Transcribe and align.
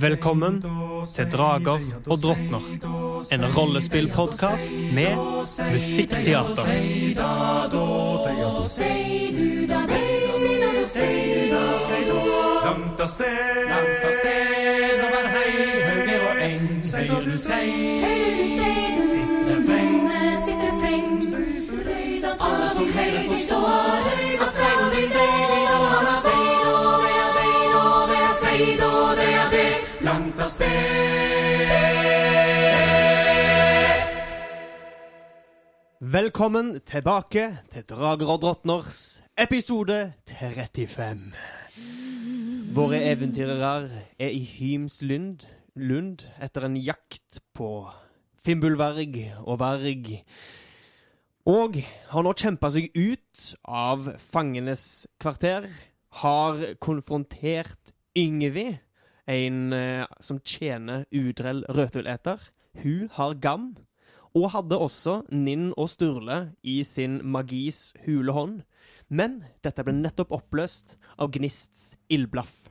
Velkommen 0.00 0.62
til 1.06 1.26
Drager 1.32 1.80
og 2.06 2.18
drottner. 2.22 2.60
En 3.32 3.44
rollespillpodkast 3.56 4.72
med 4.94 5.16
musikkteater. 5.72 6.66
Langt 12.64 13.10
sted, 13.10 13.68
langt 13.68 14.06
sted, 14.20 15.02
over 15.04 15.24
og 16.28 16.34
eng. 16.46 16.62
Høyre 16.94 17.24
du 17.26 17.36
sei, 17.38 17.66
høyre 18.04 18.38
du 18.38 18.46
sei, 18.54 18.78
freng, 19.66 19.94
sitter 20.46 20.72
freng. 20.78 21.12
Alle 22.38 22.66
som 22.74 22.86
heller 22.98 23.28
forstår, 23.34 24.10
at 24.46 24.54
seg 24.54 24.72
om 24.78 24.90
vi 24.94 25.02
det 25.10 25.63
av 30.44 30.50
sted. 30.52 30.68
Velkommen 36.00 36.80
tilbake 36.84 37.46
til 37.72 37.86
Drager 37.88 38.32
og 38.34 38.42
drottners 38.42 39.22
episode 39.40 40.12
35. 40.28 41.32
Våre 42.76 43.00
eventyrere 43.08 43.88
er 44.20 44.34
i 44.34 44.42
Hymslund 44.44 45.46
Lund 45.74 46.26
etter 46.42 46.68
en 46.68 46.76
jakt 46.76 47.40
på 47.56 47.88
Fimbulverg 48.44 49.16
og 49.46 49.58
Verg, 49.62 50.12
og 51.48 51.80
har 52.12 52.24
nå 52.24 52.36
kjempa 52.36 52.68
seg 52.74 52.92
ut 52.92 53.48
av 53.64 54.12
fangenes 54.20 55.06
kvarter. 55.20 55.66
Har 56.20 56.60
konfrontert 56.84 57.94
Yngvi, 58.14 58.68
en 59.30 59.72
eh, 59.72 60.04
som 60.20 60.40
tjener 60.40 61.06
udrell 61.12 61.64
rødtulleter. 61.68 62.40
Hun 62.82 63.08
har 63.16 63.34
gam, 63.34 63.74
og 64.34 64.50
hadde 64.50 64.78
også 64.82 65.20
Ninn 65.30 65.70
og 65.78 65.88
Sturle 65.92 66.54
i 66.66 66.80
sin 66.86 67.20
magis 67.22 67.92
hule 68.04 68.34
hånd. 68.34 68.62
Men 69.08 69.42
dette 69.62 69.84
ble 69.86 69.94
nettopp 69.94 70.32
oppløst 70.34 70.96
av 71.20 71.30
Gnists 71.34 71.92
ildblaff. 72.10 72.64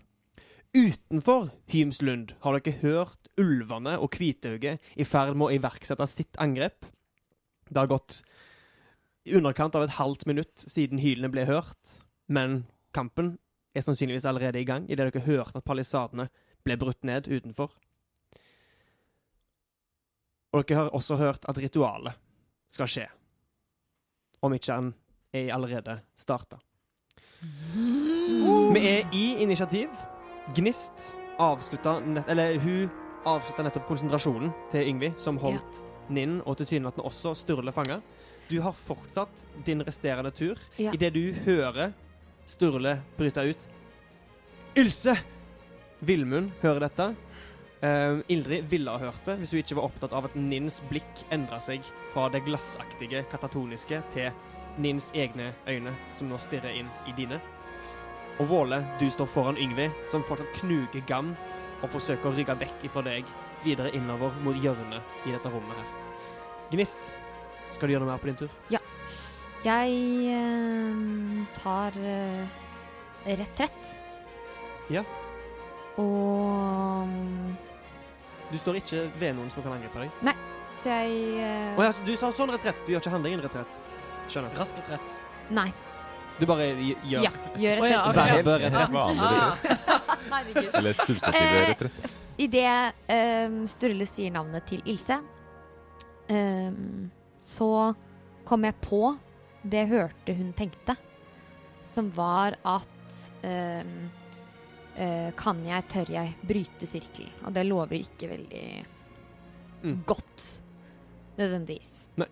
Utenfor 0.74 1.52
Hymslund 1.70 2.34
har 2.42 2.58
dere 2.58 2.80
hørt 2.82 3.30
ulvene 3.38 3.94
og 4.02 4.10
Kvitauget 4.16 4.82
i 4.98 5.06
ferd 5.06 5.38
med 5.38 5.48
å 5.48 5.56
iverksette 5.60 6.08
sitt 6.10 6.40
angrep. 6.42 6.88
Det 7.70 7.78
har 7.78 7.92
gått 7.92 8.24
i 9.30 9.38
underkant 9.38 9.78
av 9.78 9.86
et 9.86 9.96
halvt 10.00 10.26
minutt 10.28 10.66
siden 10.66 11.00
hylene 11.00 11.30
ble 11.32 11.46
hørt, 11.48 12.00
men 12.28 12.64
kampen 12.92 13.38
er 13.74 13.86
sannsynligvis 13.86 14.26
allerede 14.30 14.60
i 14.60 14.68
gang 14.68 14.90
idet 14.90 15.14
dere 15.14 15.26
hørte 15.26 15.62
at 15.62 15.68
palisadene 15.68 16.28
ble 16.64 16.78
brutt 16.80 17.04
ned 17.04 17.28
utenfor. 17.28 17.72
Og 20.54 20.66
dere 20.68 20.84
har 20.84 20.94
også 20.94 21.18
hørt 21.18 21.46
at 21.50 21.58
ritualet 21.58 22.20
skal 22.72 22.90
skje. 22.90 23.08
Om 24.44 24.54
ikke 24.58 24.76
han 24.76 24.92
er 25.34 25.54
allerede 25.56 25.98
starta. 26.20 26.60
Vi 28.74 28.82
er 28.88 29.10
i 29.14 29.26
initiativ. 29.44 29.90
Gnist 30.56 31.14
avslutta 31.40 31.98
Eller 32.28 32.60
hun 32.60 32.92
avslutta 33.26 33.64
nettopp 33.64 33.88
konsentrasjonen 33.88 34.52
til 34.72 34.90
Yngvi, 34.92 35.14
som 35.18 35.40
holdt 35.40 35.82
Ninn 36.14 36.42
og 36.44 36.58
tilsynelatende 36.60 37.06
også 37.08 37.34
Sturle 37.40 37.72
fanga. 37.72 38.02
Du 38.50 38.60
har 38.62 38.76
fortsatt 38.76 39.48
din 39.66 39.82
resterende 39.88 40.32
tur. 40.36 40.60
Ja. 40.78 40.92
Idet 40.94 41.14
du 41.16 41.32
hører 41.46 41.94
Sturle 42.46 42.98
bryte 43.18 43.46
ut 43.48 43.70
Ilse! 44.76 45.16
Villmund 46.04 46.52
hører 46.62 46.88
dette. 46.88 47.14
Uh, 47.84 48.22
Ildrid 48.32 48.70
ville 48.72 48.92
ha 48.92 49.02
hørt 49.02 49.26
det 49.28 49.36
hvis 49.42 49.52
hun 49.52 49.60
ikke 49.60 49.76
var 49.76 49.90
opptatt 49.90 50.14
av 50.16 50.30
at 50.30 50.36
Nins 50.40 50.78
blikk 50.88 51.26
endra 51.36 51.60
seg 51.64 51.84
fra 52.14 52.30
det 52.32 52.46
glassaktige, 52.46 53.26
katatoniske 53.32 54.00
til 54.14 54.30
Nins 54.84 55.12
egne 55.14 55.52
øyne, 55.68 55.92
som 56.18 56.32
nå 56.32 56.40
stirrer 56.42 56.80
inn 56.80 56.88
i 57.10 57.16
dine. 57.18 57.42
Og 58.42 58.48
Våle, 58.50 58.80
du 59.00 59.06
står 59.12 59.28
foran 59.30 59.60
Yngvi, 59.62 59.90
som 60.10 60.24
fortsatt 60.26 60.56
knuger 60.62 61.04
gam 61.10 61.34
og 61.84 61.92
forsøker 61.94 62.32
å 62.32 62.34
rygge 62.34 62.56
vekk 62.64 62.88
ifra 62.88 63.04
deg 63.06 63.28
videre 63.64 63.92
innover 63.96 64.34
mot 64.44 64.58
hjørnet 64.58 65.28
i 65.28 65.36
dette 65.36 65.52
rommet 65.52 65.78
her. 65.78 65.92
Gnist, 66.72 67.14
skal 67.76 67.90
du 67.90 67.94
gjøre 67.94 68.06
noe 68.06 68.14
mer 68.14 68.24
på 68.24 68.32
din 68.32 68.40
tur? 68.46 68.56
Ja. 68.74 68.82
Jeg 69.64 70.00
uh, 70.34 71.44
tar 71.60 72.00
uh, 72.00 72.64
retrett. 73.28 73.94
Ja. 74.92 75.06
Og 76.02 77.08
mm, 77.08 77.56
Du 78.52 78.58
står 78.58 78.80
ikke 78.82 79.06
ved 79.20 79.36
noen 79.38 79.50
som 79.54 79.66
kan 79.66 79.76
angripe 79.78 80.04
deg. 80.04 80.36
Så 80.82 80.90
jeg 80.90 81.12
uh... 81.40 81.78
oh, 81.78 81.84
ja, 81.86 81.92
du 82.06 82.14
sa 82.18 82.32
sånn 82.34 82.52
retrett. 82.54 82.82
Du 82.86 82.94
gjør 82.94 83.04
ikke 83.04 83.14
handlingen 83.14 83.44
retrett. 83.46 83.80
Skjønner. 84.32 84.56
Rask 84.58 84.78
retrett. 84.82 85.12
Nei. 85.54 85.70
Du 86.40 86.48
bare 86.50 86.72
gjør 86.74 87.28
Ja, 87.28 87.32
gjør 87.62 87.84
Å 87.84 87.90
ja, 87.92 88.00
okay. 88.10 88.42
ok. 88.42 88.50
retrett. 88.66 88.96
Ah. 89.22 89.68
Herregud. 90.34 90.72
Eller 90.80 90.98
substantivet 90.98 91.60
Eh, 91.60 91.68
retrett. 91.74 92.16
Idet 92.42 92.96
um, 93.14 93.60
Sturle 93.70 94.08
sier 94.10 94.34
navnet 94.34 94.66
til 94.66 94.82
Ilse, 94.90 95.20
um, 96.34 97.12
så 97.46 97.70
kom 98.48 98.66
jeg 98.66 98.76
på 98.82 99.04
det 99.64 99.84
jeg 99.84 99.92
hørte 99.94 100.36
hun 100.36 100.50
tenkte, 100.58 100.96
som 101.86 102.10
var 102.16 102.58
at 102.68 103.18
ehm, 103.46 103.94
eh, 104.10 104.23
Kan 105.40 105.64
jeg, 105.66 105.88
tør 105.90 106.10
jeg 106.14 106.36
bryte 106.46 106.86
sirkelen? 106.88 107.32
Og 107.48 107.54
det 107.56 107.64
lover 107.66 107.98
ikke 108.04 108.30
veldig 108.30 108.66
Mm. 109.84 109.98
godt, 110.08 110.44
nødvendigvis. 111.38 112.08
Nei. 112.22 112.28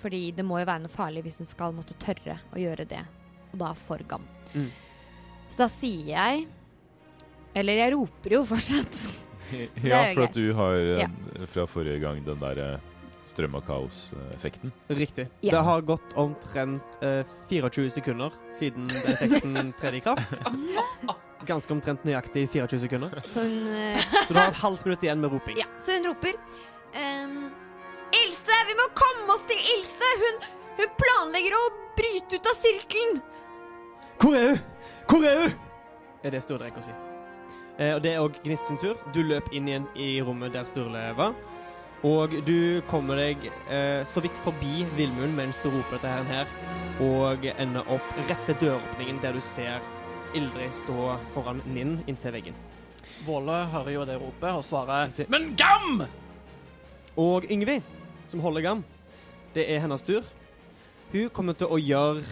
Fordi 0.00 0.20
det 0.32 0.44
må 0.46 0.60
jo 0.62 0.64
være 0.68 0.80
noe 0.86 0.92
farlig 0.92 1.22
hvis 1.26 1.36
hun 1.42 1.46
skal 1.50 1.74
måtte 1.76 1.92
tørre 2.00 2.38
å 2.54 2.60
gjøre 2.62 2.86
det, 2.88 3.02
og 3.52 3.58
da 3.60 3.72
for 3.76 4.00
gam. 4.08 4.24
Mm. 4.54 4.70
Så 5.48 5.58
da 5.60 5.66
sier 5.68 6.06
jeg 6.14 6.46
Eller 7.56 7.78
jeg 7.82 7.92
roper 7.94 8.30
jo 8.38 8.40
fortsatt. 8.44 8.96
det 9.50 9.84
Ja, 9.88 10.00
for 10.14 10.24
at 10.26 10.34
du 10.36 10.52
har 10.56 10.74
ja. 11.02 11.06
fra 11.52 11.66
forrige 11.68 12.00
gang 12.02 12.22
den 12.24 12.40
der 12.40 12.58
eh, 12.64 12.80
strøm 13.24 13.54
av 13.56 13.62
kaos-effekten. 13.68 14.72
Riktig. 14.88 15.28
Ja. 15.42 15.52
Det 15.58 15.62
har 15.64 15.80
gått 15.88 16.16
omtrent 16.20 16.98
eh, 17.02 17.24
24 17.48 17.90
sekunder 17.90 18.32
siden 18.56 18.86
den 18.88 19.12
effekten 19.14 19.72
tredde 19.80 19.96
i 19.96 20.04
kraft. 20.04 20.40
Ganske 21.46 21.72
omtrent 21.74 22.04
nøyaktig 22.08 22.46
24 22.50 22.80
sekunder. 22.86 23.20
Så 23.32 23.44
hun, 23.44 23.58
eh, 23.70 24.00
Så 24.26 24.34
du 24.34 24.38
har 24.40 24.48
et 24.50 24.60
halvt 24.62 24.84
minutt 24.88 25.02
igjen 25.06 25.20
med 25.22 25.32
roping. 25.32 25.58
ja, 25.60 25.68
så 25.78 25.98
hun 25.98 26.10
roper 26.12 26.38
Um, 26.96 27.50
Ilse! 28.16 28.56
Vi 28.68 28.74
må 28.78 28.86
komme 28.96 29.34
oss 29.34 29.42
til 29.50 29.58
Ilse! 29.74 30.08
Hun, 30.22 30.38
hun 30.78 30.94
planlegger 30.96 31.56
å 31.58 31.64
bryte 31.98 32.38
ut 32.38 32.48
av 32.48 32.56
sirkelen! 32.56 33.18
Hvor 34.22 34.36
er 34.38 34.46
hun? 34.54 34.62
Hvor 35.10 35.26
er 35.28 35.42
hun? 35.42 35.58
Er 36.24 36.32
det 36.32 36.40
Sturle 36.46 36.64
rekker 36.70 36.80
å 36.80 36.86
si. 36.86 36.94
Eh, 37.76 37.92
og 37.98 38.00
Det 38.02 38.14
er 38.14 38.22
òg 38.24 38.38
Gnist 38.46 38.70
sin 38.70 38.80
tur. 38.80 38.96
Du 39.12 39.20
løp 39.28 39.50
inn 39.52 39.68
igjen 39.68 39.84
i 40.00 40.08
rommet 40.24 40.54
der 40.56 40.64
Sturle 40.64 41.02
var. 41.18 41.36
Og 42.06 42.32
du 42.46 42.80
kommer 42.88 43.20
deg 43.20 43.44
eh, 43.68 44.00
så 44.08 44.22
vidt 44.24 44.40
forbi 44.44 44.86
Villmund 44.96 45.36
mens 45.36 45.60
du 45.60 45.68
roper 45.68 45.98
dette 45.98 46.12
her, 46.12 46.24
her, 46.32 46.50
og 47.04 47.44
ender 47.56 47.92
opp 47.92 48.16
rett 48.30 48.48
ved 48.48 48.60
døråpningen 48.62 49.20
der 49.24 49.36
du 49.36 49.40
ser 49.44 49.84
Ildrid 50.36 50.74
stå 50.76 51.16
foran 51.34 51.62
Ninn 51.72 51.98
inntil 52.06 52.34
veggen. 52.36 52.56
Våle 53.24 53.62
hører 53.72 53.94
jo 53.94 54.04
det 54.08 54.18
ropet 54.20 54.52
og 54.52 54.64
svarer. 54.66 55.12
Men 55.32 55.54
gam! 55.56 56.02
Og 57.16 57.46
Yngvi, 57.48 57.78
som 58.28 58.42
holder 58.44 58.66
gam, 58.66 58.82
det 59.54 59.64
er 59.72 59.80
hennes 59.80 60.04
tur. 60.04 60.26
Hun 61.14 61.30
kommer 61.32 61.56
til 61.56 61.70
å 61.72 61.78
gjøre 61.80 62.24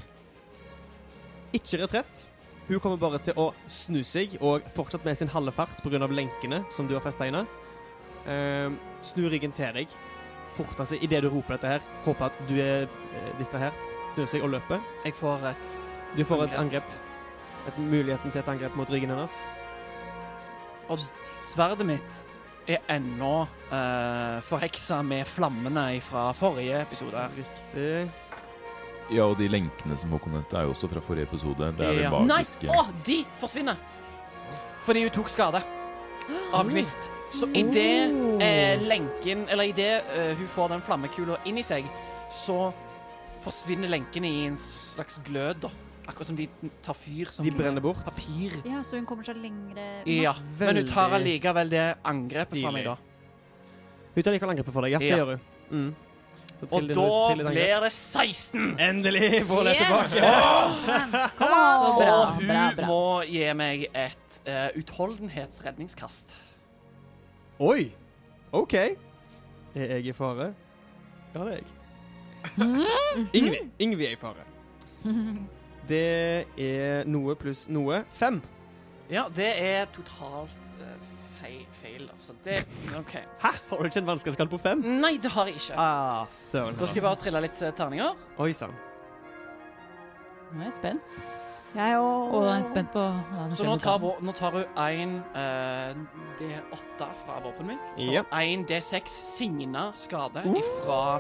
ikke 1.55 1.81
retrett. 1.85 2.27
Hun 2.69 2.81
kommer 2.81 3.01
bare 3.01 3.21
til 3.25 3.37
å 3.41 3.51
snu 3.71 4.03
seg, 4.05 4.37
og 4.41 4.65
fortsatt 4.75 5.05
med 5.07 5.17
sin 5.17 5.31
halve 5.33 5.53
fart 5.55 5.81
pga. 5.85 6.07
lenkene 6.07 6.65
som 6.71 6.89
du 6.89 6.95
har 6.95 7.05
festa 7.05 7.27
inne. 7.27 7.47
Uh, 8.27 8.73
snu 9.03 9.29
ryggen 9.29 9.53
til 9.53 9.73
deg. 9.73 9.89
Forte 10.55 10.87
seg 10.87 11.03
idet 11.03 11.23
du 11.23 11.29
roper 11.29 11.57
dette 11.57 11.73
her. 11.73 11.89
Håper 12.05 12.29
at 12.29 12.37
du 12.49 12.55
er 12.63 12.85
eh, 12.87 13.31
distrahert. 13.41 13.95
Snur 14.15 14.29
seg 14.31 14.45
og 14.47 14.53
løper. 14.55 14.79
Jeg 15.05 15.17
får 15.19 15.49
et 15.51 15.81
Du 16.15 16.23
får 16.25 16.45
et 16.45 16.55
angrep. 16.55 16.87
Et 17.69 17.79
muligheten 17.81 18.31
til 18.31 18.43
et 18.43 18.49
angrep 18.53 18.77
mot 18.77 18.91
ryggen 18.93 19.11
hennes. 19.15 19.35
Og 20.93 21.01
sverdet 21.45 21.87
mitt 21.89 22.23
er 22.69 22.81
ennå 22.93 23.45
uh, 23.45 24.41
forheksa 24.45 25.03
med 25.05 25.27
flammene 25.29 25.87
fra 26.05 26.31
forrige 26.37 26.81
episode. 26.85 27.25
Riktig. 27.37 28.11
Ja, 29.13 29.27
og 29.29 29.37
de 29.37 29.49
lenkene 29.53 29.97
som 30.01 30.13
Håkon 30.17 30.33
nevnte, 30.33 30.57
er 30.57 30.65
jo 30.69 30.73
også 30.73 30.89
fra 30.89 31.01
forrige 31.05 31.27
episode. 31.29 31.73
Det 31.77 31.87
er 31.87 31.99
Ja. 32.07 32.11
vel 32.15 32.25
Nei! 32.29 32.41
magiske 32.41 32.69
Å, 32.73 32.87
de 33.05 33.19
forsvinner! 33.41 33.77
Fordi 34.85 35.03
hun 35.05 35.11
tok 35.13 35.29
skade 35.33 35.61
av 36.53 36.69
gnist. 36.71 37.11
Så 37.35 37.49
idet 37.57 38.13
eh, 38.41 38.81
lenken 38.81 39.49
Eller 39.49 39.65
idet 39.73 40.05
eh, 40.15 40.35
hun 40.39 40.47
får 40.47 40.69
den 40.69 40.83
flammekula 40.85 41.39
inn 41.49 41.59
i 41.59 41.65
seg, 41.67 41.85
så 42.33 42.73
forsvinner 43.45 43.91
lenkene 43.93 44.29
i 44.29 44.45
en 44.47 44.57
slags 44.61 45.19
glød, 45.27 45.65
da. 45.67 45.71
Akkurat 46.07 46.27
som 46.29 46.37
de 46.37 46.47
tar 46.85 46.95
fyr 46.95 47.31
som 47.33 47.45
De 47.47 47.51
brenner 47.51 47.81
bort. 47.81 48.05
papir. 48.05 48.53
Ja, 48.69 48.83
så 48.85 48.97
hun 48.99 49.07
kommer 49.09 49.25
seg 49.25 49.37
lengre 49.41 49.85
Ja, 50.07 50.35
men 50.61 50.77
hun 50.77 50.87
tar 50.87 51.09
Veldig 51.11 51.21
allikevel 51.21 51.71
det 51.73 51.85
angrepet 52.05 52.61
fra 52.63 52.71
meg, 52.75 52.85
da. 52.85 52.97
Hun 54.15 54.23
tar 54.23 54.33
likevel 54.37 54.51
angrepet 54.53 54.73
for 54.75 54.83
deg. 54.83 54.93
Ja, 54.93 54.99
det 54.99 55.09
Ja. 55.09 55.17
gjør 55.17 55.31
hun. 55.33 55.41
Mm. 55.71 55.95
Så 56.61 56.69
Og 56.71 56.83
da 56.89 56.95
til 56.95 57.41
et 57.41 57.47
angrep. 57.47 57.53
blir 57.55 57.81
det 57.81 57.93
16! 57.93 58.77
Endelig! 58.79 59.45
får 59.49 59.65
det 59.65 59.73
tilbake. 59.81 60.15
Yeah. 60.15 60.71
tilbake. 60.85 61.31
Så 61.35 61.97
bra, 61.99 62.13
Og 62.15 62.35
hun 62.37 62.47
bra, 62.47 62.73
bra. 62.77 62.87
må 62.87 63.23
gi 63.27 63.53
meg 63.55 63.87
et 63.95 64.41
uh, 64.47 64.69
utholdenhetsredningskast. 64.79 66.29
Oi! 67.61 67.93
OK. 68.53 68.75
Er 68.75 68.97
jeg 69.75 70.07
i 70.07 70.13
fare? 70.13 70.55
Ja, 71.35 71.45
det 71.45 71.53
er 71.53 71.59
jeg. 71.59 71.67
Ingvi. 73.41 73.59
Ingvi 73.81 74.07
er 74.07 74.13
i 74.13 74.17
fare. 74.21 74.45
Det 75.89 76.47
er 76.57 77.05
noe 77.05 77.35
pluss 77.37 77.67
noe. 77.69 78.05
Fem. 78.11 78.43
Ja, 79.13 79.27
det 79.37 79.51
er 79.61 79.85
totalt 79.93 80.71
uh, 80.81 80.95
feil, 81.43 81.67
feil. 81.83 82.07
Altså, 82.15 82.33
det 82.45 82.63
OK. 82.99 83.13
Hæ? 83.43 83.51
Har 83.69 83.77
du 83.83 83.85
ikke 83.91 83.99
en 84.01 84.07
vanskelighetsgrad 84.07 84.49
på 84.55 84.59
fem? 84.65 84.85
Nei, 85.03 85.17
det 85.23 85.31
har 85.35 85.51
jeg 85.51 85.55
ikke. 85.61 85.77
Ah, 85.77 86.25
søren. 86.33 86.79
Da 86.81 86.87
skal 86.87 87.03
jeg 87.03 87.07
bare 87.09 87.21
trille 87.21 87.43
litt 87.45 87.63
eh, 87.63 87.73
terninger. 87.77 88.15
Oi 88.41 88.53
sann. 88.57 88.73
Nå 90.55 90.61
er 90.63 90.71
jeg 90.71 90.77
spent. 90.79 91.19
Jeg 91.75 91.99
òg. 91.99 92.33
Og 92.39 92.45
jeg 92.47 92.61
er 92.63 92.67
spent 92.69 92.91
på 92.95 93.03
hva 93.03 93.45
som 93.49 93.57
Så 93.59 93.65
nå 93.67 93.77
tar, 93.83 93.99
vår, 93.99 94.21
nå 94.23 94.33
tar 94.39 94.55
hun 94.55 94.77
én 94.79 95.15
D8 96.39 97.09
fra 97.25 97.41
våpenet 97.43 97.73
mitt. 97.75 97.89
Så 97.99 98.13
Ja. 98.15 98.23
én 98.41 98.63
D6 98.69 99.09
signa 99.35 99.89
skade 99.99 100.45
Uh. 100.47 100.55
ifra 100.61 101.19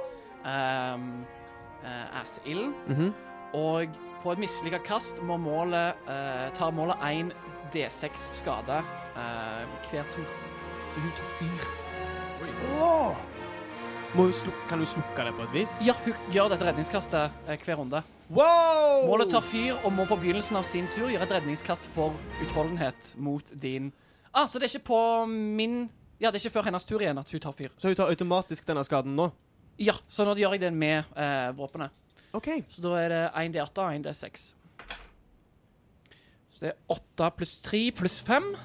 um, 0.94 1.24
uh, 1.82 2.20
acid. 2.22 2.70
Mm 2.88 2.94
-hmm. 2.96 3.12
Og 3.54 3.88
på 4.24 4.32
et 4.32 4.40
mislykka 4.40 4.80
kast 4.86 5.18
må 5.28 5.36
målet, 5.40 6.00
eh, 6.08 6.46
tar 6.56 6.72
målet 6.72 6.96
én 7.04 7.30
D6 7.74 8.30
skade 8.40 8.78
eh, 8.80 9.64
hver 9.90 10.06
tur. 10.14 10.26
Så 10.94 11.00
hun 11.04 11.12
tar 11.18 11.28
fyr. 11.38 11.66
Må 14.14 14.28
hun 14.28 14.32
sluk 14.32 14.54
kan 14.70 14.78
hun 14.78 14.86
slukke 14.86 15.24
det 15.26 15.32
på 15.34 15.42
et 15.48 15.54
vis? 15.56 15.72
Ja, 15.84 15.94
hun 16.04 16.14
gjør 16.32 16.52
dette 16.52 16.68
redningskastet 16.68 17.34
eh, 17.50 17.58
hver 17.66 17.80
runde. 17.82 18.00
Wow! 18.30 19.04
Målet 19.10 19.32
tar 19.34 19.44
fyr 19.44 19.74
og 19.84 19.92
må 19.92 20.06
på 20.08 20.16
begynnelsen 20.22 20.56
av 20.56 20.64
sin 20.64 20.86
tur 20.88 21.10
gjøre 21.12 21.26
et 21.26 21.34
redningskast 21.36 21.90
for 21.92 22.14
utholdenhet 22.44 23.12
mot 23.20 23.50
din 23.52 23.92
Ah, 24.34 24.48
Så 24.50 24.58
det 24.58 24.66
er 24.66 24.78
ikke 24.78 24.88
på 24.88 25.00
min 25.28 25.84
Ja, 26.18 26.30
det 26.30 26.40
er 26.40 26.46
ikke 26.46 26.56
før 26.56 26.70
hennes 26.70 26.86
tur 26.88 27.02
igjen 27.02 27.18
at 27.20 27.30
hun 27.30 27.42
tar 27.42 27.52
fyr. 27.54 27.74
Så 27.76 27.90
hun 27.90 27.98
tar 27.98 28.08
automatisk 28.10 28.64
denne 28.66 28.82
skaden 28.86 29.14
nå? 29.18 29.28
Ja, 29.82 29.94
så 30.08 30.24
nå 30.26 30.32
gjør 30.38 30.54
jeg 30.56 30.62
det 30.64 30.72
med 30.72 31.04
eh, 31.18 31.50
våpenet. 31.58 31.94
OK. 32.34 32.48
Så 32.68 32.82
da 32.82 32.94
er 32.98 33.08
det 33.12 33.22
1 33.44 33.56
D8 33.56 33.82
og 33.84 33.94
1 33.94 34.06
D6. 34.06 34.44
Så 36.54 36.60
det 36.60 36.72
er 36.72 36.78
8 36.88 37.30
pluss 37.36 37.60
3 37.62 37.82
pluss 37.94 38.20
5. 38.26 38.56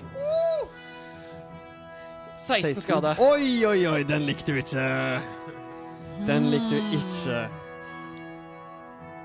16 2.39 2.81
skade. 2.81 3.15
Oi, 3.19 3.65
oi, 3.67 3.87
oi, 3.87 4.03
den 4.07 4.21
likte 4.25 4.53
du 4.53 4.57
ikke. 4.57 4.85
Den 6.27 6.49
likte 6.49 6.79
du 6.79 6.93
ikke. 6.97 7.41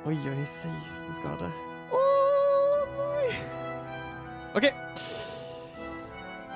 Oi, 0.05 0.17
oi, 0.17 0.45
16 0.45 1.15
skade. 1.21 1.53
OK. 4.55 4.65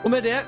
Og 0.04 0.10
med 0.10 0.22
det 0.22 0.38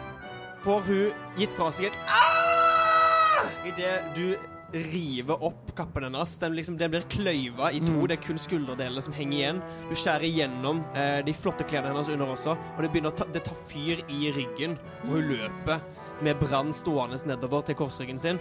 får 0.64 0.80
hun 0.80 1.24
gitt 1.38 1.54
fra 1.56 1.70
seg 1.72 1.88
et 1.88 1.96
ah! 2.06 3.48
Idet 3.66 4.12
du 4.14 4.36
river 4.72 5.42
opp 5.44 5.76
kappen 5.76 6.04
hennes. 6.06 6.36
Den, 6.38 6.54
liksom, 6.54 6.76
den 6.78 6.90
blir 6.92 7.06
kløyva 7.10 7.70
i 7.72 7.80
to. 7.82 7.92
Mm. 7.92 8.04
Det 8.08 8.16
er 8.16 8.22
kun 8.24 8.40
skulderdelene 8.40 9.04
som 9.04 9.16
henger 9.16 9.38
igjen. 9.38 9.62
Du 9.90 9.94
skjærer 9.98 10.26
igjennom 10.28 10.82
eh, 10.94 11.20
de 11.26 11.34
flotte 11.36 11.66
klærne 11.68 11.92
hennes 11.92 12.10
under 12.12 12.34
også, 12.34 12.56
og 12.56 12.82
det 12.82 12.92
begynner 12.92 13.14
å 13.14 13.18
ta, 13.20 13.26
det 13.32 13.44
tar 13.46 13.58
fyr 13.70 14.02
i 14.12 14.30
ryggen. 14.36 14.78
Og 15.04 15.16
hun 15.16 15.32
løper 15.32 15.82
med 16.24 16.38
brann 16.42 16.74
stående 16.76 17.18
nedover 17.28 17.64
til 17.66 17.78
korsryggen 17.80 18.20
sin. 18.20 18.40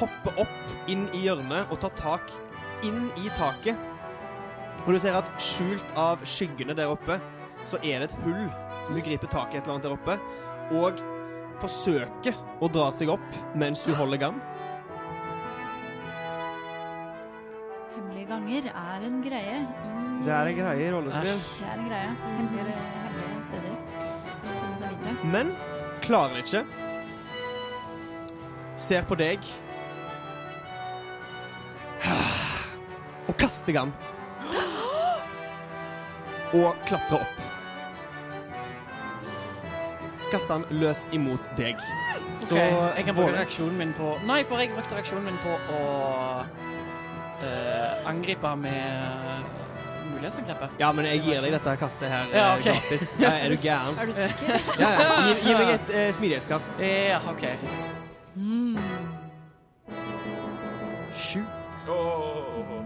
Hopper 0.00 0.42
opp 0.42 0.90
inn 0.90 1.06
i 1.14 1.26
hjørnet 1.26 1.70
og 1.70 1.82
tar 1.82 1.94
tak 2.00 2.34
inn 2.86 3.06
i 3.20 3.30
taket. 3.38 3.78
Og 4.82 4.94
du 4.94 4.98
ser 4.98 5.14
at 5.14 5.28
skjult 5.42 5.96
av 6.00 6.22
skyggene 6.26 6.74
der 6.74 6.90
oppe, 6.90 7.20
så 7.68 7.78
er 7.86 8.02
det 8.02 8.10
et 8.10 8.20
hull. 8.24 8.46
Som 8.82 8.96
hun 8.96 9.04
griper 9.06 9.30
tak 9.30 9.52
i 9.52 9.60
et 9.60 9.62
eller 9.62 9.76
annet 9.76 9.86
der 9.86 9.94
oppe, 9.94 10.16
og 10.74 11.02
forsøker 11.62 12.38
å 12.62 12.70
dra 12.72 12.88
seg 12.94 13.12
opp 13.12 13.38
mens 13.58 13.84
hun 13.86 13.98
holder 13.98 14.20
gam. 14.24 14.40
Hemmelige 18.42 18.72
er 18.74 19.06
en 19.06 19.22
greie 19.22 19.56
i 19.56 20.24
Det 20.24 20.32
er 20.34 20.46
en 20.46 20.56
greie 20.56 20.86
i 20.86 20.92
rollespill. 20.92 21.24
Det 21.58 21.66
er 21.66 21.78
en 21.78 21.84
greie. 21.88 22.08
Hemmelige, 22.36 22.76
hemmelige 23.04 23.44
steder. 23.44 23.76
Komme 24.42 24.78
seg 24.78 24.88
videre. 24.88 25.30
Men 25.32 25.52
klarer 26.02 26.34
det 26.34 26.38
ikke. 26.38 26.64
Ser 28.76 29.06
på 29.06 29.14
deg. 29.14 29.38
Og 33.28 33.36
kaster 33.38 33.72
gam. 33.72 33.92
Og 36.52 36.74
klatrer 36.86 37.22
opp. 37.22 37.46
Kaster 40.32 40.58
han 40.58 40.66
løst 40.82 41.06
imot 41.14 41.54
deg. 41.56 41.78
Så 42.38 42.54
okay, 42.58 42.74
jeg 42.96 43.04
kan 43.04 43.14
bruke 43.14 43.36
reaksjonen 43.36 43.78
min 43.78 43.94
på 43.94 44.16
Nei, 44.26 44.42
for 44.48 44.58
jeg 44.58 44.74
brukte 44.74 44.96
reaksjonen 44.98 45.30
min 45.30 45.38
på 45.44 45.54
å 45.76 45.82
eh, 47.46 48.08
angripe 48.10 48.54
med 48.56 49.44
mulighetsangrepet. 50.12 50.76
Ja, 50.80 50.92
men 50.92 51.06
jeg 51.08 51.22
gir 51.24 51.40
deg 51.44 51.54
dette 51.56 51.76
kastet 51.80 52.10
her 52.12 52.30
Ja, 52.34 52.46
okay. 52.58 52.72
gratis. 52.72 53.16
Ja, 53.22 53.32
er 53.42 53.48
du 53.54 53.56
gæren? 53.62 53.98
Er 54.02 54.06
du 54.06 54.12
sikker? 54.12 54.68
Ja, 54.80 54.90
ja. 54.98 55.08
Gi, 55.26 55.34
gi 55.46 55.56
meg 55.58 55.72
et 55.78 55.94
eh, 55.96 56.12
smidighetskast. 56.18 56.78
Ja, 56.82 57.18
OK. 57.32 57.46
Sju. 61.12 61.42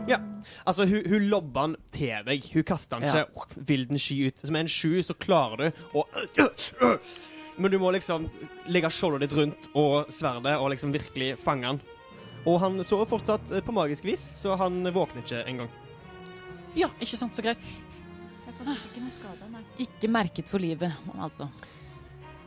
Ja. 0.08 0.18
Altså, 0.66 0.86
hun, 0.86 1.02
hun 1.08 1.22
lobber 1.30 1.66
den 1.66 1.76
til 1.94 2.24
deg. 2.26 2.46
Hun 2.54 2.64
kaster 2.66 2.98
den 3.02 3.08
Ja. 3.10 3.24
ikke 3.26 3.66
vil 3.68 3.88
den 3.88 3.98
sky 3.98 4.26
ut. 4.30 4.44
Med 4.50 4.60
en 4.66 4.68
sju 4.70 5.02
så 5.02 5.14
klarer 5.14 5.56
du 5.56 5.98
å 5.98 6.06
Men 7.58 7.70
du 7.72 7.78
må 7.80 7.90
liksom 7.94 8.26
legge 8.68 8.90
skjoldet 8.92 9.22
ditt 9.30 9.36
rundt 9.38 9.68
og 9.74 10.10
sverdet 10.12 10.58
og 10.60 10.70
liksom 10.74 10.92
virkelig 10.92 11.36
fange 11.40 11.66
han. 11.70 11.80
Og 12.46 12.60
han 12.62 12.78
sover 12.86 13.08
fortsatt 13.10 13.50
eh, 13.50 13.64
på 13.64 13.74
magisk 13.74 14.06
vis, 14.06 14.22
så 14.40 14.54
han 14.60 14.80
våkner 14.94 15.24
ikke 15.24 15.42
engang. 15.50 15.70
Ja, 16.76 16.90
ikke 17.00 17.18
sant, 17.18 17.34
så 17.34 17.44
greit. 17.44 17.74
Ikke 18.46 19.02
noe 19.02 19.12
skade, 19.14 19.48
nei. 19.52 19.62
Ikke 19.82 20.10
merket 20.10 20.50
for 20.50 20.62
livet, 20.62 20.94
altså. 21.18 21.48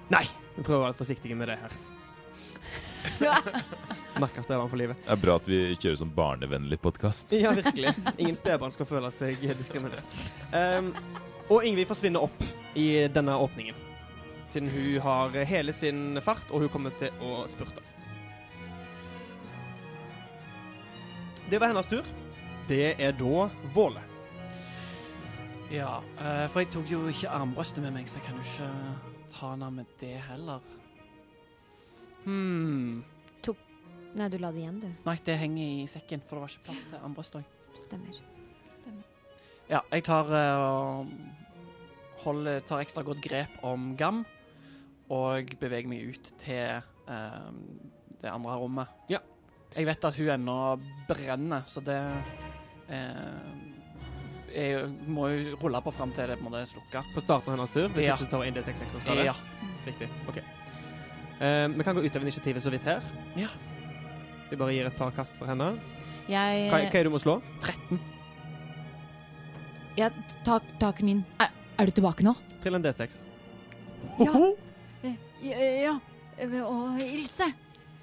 Nei! 0.10 0.25
Vi 0.56 0.63
prøver 0.63 0.79
å 0.79 0.84
være 0.88 0.96
litt 0.96 1.01
forsiktige 1.01 1.38
med 1.39 1.51
det 1.51 1.60
her. 1.62 1.75
Merker 4.20 4.44
spedbarn 4.44 4.70
for 4.72 4.79
livet. 4.79 5.00
Det 5.06 5.13
er 5.13 5.22
bra 5.22 5.36
at 5.39 5.48
vi 5.48 5.60
kjører 5.75 6.00
sånn 6.01 6.13
barnevennlig 6.15 6.79
podkast. 6.84 7.36
Ja, 7.39 7.53
virkelig. 7.56 7.94
Ingen 8.18 8.38
spedbarn 8.39 8.74
skal 8.75 8.89
føle 8.89 9.12
seg 9.15 9.39
diskriminert. 9.60 10.18
Um, 10.51 10.91
og 11.50 11.65
Ingvild 11.65 11.89
forsvinner 11.89 12.25
opp 12.27 12.44
i 12.77 13.08
denne 13.13 13.38
åpningen. 13.39 13.77
Siden 14.50 14.70
hun 14.74 15.00
har 15.06 15.38
hele 15.50 15.74
sin 15.74 16.20
fart, 16.25 16.50
og 16.51 16.65
hun 16.65 16.74
kommer 16.74 16.96
til 17.00 17.13
å 17.24 17.44
spurte. 17.50 17.88
Det 21.50 21.60
var 21.60 21.72
hennes 21.72 21.88
tur. 21.89 22.06
Det 22.70 22.96
er 23.01 23.13
da 23.18 23.46
Våle. 23.74 24.01
Ja, 25.74 26.00
eh, 26.22 26.46
for 26.50 26.62
jeg 26.62 26.70
tok 26.74 26.89
jo 26.91 27.00
ikke 27.10 27.29
armbrøstet 27.34 27.82
med 27.82 27.94
meg, 27.96 28.10
så 28.10 28.20
jeg 28.20 28.27
kan 28.27 28.38
jo 28.38 28.46
ikke 28.46 29.29
ta 29.34 29.53
henne 29.53 29.70
med 29.74 29.96
det 30.01 30.18
heller. 30.29 30.62
Hmm. 32.25 33.01
Nei, 34.18 34.27
du 34.29 34.39
la 34.41 34.50
det 34.53 34.63
igjen, 34.63 34.79
du. 34.82 34.88
Nei, 35.06 35.15
det 35.25 35.36
henger 35.38 35.63
i 35.84 35.88
sekken, 35.89 36.22
for 36.25 36.38
det 36.38 36.44
var 36.44 36.53
ikke 36.53 36.65
plass 36.70 36.86
til 36.89 37.01
armbrøst 37.03 37.38
òg. 37.38 37.51
Stemmer. 37.77 38.22
Ja, 39.70 39.84
jeg 39.94 40.06
tar 40.08 40.32
eh, 40.34 40.62
og 40.65 42.24
holder, 42.24 42.62
tar 42.65 42.82
ekstra 42.82 43.03
godt 43.06 43.22
grep 43.25 43.60
om 43.65 43.94
Gam 43.98 44.24
og 45.13 45.53
beveger 45.62 45.89
meg 45.89 46.13
ut 46.13 46.32
til 46.41 46.82
uh, 47.10 47.50
det 48.22 48.29
andre 48.29 48.58
rommet. 48.62 48.98
Ja. 49.10 49.22
Jeg 49.75 49.85
vet 49.85 50.05
at 50.09 50.15
hun 50.17 50.29
ennå 50.33 50.55
brenner, 51.09 51.65
så 51.69 51.81
det 51.85 51.97
eh, 52.89 53.69
jeg 54.49 54.88
må 55.07 55.27
jo 55.29 55.57
rulle 55.61 55.81
på 55.85 55.91
fram 55.93 56.11
til 56.15 56.31
det 56.31 56.39
på 56.41 56.49
en 56.49 56.65
slukker. 56.65 57.11
På 57.13 57.21
starten 57.21 57.51
av 57.51 57.57
hennes 57.57 57.73
tur, 57.73 57.88
hvis 57.93 58.07
Ja. 58.07 58.15
ikke 58.15 58.25
du 58.25 58.31
tar 58.31 58.45
inn 58.47 58.53
det 58.57 58.63
6 58.65 58.81
ekstra 58.81 58.99
skade. 59.03 59.25
Ja. 59.27 59.35
Riktig. 59.85 60.09
OK. 60.27 60.38
Eh, 61.39 61.67
vi 61.77 61.83
kan 61.85 61.95
gå 61.95 62.03
ut 62.03 62.15
av 62.15 62.21
initiativet 62.25 62.63
så 62.63 62.71
vidt 62.73 62.83
her. 62.83 63.01
Ja. 63.38 63.47
Så 64.47 64.55
jeg 64.55 64.59
bare 64.59 64.73
gir 64.73 64.88
et 64.89 64.97
par 64.97 65.11
kast 65.11 65.38
for 65.38 65.45
henne. 65.45 65.75
Jeg, 66.29 66.69
Hva, 66.69 66.77
hva 66.79 66.85
er 66.89 66.91
det 66.91 67.05
du 67.05 67.13
må 67.13 67.21
slå? 67.21 67.41
13. 67.61 67.99
Ja, 69.97 70.09
tar 70.45 70.61
taken 70.79 71.05
min 71.05 71.25
Er, 71.41 71.49
er 71.77 71.85
du 71.85 71.91
tilbake 71.91 72.23
nå? 72.23 72.33
Trill 72.61 72.75
en 72.77 72.83
D6. 72.85 73.23
Ja. 74.19 74.33
ja. 75.43 75.57
ja. 75.85 75.99
eh, 76.38 76.61
Og 76.63 77.01
Ilse. 77.03 77.53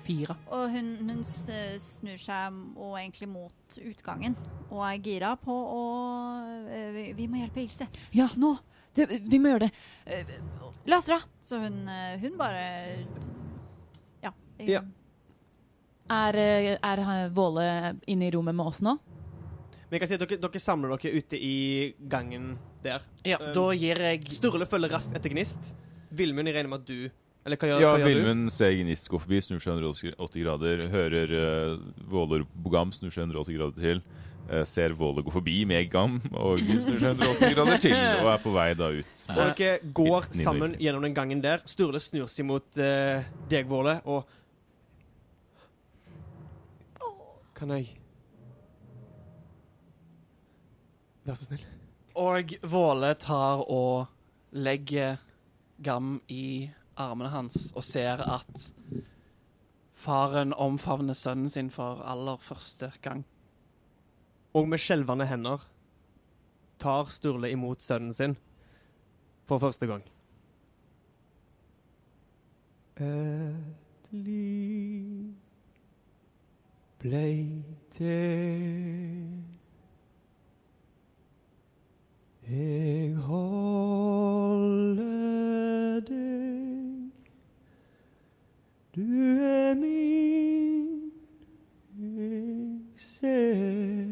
Fire. 0.06 0.36
Og 0.54 0.68
hun, 0.70 0.90
hun 1.10 1.22
snur 1.26 2.20
seg 2.22 2.58
og 2.76 2.94
egentlig 3.00 3.28
mot 3.28 3.78
utgangen 3.82 4.36
og 4.70 4.84
er 4.86 5.00
gira 5.02 5.32
på 5.40 5.52
å 5.52 5.82
eh, 6.70 6.90
vi, 6.94 7.04
vi 7.18 7.26
må 7.32 7.40
hjelpe 7.42 7.64
Ilse. 7.64 7.88
Ja, 8.14 8.28
nå. 8.38 8.54
Det, 8.96 9.08
vi 9.28 9.38
må 9.42 9.50
gjøre 9.52 9.66
det. 9.66 10.38
La 10.88 10.96
oss 11.02 11.08
dra! 11.08 11.18
Så 11.44 11.58
hun, 11.60 11.82
eh, 11.90 12.14
hun 12.22 12.38
bare 12.38 12.62
Ja. 14.22 14.32
jeg- 14.58 14.70
Ja. 14.70 14.80
Er, 16.08 16.36
eh, 16.38 16.78
er 16.82 17.30
Våle 17.34 17.98
inne 18.06 18.28
i 18.28 18.30
rommet 18.30 18.54
med 18.54 18.66
oss 18.66 18.80
nå? 18.80 18.94
Men 19.90 19.98
jeg 19.98 20.00
kan 20.00 20.08
si 20.08 20.14
at 20.14 20.20
dere, 20.28 20.38
dere 20.42 20.60
samler 20.62 20.96
dere 20.96 21.12
ute 21.18 21.36
i 21.38 21.94
gangen 22.08 22.56
der. 22.82 23.02
Ja, 23.24 23.38
Um, 23.40 23.52
da 23.54 23.66
gir 23.74 23.96
jeg 23.98 24.22
Sturle 24.32 24.66
følger 24.66 24.90
raskt 24.90 25.14
etter 25.14 25.30
Gnist. 25.30 25.72
Vilmund, 26.12 26.46
jeg 26.48 26.54
regner 26.54 26.70
med 26.70 26.80
at 26.80 26.86
du 26.86 27.10
Eller 27.46 27.60
hva 27.60 27.68
gjør, 27.70 27.82
Ja, 27.82 27.90
hva 27.94 27.98
gjør? 28.02 28.08
Vilmund 28.10 28.50
ser 28.50 28.72
Gnist 28.74 29.06
gå 29.10 29.18
forbi, 29.22 29.38
snur 29.44 29.60
seg 29.62 29.76
180 29.78 30.42
grader, 30.42 30.80
hører 30.90 31.34
uh, 31.38 32.06
Våler 32.10 32.42
Bogam 32.50 32.90
snur 32.94 33.12
seg 33.14 33.28
180 33.28 33.58
grader 33.60 33.84
til. 33.84 34.00
Uh, 34.46 34.62
ser 34.66 34.94
Våler 34.98 35.22
gå 35.26 35.34
forbi 35.34 35.60
med 35.68 35.86
Gam, 35.92 36.16
og 36.34 36.58
snur 36.58 36.98
seg 36.98 37.12
180 37.12 37.54
grader 37.54 37.84
til, 37.84 37.94
og 38.24 38.30
er 38.32 38.42
på 38.42 38.54
vei 38.56 38.66
da 38.78 38.88
ut. 38.96 39.20
Og 39.30 39.60
dere 39.60 39.92
går 39.94 40.26
sammen 40.34 40.74
gjennom 40.82 41.06
den 41.06 41.14
gangen 41.14 41.44
der. 41.44 41.62
Sturle 41.70 42.02
snur 42.02 42.26
seg 42.30 42.48
mot 42.50 42.66
uh, 42.82 43.22
deg, 43.50 43.70
Våle, 43.70 44.00
og 44.10 44.26
Kan 47.56 47.70
jeg 47.72 47.94
Vær 51.24 51.38
så 51.38 51.46
snill. 51.46 51.62
Og 52.20 52.52
Våle 52.62 53.14
tar 53.18 53.62
og 53.72 54.10
legger 54.54 55.16
Gam 55.82 56.18
i 56.30 56.68
armene 56.96 57.30
hans 57.32 57.70
og 57.76 57.84
ser 57.84 58.22
at 58.24 58.68
faren 59.96 60.52
omfavner 60.52 61.16
sønnen 61.16 61.50
sin 61.52 61.70
for 61.70 62.02
aller 62.04 62.36
første 62.42 62.92
gang. 63.02 63.24
Og 64.56 64.68
med 64.68 64.80
skjelvende 64.80 65.26
hender 65.28 65.64
tar 66.80 67.08
Sturle 67.12 67.50
imot 67.52 67.82
sønnen 67.84 68.14
sin 68.14 68.36
for 69.46 69.58
første 69.62 69.86
gang. 69.86 70.04
Et 72.96 74.12
liv 74.12 75.34
blei 76.98 77.62
til. 77.90 79.44
Jeg 82.48 83.16
holder 83.16 85.05
Du 88.96 89.02
er 89.40 89.74
min. 89.74 91.12
Jeg 91.98 92.80
ser 92.96 94.06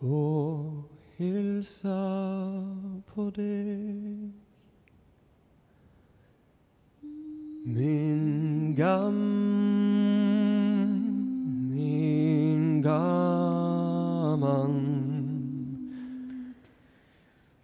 få 0.00 0.84
hilsa 1.16 2.02
på 3.06 3.30
deg. 3.36 4.32
Min 7.64 8.74
gam, 8.76 9.14
min 11.72 12.82
gaman. 12.82 14.76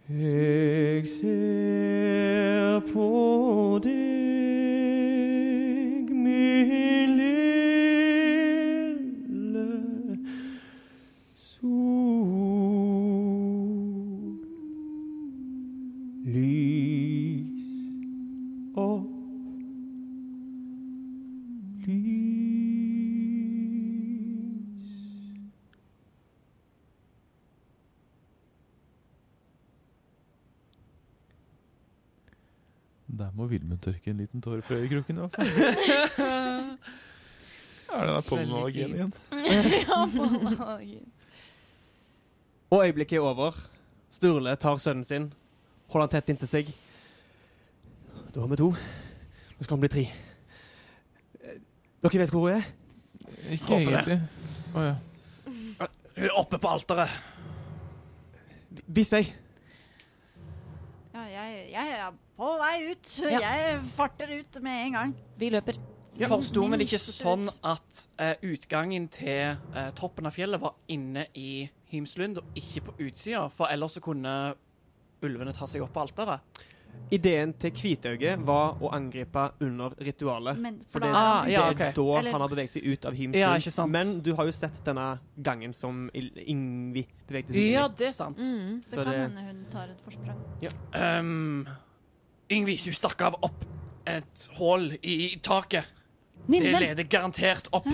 Jeg 0.09 1.07
ser 1.07 2.79
på 2.93 3.79
deg, 3.83 4.04
Der 33.15 33.31
må 33.35 33.45
Vilmund 33.47 33.79
tørke 33.79 34.11
en 34.11 34.17
liten 34.19 34.41
tåre 34.43 34.61
fra 34.61 34.75
øyekroken. 34.75 35.17
i 35.17 35.19
hvert 35.19 35.35
fall. 36.15 36.77
Ja, 37.95 38.01
den 38.01 38.09
er 38.15 38.21
pollenallergien 38.27 38.95
Ja, 38.95 40.77
igjen. 40.81 41.11
Og 42.69 42.81
øyeblikket 42.85 43.15
er 43.17 43.21
over. 43.21 43.51
Sturle 44.09 44.55
tar 44.55 44.77
sønnen 44.81 45.03
sin, 45.03 45.33
holder 45.87 46.07
han 46.07 46.13
tett 46.15 46.29
inntil 46.33 46.49
seg. 46.49 46.71
Da 48.33 48.41
har 48.41 48.47
vi 48.51 48.57
to. 48.59 48.71
Nå 48.71 49.63
skal 49.63 49.75
han 49.77 49.83
bli 49.85 49.91
tre. 49.93 50.05
Dere 52.03 52.19
vet 52.23 52.33
hvor 52.33 52.47
hun 52.49 52.57
er? 52.57 52.67
Ikke 53.53 53.69
Håper 53.69 53.95
egentlig. 53.95 54.19
Å 54.75 54.83
ja. 54.89 54.95
Hun 56.17 56.27
er 56.27 56.35
oppe 56.41 56.59
på 56.59 56.73
alteret. 56.73 57.15
Vis 58.87 59.13
vei. 59.13 59.23
Ja, 61.13 61.23
jeg, 61.31 61.65
jeg 61.71 61.95
er 61.95 62.11
på 62.37 62.57
vei 62.59 62.91
ut. 62.91 63.11
Ja. 63.31 63.39
Jeg 63.39 63.81
farter 63.95 64.31
ut 64.39 64.61
med 64.61 64.85
en 64.87 64.93
gang. 64.99 65.13
Vi 65.39 65.49
løper. 65.53 65.79
Ja. 66.17 66.29
Forsto 66.31 66.63
vi 66.71 66.77
det 66.79 66.85
ikke 66.87 66.99
sånn 67.01 67.49
at 67.67 67.97
uh, 68.21 68.35
utgangen 68.47 69.09
til 69.11 69.57
uh, 69.75 69.89
toppen 69.99 70.29
av 70.29 70.31
fjellet 70.31 70.61
var 70.63 70.77
inne 70.87 71.25
i 71.35 71.65
Hymslund 71.91 72.39
og 72.39 72.55
ikke 72.55 72.85
på 72.87 72.95
utsida? 73.09 73.49
For 73.51 73.67
ellers 73.67 73.97
så 73.97 74.03
kunne 74.05 74.31
ulvene 75.25 75.51
ta 75.55 75.67
seg 75.67 75.83
opp 75.83 75.91
på 75.95 76.05
alteret. 76.05 76.63
Ideen 77.11 77.51
til 77.59 77.73
Kvitauget 77.75 78.39
var 78.47 78.77
å 78.79 78.89
angripe 78.95 79.43
under 79.65 79.91
ritualet. 79.99 80.57
Men 80.57 80.77
For 80.87 80.95
for 80.95 81.03
det, 81.03 81.09
Ah, 81.11 81.43
det 81.43 81.51
ja, 81.51 81.65
er 81.67 81.73
da 81.93 82.17
Eller- 82.19 82.31
han 82.31 82.41
har 82.41 82.47
beveget 82.49 82.71
seg 82.71 82.85
ut 82.87 83.05
av 83.05 83.13
Hymslund. 83.13 83.75
Ja. 83.75 83.85
Men 83.85 84.21
du 84.21 84.33
har 84.35 84.45
jo 84.45 84.51
sett 84.55 84.79
denne 84.85 85.19
gangen 85.37 85.73
som 85.73 86.09
Ingvi 86.13 87.05
bevegde 87.27 87.51
seg 87.51 87.73
Ja, 87.73 87.85
inn 87.85 87.91
i. 87.91 87.95
det 87.97 88.07
er 88.07 88.11
sant. 88.13 88.37
Mm. 88.39 88.81
Det 88.81 88.91
Så 88.91 89.03
kan 89.03 89.11
det- 89.11 89.19
hende 89.19 89.41
hun 89.49 89.65
tar 89.69 89.89
et 89.89 90.01
forsprang. 90.05 90.39
Ja. 90.61 91.19
Um, 91.19 91.67
Yngvi, 92.51 92.75
hun 92.85 92.93
stakk 92.93 93.21
av 93.25 93.37
opp 93.45 93.65
et 94.05 94.49
hull 94.59 94.91
i 95.01 95.39
taket. 95.43 95.87
Ninn, 96.47 96.63
Det 96.63 96.81
leder 96.81 97.07
garantert 97.09 97.67
opp. 97.73 97.87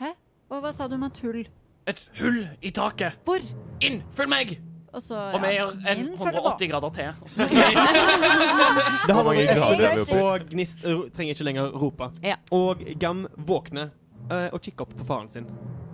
Hæ? 0.00 0.14
Og 0.50 0.62
hva 0.64 0.72
sa 0.74 0.88
du 0.88 0.96
om 0.96 1.04
et 1.06 1.20
hull? 1.22 1.44
Et 1.86 2.02
hull 2.20 2.40
i 2.62 2.72
taket. 2.74 3.20
Hvor? 3.24 3.44
Inn! 3.80 4.02
Følg 4.12 4.32
meg! 4.32 4.58
Og 4.90 5.02
så 5.02 5.14
Og 5.14 5.38
vi 5.44 5.52
gjør 5.54 5.70
en 5.86 6.00
min 6.02 6.16
følger 6.18 6.42
på. 6.42 6.50
180 6.50 6.70
grader 6.72 6.90
til. 6.90 7.36
Det 9.06 9.14
har 9.14 9.24
vært 9.28 9.52
grader 9.54 9.84
ett 9.86 9.94
minutt, 9.94 10.14
og 10.18 10.48
Gnist 10.50 10.82
trenger 10.82 11.36
ikke 11.36 11.46
lenger 11.46 11.76
rope. 11.78 12.10
Ja. 12.26 12.40
Og 12.50 12.82
Gam 12.98 13.28
våkner 13.36 13.92
uh, 14.32 14.48
og 14.50 14.58
kikker 14.64 14.88
opp 14.88 14.96
på 14.98 15.06
faren 15.06 15.30
sin 15.30 15.46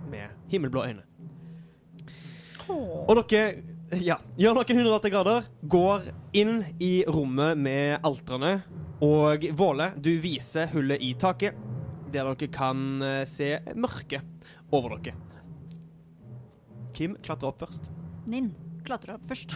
med 0.09 0.33
himmelblå 0.49 0.87
øyne. 0.87 1.05
Og 2.73 3.13
dere 3.21 3.99
ja, 4.03 4.17
gjør 4.35 4.57
noen 4.57 4.81
180 4.81 5.13
grader, 5.13 5.47
går 5.63 6.09
inn 6.37 6.59
i 6.83 7.05
rommet 7.07 7.59
med 7.59 7.97
alterne. 8.05 8.61
og 9.01 9.45
Våle, 9.55 9.91
du 9.95 10.11
viser 10.19 10.67
hullet 10.73 11.01
i 11.01 11.13
taket, 11.19 11.55
der 12.11 12.27
dere 12.27 12.51
kan 12.51 13.01
eh, 13.03 13.23
se 13.27 13.57
mørket 13.75 14.23
over 14.71 14.97
dere. 14.97 15.15
Kim 16.97 17.15
klatrer 17.21 17.51
opp 17.51 17.61
først. 17.61 17.91
Ninn 18.27 18.51
klatrer 18.87 19.17
opp 19.17 19.27
først. 19.27 19.53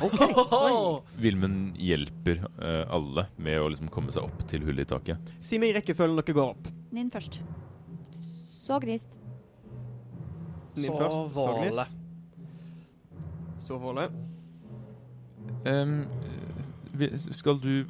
Vilmund 1.24 1.78
hjelper 1.88 2.44
uh, 2.60 2.84
alle 2.92 3.26
med 3.42 3.62
å 3.62 3.70
liksom 3.72 3.90
komme 3.94 4.14
seg 4.14 4.28
opp 4.28 4.44
til 4.52 4.66
hullet 4.68 4.86
i 4.86 4.92
taket. 4.92 5.32
Si 5.44 5.60
meg 5.62 5.72
i 5.72 5.80
rekkefølgen 5.80 6.20
dere 6.20 6.38
går 6.38 6.54
opp. 6.54 6.70
Ninn 6.92 7.10
først. 7.14 7.40
Så 8.68 8.80
gnist. 8.84 9.18
Nin 10.76 10.88
Så 10.88 11.00
først, 11.00 11.34
så 11.34 11.48
Våle. 11.50 11.88
Så. 13.72 14.10
Em, 15.72 15.96
vi- 16.94 17.12
skal 17.20 17.60
du 17.62 17.86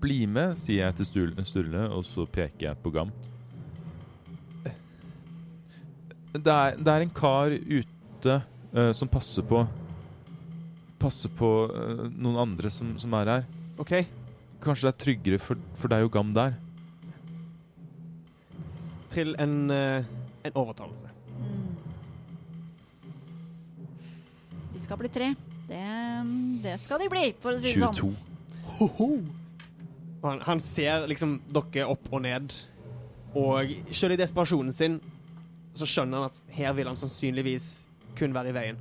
bli 0.00 0.26
med, 0.26 0.56
sier 0.56 0.86
jeg 0.86 0.96
til 1.00 1.06
Sturle 1.44 1.88
og 1.90 2.04
så 2.04 2.24
peker 2.26 2.70
jeg 2.70 2.78
på 2.82 2.92
Gam. 2.94 3.10
Det 6.32 6.46
er, 6.46 6.76
det 6.78 6.88
er 6.92 7.02
en 7.02 7.10
kar 7.10 7.50
ute 7.50 8.34
uh, 8.72 8.92
som 8.94 9.08
passer 9.10 9.42
på 9.42 9.64
Passer 11.00 11.32
på 11.32 11.48
uh, 11.72 12.06
noen 12.12 12.36
andre 12.38 12.70
som, 12.70 12.92
som 13.00 13.14
er 13.16 13.30
her. 13.32 13.46
OK. 13.80 13.94
Kanskje 14.60 14.86
det 14.86 14.90
er 14.92 14.98
tryggere 15.04 15.38
for, 15.40 15.56
for 15.80 15.88
deg 15.88 16.04
og 16.04 16.12
Gam 16.12 16.30
der? 16.36 16.58
Trill 19.10 19.32
en, 19.40 19.54
uh, 19.72 20.04
en 20.44 20.58
overtalelse. 20.60 21.08
De 24.80 24.84
skal 24.86 24.96
bli 24.96 25.08
tre. 25.12 25.34
Det, 25.68 25.80
det 26.62 26.78
skal 26.80 27.02
de 27.02 27.08
bli, 27.12 27.26
for 27.36 27.52
å 27.52 27.60
si 27.60 27.74
det 27.74 27.82
sånn. 27.82 27.98
22. 28.00 28.86
ho. 28.96 29.08
han, 30.22 30.40
han 30.46 30.62
ser 30.64 31.04
liksom 31.10 31.34
dere 31.52 31.84
opp 31.92 32.08
og 32.08 32.24
ned, 32.24 32.56
og 33.36 33.74
selv 33.92 34.16
i 34.16 34.18
desperasjonen 34.22 34.72
sin 34.72 34.96
så 35.76 35.84
skjønner 35.84 36.24
han 36.24 36.32
at 36.32 36.56
her 36.56 36.72
vil 36.80 36.88
han 36.88 36.96
sannsynligvis 36.96 37.68
kun 38.16 38.32
være 38.32 38.54
i 38.54 38.56
veien. 38.56 38.80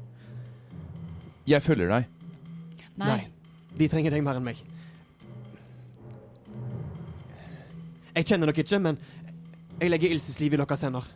Jeg 1.52 1.68
følger 1.68 1.92
deg. 1.92 2.10
Nei. 3.04 3.22
De 3.76 3.92
trenger 3.92 4.16
deg 4.16 4.24
mer 4.24 4.40
enn 4.40 4.48
meg. 4.48 4.66
Jeg 8.16 8.24
kjenner 8.24 8.48
dere 8.48 8.64
ikke, 8.64 8.86
men 8.88 9.04
jeg 9.84 9.92
legger 9.92 10.16
Ilses 10.16 10.40
liv 10.40 10.56
i 10.56 10.64
deres 10.64 10.88
hender. 10.88 11.12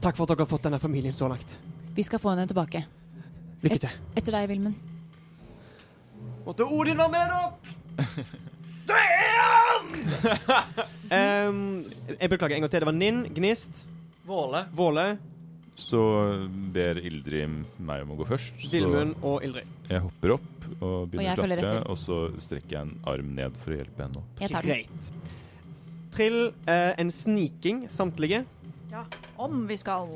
Takk 0.00 0.16
for 0.16 0.24
at 0.24 0.32
dere 0.32 0.48
har 0.48 0.54
fått 0.56 0.70
denne 0.70 0.80
familien 0.80 1.12
så 1.12 1.28
langt. 1.28 1.58
Vi 1.92 2.04
skal 2.08 2.24
få 2.24 2.32
henne 2.32 2.48
tilbake. 2.48 2.88
Lykke 3.66 3.82
til. 3.82 3.94
Etter 4.16 4.36
deg, 4.38 4.48
Vilmen. 4.52 4.74
Måtte 6.46 6.66
Odin 6.70 6.98
være 7.00 7.10
med 7.10 7.30
dere! 7.32 8.26
Det 8.86 8.96
er 8.96 9.38
han! 9.42 9.86
um, 11.50 11.62
jeg 12.20 12.30
beklager 12.30 12.54
en 12.60 12.62
gang 12.66 12.70
til. 12.70 12.84
Det 12.84 12.86
var 12.86 12.94
Ninn, 12.94 13.24
Gnist, 13.34 13.88
Våle. 14.26 14.60
Våle, 14.74 15.06
Så 15.76 15.98
ber 16.72 16.98
Ildrid 17.02 17.52
meg 17.84 18.04
om 18.06 18.14
å 18.14 18.20
gå 18.20 18.26
først. 18.30 18.54
Så 18.62 18.70
Vilmund 18.72 19.18
og 19.26 19.42
Ildrid. 19.44 19.68
jeg 19.90 20.00
hopper 20.06 20.36
opp 20.38 20.68
og 20.80 21.10
begynner 21.12 21.42
å 21.42 21.48
klatre. 21.50 21.82
Og 21.90 21.98
så 22.00 22.20
strekker 22.42 22.76
jeg 22.78 22.86
en 22.86 22.94
arm 23.10 23.34
ned 23.36 23.58
for 23.62 23.74
å 23.74 23.80
hjelpe 23.82 24.06
henne 24.06 24.22
opp. 24.22 24.40
Jeg 24.40 24.54
tar 24.54 24.66
den. 24.66 24.86
Greit. 24.86 25.34
Trill 26.16 26.40
uh, 26.70 26.92
en 26.96 27.10
sniking, 27.12 27.84
samtlige. 27.92 28.44
Om 29.36 29.66
vi 29.68 29.76
skal. 29.76 30.14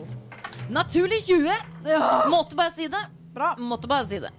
Naturlig 0.73 1.19
20! 1.27 1.51
Ja, 1.91 2.05
Måtte 2.33 2.57
bare 2.57 2.73
si 2.73 2.87
det. 2.89 3.03
Bra. 3.35 3.55
Måtte 3.59 3.89
bare 3.89 4.07
si 4.07 4.21
det. 4.23 4.33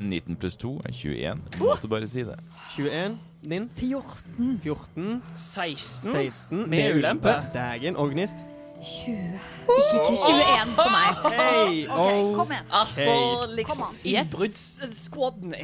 19 0.00 0.36
pluss 0.36 0.56
2 0.56 0.72
er 0.84 0.92
21. 0.92 1.44
Uh! 1.60 1.66
Måtte 1.66 1.88
bare 1.88 2.08
si 2.08 2.24
det. 2.26 2.38
21. 2.76 3.18
Din? 3.44 3.70
14. 3.76 4.58
14. 4.62 5.22
16. 5.36 6.12
16. 6.12 6.70
Med, 6.70 6.96
ulempe. 6.96 7.36
Dægen. 7.54 7.96
Organist. 7.96 8.36
20. 8.84 9.38
Ikke, 9.64 10.00
21 10.12 10.72
på 10.76 10.84
meg. 10.92 11.20
Hey, 11.34 11.78
oh, 11.88 12.34
kom 12.36 12.50
igjen. 12.52 12.66
Altså, 12.74 13.14
liksom 13.56 13.82
innbruddssquaden 14.04 15.54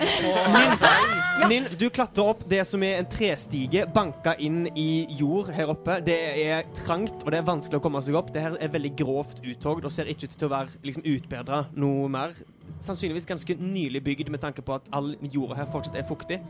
Ninn, 1.51 1.69
du 1.79 1.87
klatrer 1.93 2.31
opp 2.33 2.47
det 2.51 2.63
som 2.69 2.83
er 2.87 3.03
en 3.03 3.11
trestige 3.11 3.85
banka 3.93 4.35
inn 4.41 4.65
i 4.73 5.05
jord 5.19 5.53
her 5.55 5.75
oppe. 5.75 5.99
Det 6.07 6.17
er 6.47 6.65
trangt, 6.81 7.21
og 7.25 7.33
det 7.33 7.43
er 7.43 7.49
vanskelig 7.51 7.81
å 7.81 7.85
komme 7.85 8.03
seg 8.05 8.17
opp. 8.19 8.33
Det 8.33 8.45
her 8.45 8.57
er 8.57 8.73
veldig 8.73 8.95
grovt 8.99 9.45
uttog 9.45 9.85
Det 9.85 9.93
ser 9.93 10.11
ikke 10.11 10.31
ut 10.31 10.39
til 10.41 10.49
å 10.49 10.55
være 10.55 10.81
liksom, 10.89 11.07
utbedra 11.13 11.63
noe 11.77 12.09
mer. 12.13 12.35
Sannsynligvis 12.81 13.29
ganske 13.29 13.57
nylig 13.61 14.01
bygd 14.07 14.33
med 14.33 14.41
tanke 14.41 14.65
på 14.65 14.79
at 14.79 14.89
all 14.97 15.13
jorda 15.21 15.61
her 15.61 15.69
fortsatt 15.69 16.01
er 16.01 16.09
fuktig. 16.09 16.41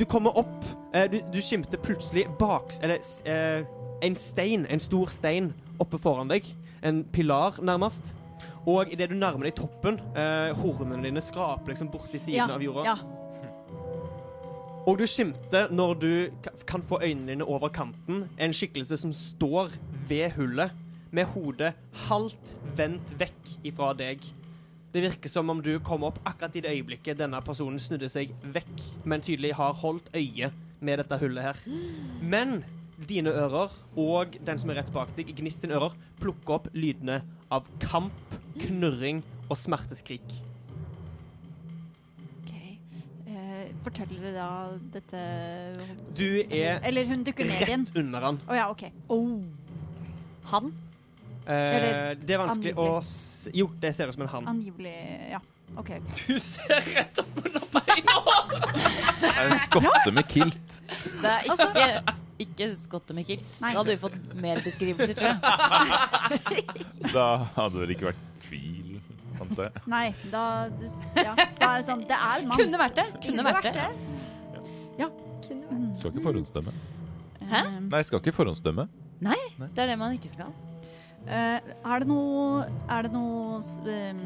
Du 0.00 0.06
kommer 0.10 0.34
opp. 0.42 0.58
Eh, 0.92 1.06
du, 1.12 1.20
du 1.30 1.42
skimter 1.44 1.78
plutselig 1.78 2.26
baks... 2.40 2.82
Eller 2.82 2.98
eh, 3.30 3.62
en 4.02 4.16
stein. 4.18 4.66
En 4.68 4.82
stor 4.82 5.12
stein 5.14 5.54
oppe 5.82 5.98
foran 5.98 6.28
deg. 6.28 6.46
En 6.82 7.04
pilar, 7.04 7.58
nærmest. 7.62 8.14
Og 8.66 8.90
idet 8.92 9.10
du 9.10 9.14
nærmer 9.14 9.46
deg 9.48 9.54
toppen, 9.58 10.00
eh, 10.16 10.52
hornene 10.58 11.02
dine 11.06 11.20
skraper 11.22 11.72
liksom 11.72 11.88
borti 11.92 12.18
siden 12.18 12.34
Ja, 12.34 12.48
av 12.54 12.62
jorda. 12.62 12.84
ja. 12.84 12.96
Og 14.86 14.98
du 15.00 15.06
skimter, 15.10 15.68
når 15.74 15.94
du 15.98 16.10
kan 16.66 16.82
få 16.82 17.00
øynene 17.02 17.26
dine 17.32 17.44
over 17.44 17.68
kanten, 17.74 18.28
en 18.38 18.52
skikkelse 18.54 18.96
som 19.00 19.12
står 19.12 19.72
ved 20.08 20.30
hullet, 20.36 20.70
med 21.10 21.24
hodet 21.32 21.72
halvt 22.08 22.52
vendt 22.76 23.14
vekk 23.18 23.52
ifra 23.64 23.92
deg. 23.96 24.20
Det 24.92 25.02
virker 25.02 25.28
som 25.30 25.50
om 25.50 25.60
du 25.62 25.78
kom 25.80 26.04
opp 26.06 26.18
akkurat 26.26 26.54
i 26.56 26.60
det 26.60 26.70
øyeblikket 26.74 27.18
denne 27.18 27.40
personen 27.44 27.78
snudde 27.82 28.08
seg 28.10 28.30
vekk, 28.42 28.82
men 29.04 29.20
tydelig 29.24 29.54
har 29.58 29.72
holdt 29.82 30.10
øye 30.14 30.50
med 30.80 30.98
dette 31.02 31.18
hullet 31.18 31.42
her. 31.42 31.56
Men 32.22 32.64
dine 33.08 33.32
ører 33.36 33.72
og 34.00 34.36
den 34.46 34.58
som 34.60 34.70
er 34.72 34.80
rett 34.80 34.92
bak 34.94 35.12
deg, 35.16 35.32
Gnist 35.36 35.60
sine 35.64 35.76
ører, 35.76 35.96
plukker 36.20 36.56
opp 36.56 36.68
lydene 36.76 37.20
av 37.52 37.68
kamp, 37.82 38.14
knurring 38.62 39.22
og 39.50 39.56
smerteskrik. 39.60 40.24
Ok. 42.40 42.52
Eh, 43.26 43.68
forteller 43.84 44.24
det 44.28 44.32
da 44.38 44.48
dette 44.96 45.22
Du 46.16 46.26
er 46.48 46.80
Eller 46.86 47.04
hun 47.10 47.24
dukker 47.26 47.46
ned 47.46 47.66
igjen. 47.68 47.84
rett 47.86 48.00
under 48.02 48.20
han. 48.30 48.40
Å 48.48 48.56
ja, 48.58 48.70
OK. 48.72 48.86
Han. 50.52 50.72
Eh, 51.46 52.14
det 52.18 52.34
er 52.34 52.40
vanskelig 52.42 52.74
å 52.74 52.96
angivelig. 52.96 53.04
s 53.04 53.48
Jo, 53.54 53.68
det 53.82 53.92
ser 53.94 54.08
ut 54.10 54.16
som 54.16 54.24
en 54.26 54.32
han. 54.32 54.48
Angivelig 54.56 54.96
Ja. 55.30 55.42
OK. 55.76 55.90
Du 56.26 56.38
ser 56.38 56.78
rett 56.94 57.18
opp 57.18 57.40
under 57.42 57.64
beina! 57.74 58.20
Det 59.20 59.30
er 59.32 59.48
en 59.48 59.58
skotte 59.64 60.12
med 60.14 60.28
kilt. 60.30 60.76
Det 61.20 61.32
er 61.32 61.48
ikke, 61.50 62.14
ikke 62.42 62.70
skotte 62.78 63.16
med 63.16 63.28
kilt. 63.28 63.46
Nei. 63.62 63.72
Da 63.72 63.80
hadde 63.80 63.94
vi 63.94 64.00
fått 64.00 64.18
mer 64.42 64.60
beskrivelser, 64.64 65.14
tror 65.16 65.32
jeg. 65.32 66.64
Da 67.16 67.28
hadde 67.56 67.86
det 67.86 67.96
ikke 67.96 68.10
vært 68.10 68.26
tvil, 68.44 68.98
jeg. 69.36 69.70
Nei, 69.92 70.06
da 70.32 70.42
du, 70.72 70.84
Ja, 71.16 71.34
da 71.36 71.68
er 71.68 71.82
det 71.82 71.84
sånn 71.84 72.06
Det 72.08 72.16
er 72.16 72.44
mann. 72.48 72.56
Kunne 72.56 72.80
vært 72.80 73.00
det. 73.00 73.06
Kunne 73.24 73.44
vært 73.44 73.68
det. 73.76 73.88
Skal 75.96 76.12
ikke 76.12 76.22
forhåndsdømme. 76.22 76.72
Hæ? 77.46 77.60
Um, 77.66 77.88
Nei, 77.92 78.02
skal 78.02 78.20
ikke 78.20 78.32
forhåndsdømme. 78.36 78.86
Nei, 79.24 79.38
Det 79.58 79.84
er 79.84 79.86
det 79.92 79.98
man 79.98 80.12
ikke 80.16 80.28
skal. 80.28 80.52
Uh, 81.26 81.58
er 81.90 82.02
det 82.02 82.06
noe 82.06 82.66
Er 82.92 83.02
det 83.02 83.10
noe 83.10 83.58
um, 83.58 84.20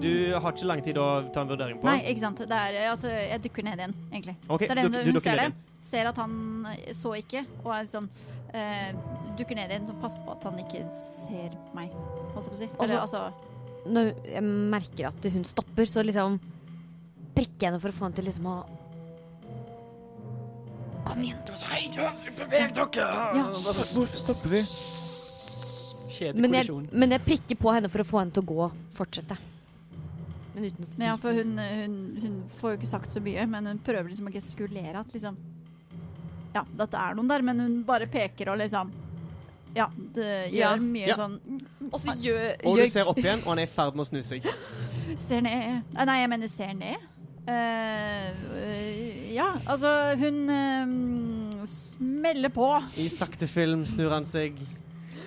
Du 0.00 0.34
har 0.34 0.52
ikke 0.54 0.68
lang 0.68 0.82
tid 0.84 0.98
å 1.00 1.06
ta 1.34 1.42
en 1.42 1.50
vurdering 1.50 1.80
på. 1.80 1.88
Nei, 1.88 2.04
ikke 2.12 2.22
sant. 2.22 2.42
Det 2.48 2.60
er 2.70 2.78
at 2.92 3.04
eh, 3.08 3.24
jeg 3.32 3.42
dukker 3.48 3.66
ned 3.66 3.82
igjen, 3.82 3.94
egentlig. 4.12 4.36
Okay, 4.46 4.68
det 4.68 4.76
er 4.76 4.80
det 4.80 4.90
du, 4.90 4.98
du 5.10 5.18
hun 5.18 5.24
ser 5.24 5.40
det. 5.42 5.48
Ser 5.84 6.10
at 6.10 6.20
han 6.20 6.34
eh, 6.70 6.92
så 6.96 7.12
ikke, 7.18 7.42
og 7.64 7.72
er 7.74 7.88
sånn 7.88 8.08
uh, 8.52 8.90
Dukker 9.38 9.56
ned 9.56 9.72
igjen 9.72 9.88
og 9.92 10.00
passer 10.02 10.24
på 10.24 10.34
at 10.34 10.46
han 10.48 10.58
ikke 10.60 10.82
ser 10.94 11.54
meg, 11.76 11.92
holdt 12.34 12.36
jeg 12.36 12.50
på 12.50 12.56
å 12.56 12.60
si. 12.60 12.68
Eller 12.84 13.00
altså 13.00 13.24
Når 13.88 14.12
jeg 14.28 14.44
merker 14.76 15.10
at 15.10 15.30
hun 15.34 15.46
stopper, 15.48 15.88
så 15.88 16.04
liksom 16.04 16.38
prikker 17.34 17.66
jeg 17.66 17.70
henne 17.70 17.82
for 17.82 17.92
å 17.92 17.96
få 17.96 18.08
henne 18.08 18.20
til 18.20 18.30
liksom 18.30 18.50
å 18.52 18.60
Kom 21.10 21.22
igjen. 21.24 21.38
Hei, 21.70 21.86
beveg 22.36 22.74
dere! 22.76 23.06
Ja. 23.34 23.46
Hvorfor 23.56 24.18
stopper 24.20 24.52
vi? 24.52 24.60
Men 24.60 26.52
jeg, 26.52 26.66
Kjedekollisjon. 26.68 26.90
men 26.92 27.14
jeg 27.16 27.24
prikker 27.24 27.56
på 27.56 27.72
henne 27.72 27.88
for 27.88 28.04
å 28.04 28.06
få 28.06 28.20
henne 28.20 28.36
til 28.36 28.44
å 28.44 28.50
gå. 28.50 28.66
Fortsette. 28.98 29.38
Men 30.60 30.68
uten 30.68 30.84
å 30.84 30.88
si 30.90 31.04
ja, 31.06 31.14
for 31.16 31.32
hun, 31.40 31.54
hun, 31.56 31.94
hun 32.20 32.34
får 32.60 32.74
jo 32.74 32.78
ikke 32.82 32.88
sagt 32.90 33.14
så 33.14 33.20
mye, 33.24 33.46
men 33.48 33.66
hun 33.70 33.78
prøver 33.86 34.10
liksom 34.12 34.28
å 34.28 34.32
gestikulere 34.34 35.00
at 35.00 35.14
liksom 35.16 35.38
Ja, 36.52 36.64
dette 36.76 36.98
er 36.98 37.14
noen 37.16 37.28
der, 37.30 37.44
men 37.46 37.60
hun 37.62 37.78
bare 37.88 38.08
peker 38.10 38.50
og 38.52 38.58
liksom 38.60 38.90
Ja, 39.76 39.86
det 40.16 40.50
gjør 40.52 40.58
Ja. 40.58 40.74
mye 40.82 41.06
Ja. 41.08 41.16
sånn 41.16 41.38
Og 41.92 42.00
så 42.02 42.16
gjør, 42.20 42.50
Og 42.66 42.76
du 42.76 42.86
ser 42.90 43.08
opp 43.08 43.18
igjen, 43.22 43.40
og 43.46 43.54
han 43.54 43.62
er 43.62 43.68
i 43.70 43.72
ferd 43.72 43.94
med 43.96 44.04
å 44.04 44.08
snu 44.10 44.20
seg. 44.26 44.44
Ser 45.18 45.40
ned 45.46 45.56
eh, 45.56 46.04
Nei, 46.04 46.18
jeg 46.20 46.28
mener 46.30 46.48
ser 46.50 46.74
ned. 46.74 47.08
Eh, 47.50 48.28
øh, 48.52 49.32
ja, 49.34 49.46
altså 49.66 49.88
Hun 50.20 50.36
uh, 50.50 51.64
smeller 51.66 52.52
på. 52.54 52.66
I 53.00 53.08
sakte 53.10 53.48
film 53.50 53.82
snur 53.88 54.12
han 54.12 54.26
seg, 54.28 54.58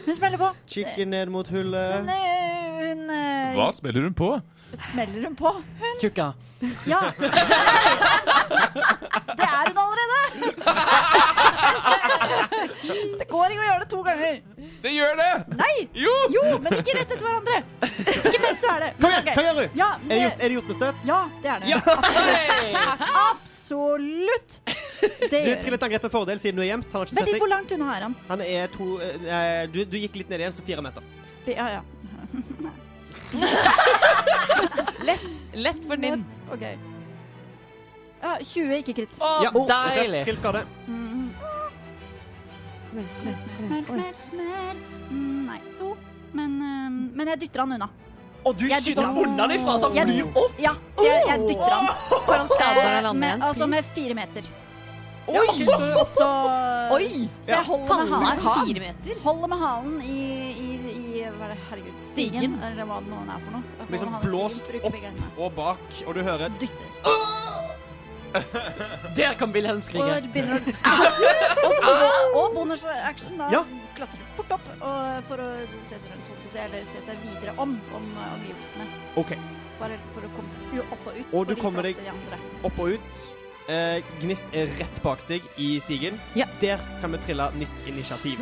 Hun 0.05 0.15
smeller 0.15 0.37
på. 0.39 0.51
kikker 0.67 1.07
ned 1.09 1.31
mot 1.33 1.47
Hun, 1.47 1.57
hullet. 1.65 2.07
eh, 2.13 2.77
hun 2.83 3.09
eh, 3.09 3.55
Hva 3.57 3.71
smeller 3.75 4.03
hun 4.07 4.13
på? 4.15 4.29
Smeller 4.79 5.23
hun 5.27 5.35
på. 5.35 5.63
Kukka. 6.01 6.33
Ja. 6.87 7.01
det 7.19 7.27
er 9.43 9.67
hun 9.67 9.77
allerede! 9.83 10.23
det 13.19 13.27
går 13.29 13.45
ikke 13.51 13.61
å 13.63 13.65
gjøre 13.67 13.79
det 13.81 13.87
to 13.91 13.99
ganger. 14.05 14.37
Det 14.83 14.91
gjør 14.93 15.15
det! 15.19 15.27
Nei! 15.59 15.75
Jo! 15.97 16.13
Jo, 16.33 16.43
men 16.63 16.71
ikke 16.79 16.93
rett 16.97 17.11
etter 17.11 17.23
hverandre. 17.23 17.57
Ikke 17.83 18.39
mens 18.43 18.61
du 18.63 18.67
er 18.71 18.79
det. 18.85 18.91
Kom 18.99 19.09
igjen, 19.11 19.25
hva 19.29 19.43
gjør 19.47 19.55
du? 19.59 19.65
Ja, 19.79 19.89
det, 20.07 20.15
gjort, 20.21 20.37
er 20.39 20.47
det 20.47 20.53
gjort 20.57 20.69
noe 20.71 20.77
ja, 21.11 21.19
det 21.43 21.49
er 21.53 21.57
det. 21.63 21.67
Absolutt. 23.23 24.51
Det 24.63 25.29
Du 25.29 25.35
gjør 25.49 25.57
triller 25.63 25.77
et 25.79 25.85
angrep 25.89 26.03
med 26.07 26.13
fordel 26.15 26.37
siden 26.43 26.55
du 26.59 26.63
er 26.63 26.69
gjemt. 26.71 26.87
Han 26.93 26.99
har 27.01 27.05
ikke 27.11 27.17
sett 27.19 27.27
deg. 27.33 27.41
hvor 27.43 27.51
langt 27.51 27.69
unna 27.75 27.87
er 27.97 28.01
han? 28.07 28.13
Han 28.29 28.39
er 28.47 28.63
to 28.75 28.85
eh, 29.03 29.63
du, 29.73 29.79
du 29.89 29.95
gikk 29.99 30.15
litt 30.21 30.29
ned 30.31 30.39
igjen, 30.45 30.55
så 30.55 30.61
fire 30.67 30.81
meter. 30.85 31.01
Det- 31.43 31.57
Ja, 31.59 31.67
ja. 31.79 31.83
lett. 35.09 35.45
Lett 35.53 35.85
for 35.87 35.97
din. 35.97 36.25
OK. 36.53 36.63
Ja, 38.23 38.37
20, 38.39 38.77
ikke 38.79 38.93
kritt. 39.01 39.17
Å, 39.19 39.31
Ja, 39.43 39.51
deilig! 39.51 40.23
Trill 40.27 40.37
skade. 40.39 40.61
Mm. 40.87 41.33
Kom 42.89 42.99
igjen, 42.99 43.09
kom 43.17 43.27
igjen, 43.27 43.41
kom 43.43 43.65
Smell, 43.65 43.73
igjen. 43.73 43.83
Oi. 43.83 43.85
smell, 43.89 44.15
smell. 44.29 44.77
Mm, 45.09 45.45
nei, 45.49 45.59
to. 45.77 45.91
Men, 46.33 46.55
eh, 46.61 46.89
men 47.19 47.27
jeg 47.33 47.39
dytter 47.45 47.59
han 47.65 47.75
unna. 47.77 47.89
Og 48.45 48.57
du 48.59 48.65
Jeg 48.67 48.81
skyter 48.83 49.03
dytter- 49.07 49.27
unna 49.27 49.47
fra, 49.63 49.77
så 49.79 49.87
han 49.87 49.95
Jeg- 49.95 50.07
flyr 50.07 50.43
opp! 50.43 50.59
Ja, 50.59 50.73
så 50.95 51.03
jeg, 51.07 51.27
jeg 51.27 51.39
dytter 51.47 51.69
han. 51.71 51.87
foran 52.27 52.47
når 52.83 52.91
han 52.93 53.05
Eh, 53.05 53.19
med, 53.19 53.41
altså 53.41 53.67
med 53.69 53.85
fire 53.95 54.13
meter. 54.13 54.43
Ja, 55.27 55.39
ok, 55.39 55.55
så, 55.55 56.05
Så, 56.17 56.27
Oi! 56.91 57.29
så 57.43 57.47
jeg 57.47 57.63
holder 57.63 57.85
med 57.85 57.87
Faen, 57.87 58.09
halen. 58.11 58.27
er 58.27 58.65
fire 58.65 58.79
meter. 58.83 59.21
Holder 59.23 59.47
med 59.47 59.57
halen 59.59 60.01
i, 60.01 60.42
er 61.53 61.59
det, 61.59 61.67
herregud, 61.69 61.97
stigen, 62.01 62.41
Stigen. 62.41 62.57
eller 62.69 62.89
hva 62.89 62.97
det 63.05 63.11
nå 63.13 63.21
er 63.23 63.43
for 63.45 63.55
noe. 63.57 63.87
Liksom 63.93 64.17
blåst 64.25 64.65
stigen, 64.67 65.17
opp 65.27 65.39
og 65.47 65.55
bak, 65.61 66.01
og 66.07 66.17
du 66.17 66.23
hører 66.25 66.53
Dytter. 66.61 66.89
Der 69.17 69.35
kom 69.37 69.51
Wilhelm 69.53 69.77
Og 69.77 69.85
skrike. 69.85 70.21
begynner 70.33 70.57
å 70.57 71.69
og, 72.39 72.55
bonus 72.55 72.83
action. 72.89 73.37
da 73.37 73.49
Ja. 73.53 73.59
klatrer 73.93 74.17
du 74.17 74.25
fort 74.39 74.55
opp 74.57 74.71
og, 74.79 75.19
for 75.29 75.43
å 75.43 75.49
se 75.85 75.99
seg 76.01 76.09
rundt, 76.15 76.31
eller 76.63 76.87
se 76.89 77.01
seg 77.05 77.19
videre 77.27 77.53
om, 77.61 77.75
om 77.93 78.09
uh, 78.17 78.31
omgivelsene. 78.39 78.87
Okay. 79.21 79.37
Bare 79.79 79.99
for 80.15 80.25
å 80.25 80.31
komme 80.33 80.49
seg 80.49 80.81
opp 80.87 81.07
og 81.11 81.19
ut. 81.21 81.33
Og 81.33 81.47
du 81.51 81.55
kommer 81.61 81.85
deg- 81.85 82.01
de. 82.01 82.41
Opp 82.65 82.79
og 82.81 82.97
ut. 82.97 83.23
Eh, 83.69 84.01
gnist 84.19 84.49
er 84.51 84.67
rett 84.81 84.97
bak 85.05 85.21
deg 85.29 85.45
i 85.61 85.75
stigen. 85.79 86.17
Ja. 86.35 86.49
Der 86.59 86.81
kan 87.01 87.13
vi 87.15 87.21
trille 87.23 87.51
nytt 87.55 87.85
initiativ. 87.87 88.41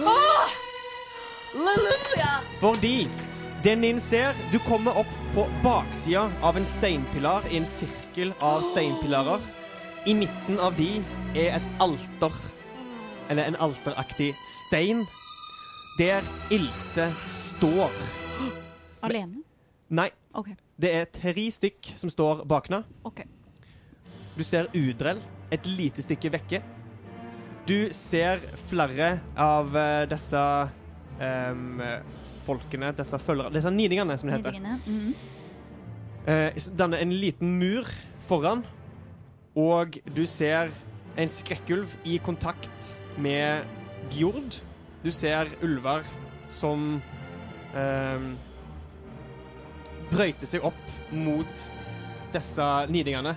Halleluja! 1.53 2.31
Fordi 2.61 3.07
det 3.63 3.75
Nin 3.77 3.99
ser 3.99 4.33
Du 4.51 4.59
kommer 4.59 4.97
opp 5.03 5.11
på 5.35 5.45
baksida 5.63 6.27
av 6.41 6.57
en 6.57 6.65
steinpilar 6.65 7.45
i 7.51 7.57
en 7.59 7.65
sirkel 7.67 8.33
av 8.39 8.61
steinpilarer. 8.71 9.41
I 10.05 10.15
midten 10.17 10.59
av 10.59 10.75
de 10.79 11.03
er 11.37 11.57
et 11.59 11.67
alter. 11.83 12.33
Eller 13.29 13.51
en 13.51 13.59
alteraktig 13.61 14.31
stein. 14.47 15.05
Der 15.99 16.25
Ilse 16.51 17.11
står. 17.29 17.91
Alene? 19.05 19.43
Nei, 19.91 20.09
Okay. 20.33 20.55
det 20.79 20.89
er 20.95 21.07
tre 21.11 21.49
stykk 21.51 21.89
som 21.99 22.09
står 22.09 22.45
bak 22.47 22.69
henne. 22.71 22.85
ok. 23.03 23.25
Du 24.37 24.43
ser 24.47 24.69
Udrell 24.73 25.19
et 25.51 25.65
lite 25.67 26.01
stykke 26.01 26.31
vekke. 26.31 26.61
Du 27.67 27.91
ser 27.93 28.39
flere 28.69 29.17
av 29.35 29.75
eh, 29.75 30.05
disse 30.09 30.39
em, 31.21 31.81
folkene, 32.45 32.91
disse 32.97 33.19
følgerne 33.21 33.55
Disse 33.55 33.71
nidingene, 33.73 34.17
som 34.17 34.29
de 34.29 34.37
heter. 34.37 34.59
Mm 34.85 34.99
-hmm. 34.99 35.13
uh, 36.27 36.77
danner 36.77 36.97
en 36.97 37.13
liten 37.13 37.59
mur 37.59 37.85
foran, 38.27 38.65
og 39.55 39.97
du 40.15 40.25
ser 40.25 40.69
en 41.17 41.27
skrekkulv 41.27 41.87
i 42.05 42.17
kontakt 42.23 42.97
med 43.17 43.63
Gjord. 44.11 44.61
Du 45.03 45.11
ser 45.11 45.49
ulver 45.63 46.03
som 46.49 47.01
um, 47.75 48.37
brøyter 50.11 50.47
seg 50.49 50.63
opp 50.67 51.11
mot 51.11 51.71
disse 52.33 52.67
nidingene 52.91 53.35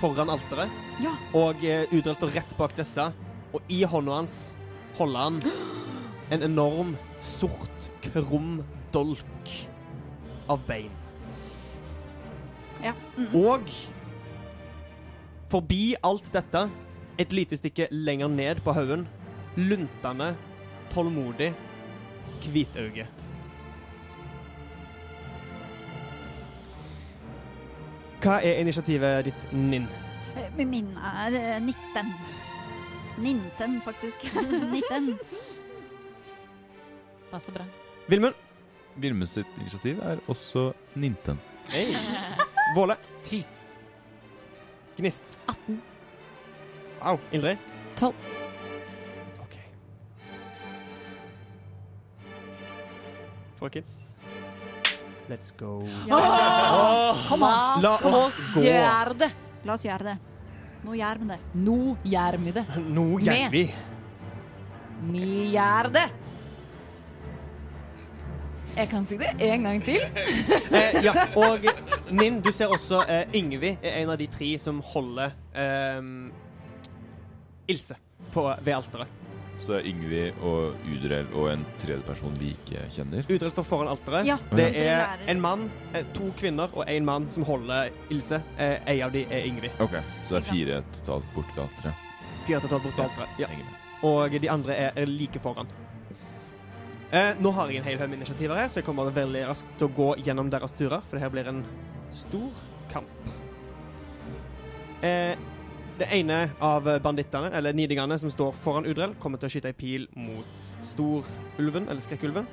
foran 0.00 0.30
alteret. 0.30 0.70
Ja. 1.02 1.14
Og 1.34 1.62
uh, 1.64 1.94
Udrell 1.96 2.18
står 2.18 2.34
rett 2.36 2.56
bak 2.58 2.76
disse, 2.76 3.10
og 3.52 3.72
i 3.72 3.82
hånda 3.84 4.20
hans 4.20 4.54
holder 4.98 5.18
han 5.18 5.40
en 6.30 6.42
enorm, 6.42 6.96
sort, 7.20 7.90
krum 8.02 8.64
dolk 8.94 9.52
av 10.48 10.60
bein. 10.66 10.90
Ja. 12.84 12.92
Mhm. 13.16 13.34
Og 13.34 13.60
forbi 15.50 15.94
alt 16.02 16.32
dette, 16.32 16.68
et 17.18 17.32
lite 17.32 17.56
stykke 17.56 17.88
lenger 17.90 18.28
ned 18.28 18.60
på 18.64 18.72
haugen, 18.72 19.06
luntende, 19.56 20.34
tålmodig, 20.92 21.54
hvitauge. 22.44 23.06
Hva 28.20 28.40
er 28.42 28.60
initiativet 28.60 29.28
ditt, 29.28 29.46
Ninn? 29.52 29.86
Eh, 30.36 30.64
Min 30.66 30.88
er 30.98 31.36
eh, 31.36 31.60
19. 31.62 32.12
Ninten, 33.22 33.80
faktisk. 33.84 34.24
19. 34.34 35.14
Passer 37.30 37.52
bra. 37.52 37.64
Vilmund? 38.06 38.34
Vilmund 38.94 39.28
sitt 39.28 39.58
initiativ 39.60 40.00
er 40.00 40.22
også 40.30 40.70
Ninten. 40.94 41.38
Hey. 41.68 41.96
Våle? 42.76 42.96
Ti. 43.26 43.42
Gnist? 44.96 45.34
18. 45.48 45.80
Au. 47.02 47.18
Ildrid. 47.32 47.58
12. 47.96 48.14
OK. 49.44 49.56
Folkens. 53.58 54.14
Let's 55.28 55.50
go. 55.58 55.80
Kom 57.28 57.42
an. 57.42 57.82
La 57.82 57.96
oss 57.98 58.38
gå. 58.54 58.62
Gjør 58.62 59.12
det! 59.18 59.30
La 59.66 59.74
oss 59.74 59.84
gjøre 59.84 60.12
det. 60.12 60.16
Nå 60.86 60.94
gjør 60.94 61.18
vi 61.18 61.28
det. 61.32 61.38
Nå 61.66 61.78
gjør 62.06 62.38
vi 62.44 62.52
det. 62.54 62.64
Nå 62.86 63.06
gjør 63.26 63.50
vi. 63.50 63.64
Vi 65.10 65.30
gjør 65.56 65.90
det. 65.96 66.06
Jeg 68.76 68.88
kan 68.90 69.06
si 69.08 69.16
det 69.16 69.30
en 69.40 69.62
gang 69.64 69.84
til. 69.84 70.00
Eh, 70.76 70.98
ja, 71.04 71.12
og 71.38 71.64
Ninn, 72.12 72.40
du 72.44 72.50
ser 72.52 72.68
også 72.72 72.98
eh, 73.08 73.22
Yngvi 73.38 73.70
er 73.80 74.00
en 74.02 74.10
av 74.12 74.18
de 74.20 74.26
tre 74.28 74.48
som 74.60 74.80
holder 74.84 75.32
eh, 75.56 76.02
Ilse 77.72 77.96
på, 78.34 78.44
ved 78.60 78.74
alteret. 78.76 79.22
Så 79.60 79.72
det 79.72 79.78
er 79.78 79.86
Yngvi 79.88 80.20
og 80.44 80.74
Udrell 80.92 81.30
og 81.32 81.46
en 81.54 81.62
tredje 81.80 82.04
person 82.04 82.34
vi 82.36 82.50
ikke 82.52 82.82
kjenner. 82.92 83.24
Udrell 83.32 83.54
står 83.54 83.64
foran 83.64 83.88
alteret. 83.88 84.28
Ja. 84.28 84.36
Det 84.52 84.66
er 84.82 85.16
en 85.32 85.40
mann, 85.40 85.70
eh, 85.94 86.04
to 86.16 86.28
kvinner 86.36 86.68
og 86.76 86.84
en 86.92 87.08
mann 87.08 87.30
som 87.32 87.46
holder 87.48 87.88
Ilse. 88.12 88.42
Eh, 88.58 88.76
en 88.92 89.02
av 89.08 89.16
de 89.16 89.24
er 89.30 89.48
Yngvi. 89.48 89.72
Ok, 89.80 89.96
Så 90.26 90.36
det 90.36 90.42
er 90.42 90.50
fire 90.50 90.82
totalt 90.98 91.32
bort 91.34 91.56
ved 91.56 91.64
alteret. 91.64 92.06
Fire 92.46 92.60
totalt 92.66 92.82
bort 92.82 92.98
ved 93.00 93.08
alteret. 93.08 93.40
Ja. 93.40 93.48
Og 94.04 94.36
de 94.42 94.50
andre 94.52 94.76
er, 94.76 94.90
er 94.96 95.08
like 95.08 95.40
foran. 95.40 95.66
Eh, 97.14 97.36
nå 97.38 97.52
har 97.54 97.70
jeg 97.70 97.78
en 97.78 97.86
hel 97.86 98.00
haug 98.00 98.10
med 98.10 98.18
initiativer 98.18 98.58
her, 98.58 98.68
så 98.68 98.80
jeg 98.80 98.86
kommer 98.88 99.12
veldig 99.14 99.44
raskt 99.46 99.68
til 99.78 99.86
å 99.86 99.94
gå 99.94 100.08
gjennom 100.26 100.48
deres 100.50 100.74
turer, 100.74 101.04
for 101.06 101.14
det 101.14 101.22
her 101.22 101.30
blir 101.30 101.50
en 101.52 101.60
stor 102.10 102.64
kamp. 102.90 103.28
Eh, 105.06 105.38
det 105.96 106.08
ene 106.12 106.40
av 106.60 106.88
bandittene, 107.04 107.52
eller 107.54 107.76
nidingene, 107.78 108.18
som 108.18 108.32
står 108.32 108.58
foran 108.58 108.88
Udrell, 108.90 109.14
kommer 109.22 109.38
til 109.38 109.48
å 109.48 109.54
skyte 109.54 109.70
ei 109.70 109.78
pil 109.78 110.08
mot 110.18 110.66
storulven, 110.84 111.86
eller 111.86 112.02
skrekkulven. 112.02 112.50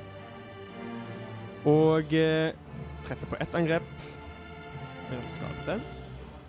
Og 1.65 2.13
eh, 2.13 2.53
treffer 3.07 3.33
på 3.33 3.41
ett 3.41 3.57
angrep. 3.57 3.89
Skadet 5.33 5.65
den. 5.67 5.81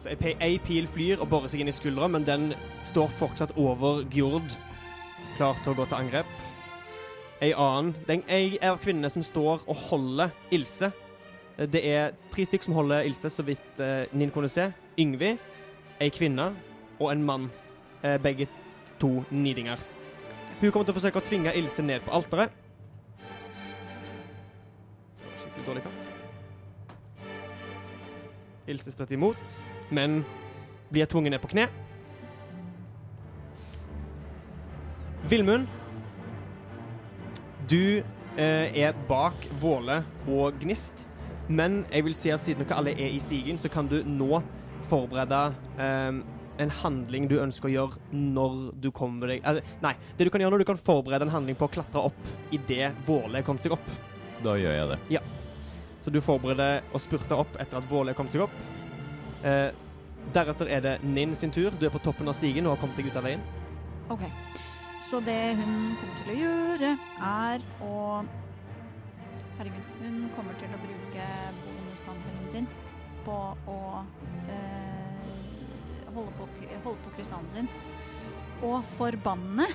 Så 0.00 0.12
ei 0.12 0.56
pil 0.60 0.86
flyr 0.92 1.22
og 1.24 1.30
borer 1.32 1.48
seg 1.48 1.64
inn 1.64 1.72
i 1.72 1.74
skuldra, 1.74 2.10
men 2.12 2.28
den 2.28 2.50
står 2.84 3.08
fortsatt 3.16 3.56
over 3.56 4.04
Gjord, 4.12 4.52
klar 5.38 5.56
til 5.64 5.72
å 5.72 5.80
gå 5.80 5.88
til 5.88 6.04
angrep. 6.04 6.42
Ei 7.44 7.52
annen 7.52 7.92
Den 8.08 8.22
ei 8.32 8.56
av 8.64 8.78
kvinnene 8.80 9.10
som 9.12 9.24
står 9.26 9.66
og 9.68 9.76
holder 9.90 10.30
Ilse. 10.54 10.88
Eh, 11.58 11.66
Det 11.68 11.82
er 11.84 12.14
tre 12.32 12.46
stykker 12.46 12.64
som 12.64 12.74
holder 12.78 13.04
Ilse, 13.04 13.30
så 13.30 13.44
vidt 13.44 13.80
eh, 13.80 14.06
Ninn 14.12 14.32
kunne 14.32 14.48
se. 14.48 14.70
Yngvi, 14.98 15.34
ei 16.00 16.10
kvinne 16.14 16.54
og 17.00 17.10
en 17.12 17.24
mann. 17.26 17.50
Eh, 18.02 18.16
begge 18.22 18.48
to 19.00 19.24
nidinger. 19.30 19.78
Hun 20.60 20.70
kommer 20.70 20.86
til 20.86 20.94
å 20.94 20.98
forsøke 21.00 21.20
å 21.20 21.26
tvinge 21.28 21.52
Ilse 21.58 21.82
ned 21.82 22.04
på 22.06 22.14
alteret. 22.14 22.50
Skikkelig 25.42 25.66
dårlig 25.66 25.84
kast. 25.84 26.10
Ilse 28.66 28.92
stritter 28.94 29.18
imot, 29.18 29.56
men 29.92 30.22
blir 30.92 31.04
tvunget 31.10 31.34
ned 31.34 31.42
på 31.42 31.50
kne. 31.52 31.66
Vilmund, 35.28 35.68
du 37.70 38.02
eh, 38.36 38.68
er 38.84 38.94
bak 39.08 39.48
Våle 39.60 40.02
og 40.28 40.60
Gnist, 40.62 41.06
men 41.48 41.82
jeg 41.90 42.06
vil 42.06 42.16
si 42.16 42.32
at 42.32 42.42
siden 42.42 42.64
dere 42.64 42.78
alle 42.80 42.94
er 42.96 43.12
i 43.12 43.20
stigen, 43.22 43.60
så 43.60 43.70
kan 43.72 43.88
du 43.90 44.00
nå 44.08 44.40
forberede 44.88 45.42
eh, 45.80 46.22
en 46.62 46.74
handling 46.82 47.26
du 47.30 47.38
ønsker 47.42 47.68
å 47.70 47.72
gjøre 47.72 48.18
når 48.18 48.58
du 48.82 48.90
kommer 48.94 49.32
deg 49.32 49.46
eller, 49.48 49.64
Nei, 49.82 49.94
det 50.16 50.26
du 50.26 50.30
kan 50.32 50.44
gjøre 50.44 50.54
når 50.54 50.62
du 50.62 50.68
kan 50.68 50.80
forberede 50.80 51.26
en 51.26 51.34
handling 51.34 51.58
på 51.58 51.66
å 51.66 51.72
klatre 51.78 52.04
opp 52.10 52.54
idet 52.54 52.92
Våle 53.06 53.40
er 53.40 53.46
kommet 53.46 53.64
seg 53.64 53.74
opp. 53.74 53.88
Da 54.44 54.54
gjør 54.60 54.76
jeg 54.76 54.90
det. 54.92 55.22
Så 56.04 56.12
du 56.12 56.20
forbereder 56.22 56.84
å 56.94 57.00
spurte 57.00 57.38
opp 57.40 57.56
etter 57.62 57.80
at 57.80 57.88
Våle 57.90 58.12
er 58.12 58.18
kommet 58.18 58.34
seg 58.34 58.44
opp. 58.44 58.54
Eh, 59.44 59.70
deretter 60.36 60.70
er 60.72 60.84
det 60.84 60.94
Ninn 61.04 61.34
sin 61.36 61.52
tur. 61.54 61.72
Du 61.80 61.86
er 61.88 61.92
på 61.92 62.02
toppen 62.04 62.28
av 62.28 62.36
stigen 62.36 62.68
og 62.68 62.76
har 62.76 62.82
kommet 62.84 63.00
deg 63.00 63.10
ut 63.10 63.18
av 63.20 63.26
veien. 63.26 63.42
OK. 64.12 64.24
Så 65.14 65.20
det 65.22 65.54
hun 65.54 65.92
kommer 65.94 66.14
til 66.18 66.30
å 66.32 66.34
gjøre, 66.34 66.88
er 67.22 67.64
å 67.86 67.96
Herregud. 69.54 69.84
Hun 70.00 70.14
kommer 70.34 70.56
til 70.58 70.72
å 70.74 70.78
bruke 70.82 71.26
bonushandlingen 71.60 72.48
sin 72.50 72.64
på 73.22 73.36
å 73.70 73.76
øh, 74.50 75.28
holde, 76.16 76.32
på, 76.34 76.48
holde 76.82 76.98
på 77.04 77.12
krystallene 77.14 77.52
sin 77.52 77.68
og 78.66 78.88
forbanne 78.96 79.68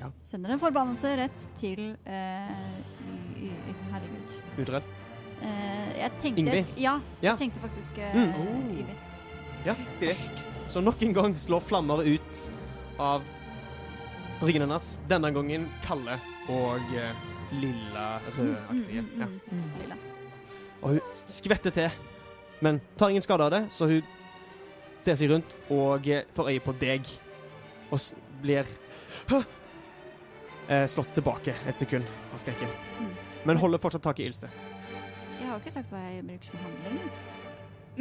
Ja. 0.00 0.08
Sender 0.26 0.56
en 0.56 0.62
forbannelse 0.64 1.12
rett 1.20 1.46
til 1.60 1.92
øh, 2.02 2.50
Herregud. 3.92 4.34
Utredd? 4.56 4.88
Uh, 5.36 5.86
jeg 6.00 6.16
tenkte 6.24 6.42
Ingrid? 6.42 6.72
Ja, 6.80 6.96
Ja. 7.20 7.28
jeg 7.28 7.44
tenkte 7.44 7.62
faktisk 7.62 8.02
uh, 8.02 8.18
Mm. 8.18 8.74
Ivy. 8.80 8.98
Ja, 9.68 9.78
stilig. 9.94 10.18
Så 10.66 10.82
nok 10.82 11.06
en 11.06 11.14
gang 11.14 11.38
slår 11.38 11.62
flammer 11.62 12.02
ut 12.02 12.42
av 12.98 13.22
ryggen 14.48 14.64
hennes. 14.66 14.98
Denne 15.10 15.30
gangen 15.34 15.68
kalde 15.84 16.18
og 16.50 16.80
eh, 16.96 17.12
lilla 17.52 18.06
rødaktige. 18.36 19.02
Mm, 19.02 19.20
Ja. 19.20 19.26
mm, 19.26 19.40
mm, 19.50 19.70
lilla. 19.80 19.96
Og 20.82 20.88
hun 20.96 21.00
skvetter 21.26 21.70
til, 21.70 21.90
men 22.60 22.80
tar 22.98 23.08
ingen 23.12 23.22
skade 23.22 23.44
av 23.44 23.50
det, 23.54 23.62
så 23.70 23.86
hun 23.86 24.02
ser 24.98 25.14
seg 25.18 25.30
rundt 25.30 25.56
og 25.70 26.08
eh, 26.08 26.24
får 26.34 26.50
øye 26.52 26.60
på 26.64 26.74
deg. 26.80 27.06
Og 27.92 27.98
s 28.00 28.14
blir 28.42 28.66
eh, 30.68 30.86
slått 30.90 31.12
tilbake 31.14 31.54
et 31.68 31.78
sekund 31.78 32.04
av 32.32 32.40
skrekken. 32.42 32.68
Mm. 33.00 33.12
Men 33.46 33.56
holder 33.60 33.78
fortsatt 33.82 34.02
tak 34.02 34.18
i 34.22 34.26
Ilse. 34.30 34.48
Jeg 35.38 35.48
har 35.48 35.56
jo 35.58 35.62
ikke 35.62 35.74
sagt 35.74 35.90
hva 35.92 36.00
jeg 36.08 36.24
bruker 36.26 36.46
som 36.50 36.58
handling. 36.62 37.10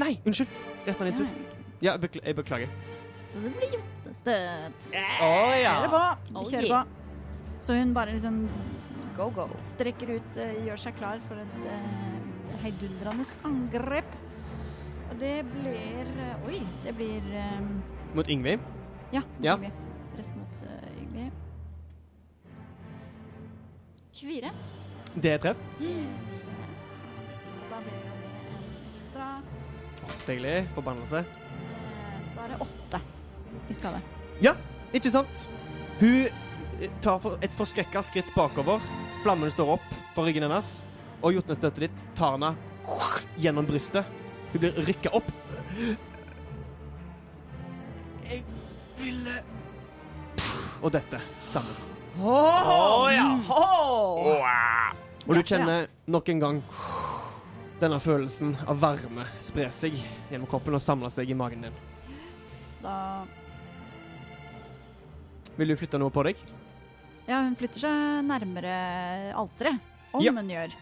Nei, 0.02 0.12
unnskyld! 0.26 0.48
Resten 0.88 1.08
av 1.08 1.12
din 1.12 1.18
tur. 1.22 1.28
Ja, 1.82 1.92
Ja, 1.92 1.96
bekl 1.98 2.22
jeg 2.24 2.36
beklager. 2.38 2.70
Så 3.26 3.40
det 3.42 3.50
blir 3.58 3.80
jotnestøt. 4.12 4.92
Å 5.24 5.56
ja. 5.56 5.74
Kjører 5.76 5.90
på. 5.92 6.04
Vi 6.28 6.36
Oh, 6.36 6.44
kjører 6.50 6.70
på. 6.70 6.82
Så 7.62 7.74
hun 7.78 7.94
bare 7.94 8.14
liksom 8.16 8.48
Go, 9.16 9.30
go. 9.36 9.48
strekker 9.62 10.16
ut, 10.18 10.38
eh, 10.38 10.66
gjør 10.66 10.78
seg 10.80 10.96
klar 10.98 11.20
for 11.28 11.36
et 11.38 11.66
uh, 11.66 12.58
heidundrende 12.64 13.26
angrep. 13.46 14.16
Og 15.12 15.18
det 15.20 15.44
blir 15.46 16.08
eh, 16.08 16.48
Oi, 16.48 16.62
det 16.86 16.94
blir 16.96 17.22
um, 17.60 17.82
Mot 18.16 18.28
Yngvi? 18.28 18.58
Ja, 19.12 19.22
Ja. 19.44 19.56
Yngvi. 19.58 19.72
Rett 20.18 20.36
mot 20.38 20.64
uh, 20.64 21.02
Yngvi. 21.04 21.32
24. 24.14 24.52
Det 25.22 25.32
er 25.34 25.38
treff. 25.44 25.58
Da 27.70 27.80
blir 27.84 28.00
det 28.00 28.96
ekstra. 28.96 29.30
Deilig. 30.28 30.58
Forbannelse. 30.76 31.24
Så 32.24 32.36
da 32.38 32.44
er 32.48 32.54
det 32.56 32.62
åtte 32.64 33.02
i 33.70 33.78
skade. 33.78 34.02
Ikke 34.92 35.12
sant? 35.12 35.46
Hun 36.02 36.26
eh, 36.28 36.90
tar 37.04 37.24
et 37.40 37.54
forskrekka 37.56 38.02
skritt 38.04 38.32
bakover. 38.36 38.84
Flammen 39.24 39.52
står 39.54 39.78
opp 39.78 39.94
for 40.16 40.28
ryggen 40.28 40.44
hennes, 40.48 40.82
og 41.22 41.38
jotnestøtet 41.38 41.86
ditt 41.86 42.08
tar 42.18 42.36
henne 42.36 42.56
gjennom 43.40 43.68
brystet. 43.70 44.08
Hun 44.52 44.64
blir 44.66 44.76
rykka 44.84 45.14
opp. 45.16 45.30
Jeg 48.28 48.44
ville 49.00 49.40
Og 50.82 50.90
dette 50.92 51.20
sammen. 51.54 51.78
Å 52.20 53.10
ja. 53.14 53.28
Og 55.28 55.36
du 55.38 55.44
kjenner 55.46 55.86
nok 56.10 56.32
en 56.34 56.42
gang 56.42 56.64
denne 57.80 58.00
følelsen 58.02 58.56
av 58.68 58.82
varme 58.82 59.28
spre 59.42 59.70
seg 59.74 59.96
gjennom 60.32 60.50
kroppen 60.50 60.76
og 60.76 60.84
samle 60.84 61.10
seg 61.14 61.30
i 61.32 61.38
magen 61.38 61.70
din. 61.70 61.78
Da 62.82 62.98
Vil 65.62 65.70
du 65.70 65.78
flytte 65.78 66.00
noe 66.02 66.10
på 66.14 66.24
deg? 66.26 66.40
Ja, 67.30 67.44
hun 67.46 67.54
flytter 67.60 67.84
seg 67.84 68.24
nærmere 68.26 68.72
alteret. 69.38 69.78
Om 70.12 70.24
Ja. 70.26 70.32
hun 70.34 70.50
gjør. 70.50 70.74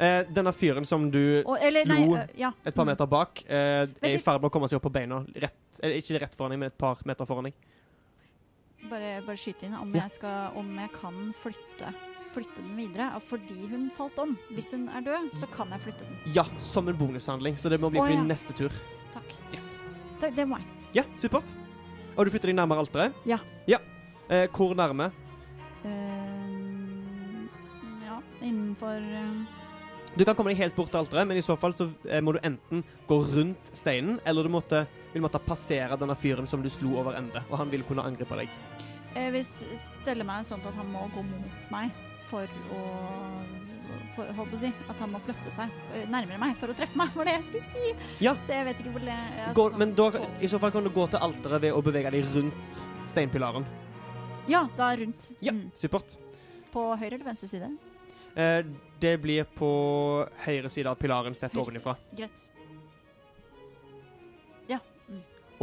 Eh, 0.00 0.24
denne 0.34 0.50
fyren 0.56 0.84
som 0.84 1.04
du 1.10 1.42
Og, 1.46 1.56
eller, 1.62 1.84
nei, 1.86 2.00
slo 2.02 2.16
øh, 2.16 2.30
ja. 2.40 2.48
et 2.66 2.74
par 2.74 2.84
meter 2.88 3.06
bak, 3.06 3.44
eh, 3.46 3.84
er 4.02 4.14
i 4.16 4.18
ferd 4.18 4.40
med 4.42 4.48
å 4.50 4.52
komme 4.52 4.66
seg 4.66 4.80
opp 4.80 4.88
på 4.88 4.92
beina. 4.96 5.20
Rett, 5.36 5.78
eller 5.82 6.00
ikke 6.00 6.18
rett 6.18 6.34
foran 6.34 6.50
deg, 6.50 6.58
men 6.58 6.66
et 6.72 6.78
par 6.78 6.98
meter 7.06 7.28
foran 7.28 7.44
deg. 7.44 7.54
Bare, 8.90 9.22
bare 9.24 9.36
skyte 9.38 9.68
inn 9.68 9.74
om, 9.78 9.92
Ja. 9.94 10.02
jeg 10.02 10.10
skal, 10.16 10.56
om 10.56 10.74
jeg 10.76 10.90
kan 10.92 11.32
flytte, 11.40 11.94
flytte 12.34 12.56
den 12.56 12.76
videre. 12.76 13.12
og 13.14 13.22
Fordi 13.22 13.68
hun 13.70 13.90
falt 13.96 14.18
om. 14.18 14.36
Hvis 14.50 14.72
hun 14.72 14.88
er 14.88 15.00
død, 15.00 15.30
så 15.38 15.46
kan 15.52 15.68
jeg 15.70 15.80
flytte 15.80 16.00
den. 16.08 16.18
Ja, 16.34 16.44
som 16.58 16.88
en 16.88 16.96
bonushandling, 16.96 17.54
så 17.54 17.68
det 17.70 17.78
må 17.80 17.90
bli 17.90 18.00
Å, 18.00 18.04
på 18.08 18.08
din 18.08 18.24
ja. 18.26 18.34
neste 18.34 18.52
tur. 18.56 18.72
Takk. 19.12 19.36
Yes. 19.52 19.78
Takk, 20.18 20.34
Det 20.34 20.48
må 20.48 20.58
jeg. 20.58 20.66
Ja, 20.94 21.02
supert. 21.18 21.52
Og 22.16 22.24
du 22.26 22.30
flytter 22.30 22.50
deg 22.50 22.56
nærmere 22.56 22.78
alteret? 22.82 23.14
Ja. 23.24 23.38
ja. 23.66 23.78
Eh, 24.30 24.46
hvor 24.56 24.74
nærme? 24.78 25.10
Ehm, 25.84 27.48
ja, 28.04 28.18
innenfor 28.42 28.96
eh, 28.96 29.34
Du 30.16 30.24
kan 30.24 30.36
komme 30.38 30.52
deg 30.54 30.60
helt 30.62 30.76
bort 30.76 30.90
til 30.94 31.00
alteret, 31.02 31.26
men 31.28 31.36
i 31.40 31.42
så 31.44 31.56
fall 31.60 31.74
så 31.76 31.88
eh, 32.08 32.20
må 32.22 32.32
du 32.36 32.40
enten 32.46 32.84
gå 33.08 33.18
rundt 33.34 33.72
steinen, 33.76 34.20
eller 34.24 34.46
du 34.46 34.52
måtte, 34.54 34.84
vil 35.12 35.24
måtte 35.24 35.40
passere 35.42 35.98
denne 36.00 36.14
fyren 36.16 36.46
som 36.48 36.62
du 36.62 36.70
slo 36.70 36.96
over 37.02 37.18
ende, 37.18 37.42
og 37.50 37.58
han 37.60 37.72
vil 37.72 37.82
kunne 37.88 38.04
angripe 38.06 38.38
deg. 38.38 38.52
Jeg 39.14 39.32
vil 39.34 39.44
s- 39.46 39.90
stelle 40.00 40.24
meg 40.26 40.46
sånn 40.46 40.62
at 40.66 40.74
han 40.78 40.88
må 40.90 41.04
gå 41.14 41.22
mot 41.26 41.68
meg 41.74 41.92
for 42.30 42.48
å 42.74 42.80
for, 44.14 44.28
Holdt 44.36 44.50
på 44.52 44.56
å 44.56 44.58
si 44.60 44.68
at 44.90 44.98
han 45.02 45.10
må 45.10 45.18
flytte 45.22 45.50
seg 45.54 45.70
eh, 45.94 46.04
nærmere 46.10 46.38
meg 46.38 46.54
for 46.58 46.70
å 46.70 46.74
treffe 46.78 46.94
meg, 46.98 47.10
var 47.14 47.26
det 47.26 47.34
jeg 47.34 47.44
skulle 47.48 47.64
si. 47.66 47.92
Ja. 48.22 48.32
Så 48.38 48.54
jeg 48.54 48.66
vet 48.68 48.78
ikke 48.82 48.92
hvor 48.94 49.02
det 49.02 49.10
er. 49.14 49.48
går, 49.54 49.70
sånn 49.74 49.80
men 49.82 49.94
da, 49.98 50.06
i 50.38 50.50
så 50.50 50.60
fall 50.62 50.70
kan 50.74 50.86
du 50.86 50.90
gå 50.94 51.06
til 51.10 51.18
alteret 51.22 51.62
ved 51.66 51.74
å 51.74 51.82
bevege 51.82 52.12
deg 52.14 52.28
rundt 52.36 52.78
steinpilaren. 53.10 53.66
Ja, 54.48 54.66
da 54.76 54.90
rundt. 54.96 55.30
Ja, 55.40 55.52
Mm. 55.52 55.70
supert. 55.74 56.16
På 56.72 56.90
høyre 56.98 57.14
eller 57.14 57.24
venstre 57.24 57.48
side? 57.48 57.70
Eh, 58.36 58.62
det 59.00 59.20
blir 59.22 59.44
på 59.44 60.28
høyre 60.44 60.68
side 60.68 60.86
av 60.90 60.96
pilaren 60.98 61.34
sett 61.34 61.52
Høyre 61.52 61.64
ovenifra. 61.66 61.96
Greit. 62.16 62.48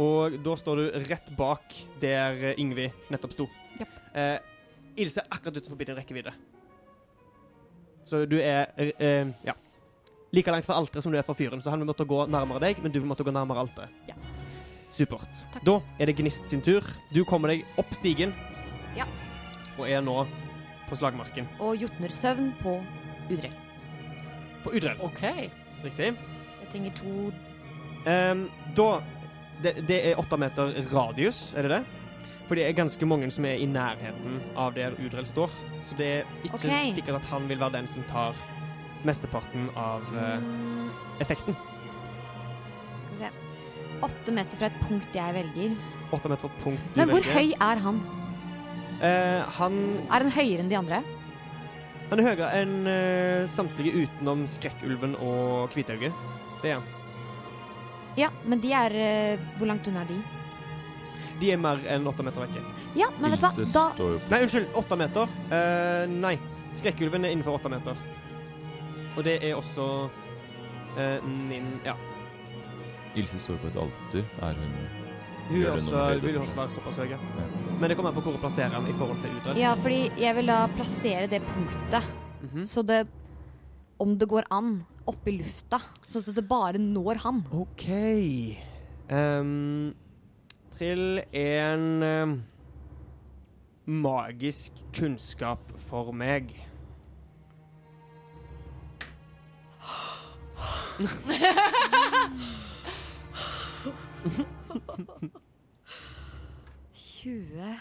Og 0.00 0.38
da 0.42 0.54
står 0.56 0.76
du 0.80 0.84
rett 1.04 1.28
bak 1.36 1.74
der 2.00 2.32
eh, 2.32 2.54
Yngvi 2.58 2.86
nettopp 3.12 3.34
sto. 3.36 3.44
Japp. 3.78 3.98
Eh, 4.16 4.38
Ilse 4.96 5.20
er 5.20 5.28
akkurat 5.36 5.58
utenfor 5.60 5.76
din 5.78 5.94
rekkevidde. 5.98 6.32
Så 8.08 8.22
du 8.26 8.38
er 8.40 8.72
eh, 8.80 8.90
eh, 8.98 9.28
ja, 9.44 9.52
like 10.32 10.50
langt 10.50 10.64
fra 10.66 10.78
alteret 10.80 11.04
som 11.04 11.12
du 11.12 11.18
er 11.20 11.26
fra 11.28 11.36
fyren, 11.36 11.60
så 11.60 11.70
han 11.70 11.78
vil 11.84 11.90
måtte 11.92 12.06
gå 12.08 12.22
nærmere 12.26 12.64
deg, 12.64 12.80
men 12.82 12.90
du 12.90 12.98
vil 13.02 13.08
måtte 13.12 13.22
gå 13.28 13.30
nærmere 13.36 13.66
alteret. 13.66 13.92
Ja. 14.08 14.16
Supert. 14.90 15.28
Takk. 15.52 15.62
Da 15.68 15.76
er 16.00 16.06
det 16.08 16.16
Gnist 16.18 16.48
sin 16.48 16.64
tur. 16.64 16.88
Du 17.12 17.20
kommer 17.28 17.52
deg 17.52 17.62
opp 17.80 17.92
stigen. 17.94 18.32
Ja. 18.96 19.06
Og 19.78 19.86
er 19.88 20.04
nå 20.04 20.26
på 20.88 20.98
slagmarken. 21.00 21.48
Og 21.58 21.76
jotnersøvn 21.80 22.52
på 22.60 22.76
Udrell. 23.30 23.56
På 24.64 24.74
Udrell. 24.76 25.00
OK. 25.00 25.24
Riktig. 25.84 26.12
Jeg 26.60 26.68
trenger 26.70 26.94
to 26.96 27.32
um, 28.06 28.46
da 28.76 28.92
det, 29.62 29.74
det 29.88 29.98
er 30.10 30.18
åtte 30.18 30.38
meter 30.40 30.72
radius, 30.92 31.52
er 31.56 31.66
det 31.66 31.76
det? 31.76 31.82
For 32.48 32.58
det 32.58 32.64
er 32.66 32.74
ganske 32.76 33.06
mange 33.06 33.30
som 33.30 33.46
er 33.46 33.60
i 33.62 33.66
nærheten 33.66 34.40
av 34.58 34.74
der 34.74 34.96
Udrell 34.98 35.26
står. 35.26 35.52
Så 35.88 35.96
det 35.98 36.08
er 36.08 36.32
ikke 36.44 36.58
okay. 36.58 36.90
sikkert 36.94 37.20
at 37.20 37.28
han 37.30 37.46
vil 37.48 37.60
være 37.60 37.78
den 37.78 37.88
som 37.88 38.04
tar 38.10 38.36
mesteparten 39.06 39.68
av 39.78 40.04
mm, 40.12 40.90
effekten. 41.22 41.56
Skal 43.00 43.12
vi 43.12 43.20
se. 43.22 43.30
Åtte 44.02 44.34
meter 44.34 44.58
fra 44.58 44.70
et 44.72 44.80
punkt 44.82 45.14
jeg 45.14 45.36
velger. 45.38 45.78
Åtte 46.12 46.32
meter 46.32 46.48
fra 46.48 46.50
et 46.50 46.64
punkt 46.64 46.90
du 46.90 47.00
Men 47.00 47.14
hvor 47.14 47.22
velger. 47.22 47.38
høy 47.38 47.54
er 47.70 47.82
han? 47.86 48.02
Eh, 49.02 49.42
han, 49.58 49.78
Er 50.06 50.22
han 50.22 50.32
høyere 50.36 50.62
enn 50.62 50.70
de 50.70 50.78
andre? 50.78 51.02
han 52.12 52.20
er 52.20 52.26
høyere 52.28 52.48
enn 52.60 52.72
uh, 52.84 53.48
samtlige 53.48 54.02
utenom 54.04 54.42
Skrekkulven 54.50 55.14
og 55.16 55.70
Kvitauget. 55.72 56.12
Det 56.60 56.74
er 56.74 56.76
han. 56.76 56.90
Ja, 58.20 58.28
men 58.44 58.60
de 58.60 58.72
er 58.76 58.92
uh, 58.92 59.46
Hvor 59.56 59.70
langt 59.70 59.88
unna 59.88 60.02
er 60.04 60.10
de? 60.10 60.18
De 61.40 61.48
er 61.54 61.62
mer 61.62 61.80
enn 61.88 62.04
åtte 62.06 62.26
meter 62.26 62.44
vekke. 62.44 62.60
Ja, 63.00 63.08
men 63.16 63.32
vet 63.32 63.40
du 63.40 63.48
hva? 63.48 63.68
Da 63.72 64.10
Nei, 64.28 64.42
unnskyld. 64.44 64.68
Åtte 64.78 64.98
meter. 65.00 65.32
Uh, 65.48 66.04
nei. 66.12 66.36
Skrekkulven 66.76 67.24
er 67.24 67.32
innenfor 67.32 67.56
åtte 67.56 67.72
meter. 67.72 68.04
Og 69.16 69.24
det 69.24 69.38
er 69.40 69.56
også 69.56 69.88
uh, 70.12 71.30
nin... 71.48 71.78
Ja. 71.88 71.96
Ilse 73.16 73.40
står 73.40 73.58
på 73.64 73.72
et 73.72 73.80
alter. 73.80 74.28
Er 74.44 74.60
hun 74.60 74.76
Hun 75.48 75.64
også, 75.66 76.20
vil 76.22 76.36
også 76.38 76.56
være 76.56 76.70
såpass 76.70 76.96
høy. 77.02 77.10
Men 77.80 77.90
det 77.90 77.96
kommer 77.98 78.12
an 78.12 78.16
på 78.16 78.22
hvor 78.24 78.36
du 78.36 78.40
plasserer 78.42 78.72
den 78.76 78.86
i 78.90 78.94
forhold 78.96 79.18
til 79.22 79.34
Udrell. 79.36 79.58
Ja, 79.60 79.72
fordi 79.74 80.00
jeg 80.22 80.36
vil 80.38 80.46
da 80.48 80.60
plassere 80.76 81.26
det 81.30 81.42
punktet 81.50 82.12
Mhm. 82.42 82.64
så 82.66 82.82
det 82.82 83.06
Om 84.00 84.18
det 84.18 84.28
går 84.28 84.42
an, 84.50 84.84
opp 85.06 85.28
i 85.28 85.36
lufta, 85.38 85.78
sånn 86.10 86.24
at 86.28 86.34
det 86.34 86.48
bare 86.48 86.78
når 86.78 87.14
han. 87.22 87.44
OK. 87.52 87.86
Um, 89.10 89.94
trill 90.74 91.20
en 91.32 92.02
ehm, 92.02 92.42
magisk 93.86 94.72
kunnskap 94.92 95.58
for 95.76 96.10
meg. 96.12 96.50
Tjue 106.94 107.74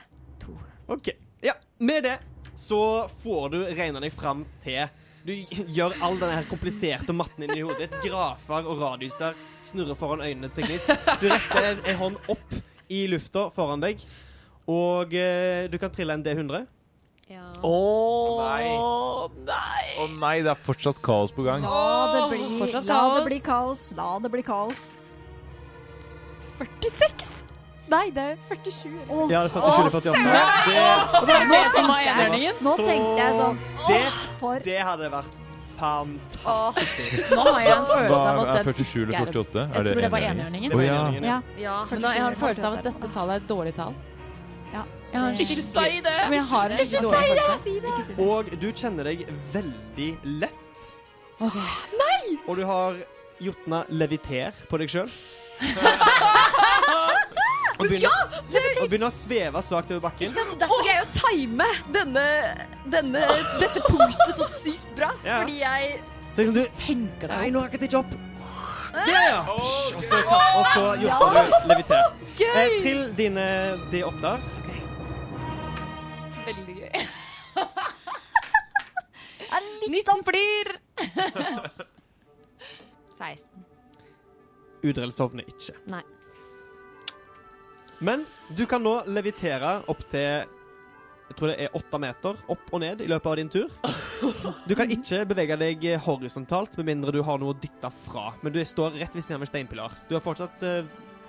OK. 0.92 1.10
Ja, 1.42 1.54
med 1.78 2.04
det 2.04 2.18
så 2.56 3.10
får 3.24 3.50
du 3.50 3.62
regna 3.66 4.02
deg 4.04 4.14
fram 4.14 4.44
til 4.64 4.90
Du 5.26 5.32
gjør 5.72 5.96
all 6.04 6.18
denne 6.20 6.36
her 6.40 6.48
kompliserte 6.50 7.14
matten 7.14 7.46
inni 7.46 7.62
hodet 7.62 7.88
ditt. 7.88 7.96
Grafer 8.04 8.68
og 8.68 8.82
radiuser 8.82 9.38
snurrer 9.66 9.98
foran 9.98 10.24
øynene 10.26 10.50
til 10.54 10.66
Gnist. 10.68 10.92
Du 11.22 11.28
retter 11.30 11.72
en, 11.72 11.82
en 11.86 12.00
hånd 12.00 12.20
opp 12.34 12.56
i 12.92 13.06
lufta 13.08 13.48
foran 13.56 13.82
deg, 13.84 14.02
og 14.68 15.14
eh, 15.16 15.70
du 15.72 15.78
kan 15.80 15.94
trille 15.94 16.18
en 16.18 16.26
D100. 16.26 16.66
Ja. 17.32 17.46
Å 17.64 17.76
nei. 18.42 18.66
nei! 19.48 19.86
Å 20.04 20.08
nei, 20.12 20.34
det 20.44 20.52
er 20.52 20.60
fortsatt 20.60 21.00
kaos 21.06 21.32
på 21.32 21.46
gang. 21.48 21.64
La 21.64 22.10
det 22.18 22.24
bli, 22.34 22.42
Fortsatt 22.60 22.90
la 22.90 23.04
det 23.16 23.22
bli 23.30 23.38
kaos. 23.46 23.86
La 23.96 24.10
det 24.20 24.34
bli 24.34 24.44
kaos. 24.44 24.90
46! 26.62 27.28
Nei, 27.92 28.06
det 28.16 28.24
er 28.24 28.36
47. 28.48 28.88
eller? 29.10 29.32
Ja, 29.34 29.42
det 29.44 29.50
er 29.50 29.54
47 29.58 29.82
eller 29.82 29.92
48. 29.92 30.12
Det, 30.12 30.82
Og 31.20 31.28
det 31.28 31.36
var 31.36 31.48
det 31.52 31.62
som 31.76 31.88
var 31.92 32.02
enhjørningen. 32.08 32.60
Nå 32.64 32.76
tenkte 32.80 33.18
jeg 33.20 33.40
sånn 33.42 33.58
det, 33.90 34.02
det 34.68 34.78
hadde 34.88 35.10
vært 35.12 35.34
fantastisk. 35.82 37.34
Nå 37.34 37.44
har 37.48 37.60
jeg 37.66 37.74
en 37.74 37.90
følelse 37.90 38.22
av 38.22 38.40
at 38.44 38.54
er 38.54 38.70
det 38.70 38.76
47 38.86 39.02
eller 39.02 39.18
48? 39.26 39.66
Jeg 39.74 39.88
tror 39.90 40.06
det 40.06 40.12
var 40.14 40.26
enhjørningen. 40.30 40.78
Oh, 40.78 40.86
ja. 40.86 41.02
Ja. 41.32 41.42
Ja. 41.58 41.76
Men 41.92 42.06
da, 42.06 42.14
jeg 42.16 42.24
har 42.24 42.32
en 42.36 42.42
følelse 42.46 42.70
av 42.70 42.80
at 42.80 42.90
dette 42.92 43.12
tallet 43.16 43.36
er 43.36 43.44
et 43.44 43.50
dårlig 43.52 43.76
tall. 43.82 43.98
Ja. 44.72 44.86
Ikke 45.12 45.60
si 45.60 46.00
det! 46.06 46.18
Men 46.30 46.38
jeg 46.38 46.48
har 46.54 46.72
en 46.72 46.84
ikke 46.86 47.04
dårlig 47.04 47.32
følelse. 47.36 47.76
Ikke 47.92 48.06
si 48.08 48.14
det. 48.16 48.28
Og 48.30 48.54
du 48.62 48.68
kjenner 48.72 49.12
deg 49.12 49.26
veldig 49.58 50.12
lett. 50.46 50.86
Nei! 51.42 52.38
Og 52.46 52.56
du 52.62 52.64
har 52.70 53.02
jotna 53.42 53.84
leviter 53.90 54.54
på 54.70 54.80
deg 54.80 54.92
sjøl. 54.94 55.10
Og, 57.82 57.86
begynner, 57.88 58.10
og 58.82 58.88
begynner 58.90 59.08
å 59.10 59.14
sveve 59.14 59.62
svakt 59.66 59.92
over 59.94 60.04
bakken. 60.10 60.34
Derfor 60.62 60.82
greier 60.86 61.02
jeg 61.02 61.08
å 61.08 61.14
time 61.18 61.68
denne, 61.94 62.26
denne, 62.94 63.22
dette 63.62 63.84
punktet 63.88 64.34
så 64.38 64.46
sykt 64.50 64.90
bra. 64.98 65.12
Ja. 65.26 65.42
Fordi 65.44 65.58
jeg 65.62 65.82
Så 66.32 66.38
liksom 66.42 66.56
du 66.58 66.64
Tenker 66.80 67.28
Nei, 67.34 67.48
nå 67.54 67.58
har 67.62 67.72
jeg 67.72 67.82
ikke 67.90 68.02
opp. 68.02 68.14
Ja, 68.92 69.22
ja. 69.24 69.42
Og 69.96 70.02
så, 70.04 70.20
og 70.20 70.66
så 70.74 70.84
jotner 71.00 71.48
du 71.48 71.52
leviter. 71.72 72.02
Eh, 72.42 72.74
til 72.84 73.00
dine 73.16 73.46
D8-er. 73.94 74.40
veldig 76.46 76.76
gøy. 76.82 76.92
Er 79.52 79.60
litt 79.68 79.92
Nissen 79.92 80.22
flyr! 80.24 80.68
16. 83.22 83.51
Udrell 84.84 85.14
sovner 85.16 85.48
ikke. 85.48 85.76
Nei. 85.92 86.02
Men 88.02 88.26
du 88.50 88.66
kan 88.66 88.82
nå 88.82 88.96
levitere 89.14 89.78
opp 89.92 90.02
til 90.10 90.58
jeg 91.32 91.38
tror 91.40 91.48
det 91.48 91.64
er 91.64 91.76
åtte 91.80 92.00
meter 92.02 92.40
opp 92.52 92.72
og 92.76 92.82
ned 92.84 93.02
i 93.06 93.08
løpet 93.08 93.30
av 93.32 93.38
din 93.40 93.52
tur. 93.52 93.70
Du 94.70 94.74
kan 94.78 94.90
ikke 94.92 95.24
bevege 95.30 95.56
deg 95.58 95.86
horisontalt 96.06 96.76
med 96.78 96.90
mindre 96.92 97.14
du 97.16 97.22
har 97.26 97.40
noe 97.42 97.56
å 97.56 97.58
dytte 97.58 97.90
fra. 98.04 98.34
Men 98.44 98.54
du 98.54 98.60
står 98.68 99.00
rett 99.00 99.16
ved 99.16 99.24
siden 99.24 99.40
av 99.40 99.46
en 99.46 99.50
steinpilar. 99.50 99.96
Du 100.10 100.14
har 100.18 100.22
fortsatt 100.22 100.66
uh, 100.68 100.84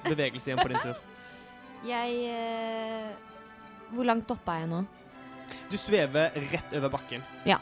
bevegelse 0.09 0.51
igjen 0.51 0.61
på 0.61 0.69
din 0.73 0.83
tur. 0.83 1.01
Jeg 1.93 2.19
uh, 2.35 3.09
Hvor 3.95 4.11
langt 4.11 4.35
oppe 4.35 4.55
er 4.55 4.65
jeg 4.65 4.71
nå? 4.75 4.85
Du 5.71 5.79
svever 5.81 6.39
rett 6.53 6.79
over 6.79 6.93
bakken. 6.99 7.27
Ja. 7.49 7.59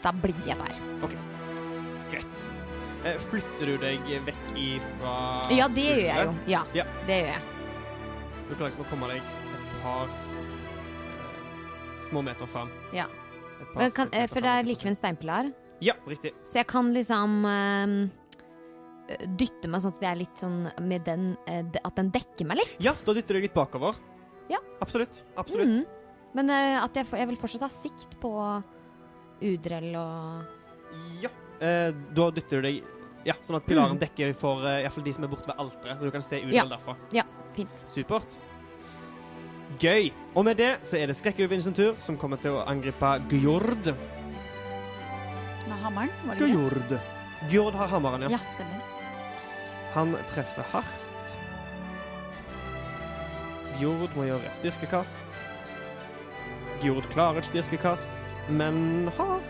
Da 0.00 0.14
blir 0.16 0.46
jeg 0.46 0.56
der. 0.60 0.80
OK. 1.04 1.16
Greit. 2.12 2.59
Eh, 3.04 3.16
flytter 3.30 3.66
du 3.70 3.76
deg 3.80 4.02
vekk 4.26 4.48
ifra 4.60 5.12
Ja, 5.56 5.68
det 5.72 5.84
gjør 5.86 6.00
jeg 6.04 6.26
jo. 6.26 6.34
Ja, 6.52 6.64
Ja. 6.76 6.84
det 7.06 7.16
gjør 7.22 7.30
jeg. 7.32 7.42
Du 8.48 8.54
klarer 8.56 8.68
liksom 8.70 8.84
å 8.84 8.90
komme 8.90 9.08
deg 9.08 9.22
et 9.22 9.82
par 9.82 10.06
eh, 10.10 12.02
små 12.04 12.22
meter 12.26 12.46
fram. 12.50 12.70
Ja. 12.92 13.06
Kan, 13.94 14.08
eh, 14.12 14.26
for 14.28 14.40
det 14.40 14.50
er 14.52 14.64
like 14.68 14.82
ved 14.84 14.90
en 14.92 14.96
steinpilar, 14.98 15.52
Ja, 15.80 15.94
riktig. 16.06 16.32
så 16.44 16.60
jeg 16.60 16.66
kan 16.66 16.92
liksom 16.92 17.44
eh, 17.46 19.24
dytte 19.36 19.68
meg 19.68 19.80
sånn 19.80 19.94
at 19.96 20.02
jeg 20.02 20.10
er 20.12 20.20
litt 20.20 20.36
sånn 20.38 20.60
med 20.86 21.04
den 21.04 21.36
At 21.84 21.96
den 21.96 22.10
dekker 22.10 22.46
meg 22.46 22.58
litt. 22.58 22.76
Ja, 22.80 22.92
da 22.92 23.12
dytter 23.16 23.34
du 23.34 23.40
deg 23.40 23.48
litt 23.48 23.54
bakover. 23.56 23.96
Ja. 24.50 24.58
Absolutt. 24.80 25.22
Absolutt. 25.36 25.68
Mm. 25.68 25.86
Men 26.34 26.50
uh, 26.50 26.84
at 26.84 26.94
jeg, 26.94 27.06
jeg 27.10 27.26
vil 27.26 27.36
fortsatt 27.36 27.62
ha 27.62 27.68
sikt 27.68 28.20
på 28.20 28.30
Udrell 29.42 29.96
og 29.96 30.44
Ja. 31.22 31.30
Eh, 31.60 31.90
da 32.16 32.30
dytter 32.30 32.62
du 32.62 32.68
deg 32.68 32.82
Ja, 33.26 33.34
sånn 33.44 33.56
at 33.58 33.66
pilaren 33.66 33.98
Mm. 33.98 34.00
dekker 34.00 34.34
for 34.34 34.62
uh, 34.64 34.78
iallfall 34.80 35.04
de 35.04 35.12
som 35.12 35.24
er 35.24 35.28
borte 35.28 35.46
ved 35.46 35.56
alteret. 35.60 35.98
Og 35.98 36.04
du 36.06 36.10
kan 36.10 36.22
se 36.22 36.40
Ja. 36.40 36.64
derfra. 36.64 36.96
Ja, 37.12 37.22
Fint. 37.52 37.68
Supert. 37.88 38.36
Gøy. 39.78 40.10
Og 40.34 40.44
med 40.44 40.56
det 40.56 40.78
så 40.84 40.96
er 40.98 41.06
det 41.06 41.16
Skrekkulven 41.16 41.60
sin 41.62 41.74
tur, 41.74 41.94
som 42.00 42.16
kommer 42.16 42.36
til 42.40 42.52
å 42.52 42.64
angripe 42.66 43.20
Gjord. 43.28 43.94
med 45.68 45.78
hammeren. 45.82 46.10
Var 46.26 46.34
det? 46.36 46.48
Gjord. 46.50 47.00
Gjord 47.50 47.74
har 47.74 47.88
hammeren, 47.88 48.22
ja. 48.22 48.28
Ja, 48.30 48.38
stemmer. 48.48 48.80
Han 49.94 50.12
treffer 50.26 50.62
hardt. 50.72 51.38
Gjord 53.80 54.10
må 54.16 54.24
gjøre 54.28 54.44
et 54.48 54.54
styrkekast. 54.58 55.38
Gjord 56.82 57.06
klarer 57.12 57.38
et 57.38 57.44
styrkekast, 57.44 58.34
men 58.48 59.10
har 59.16 59.40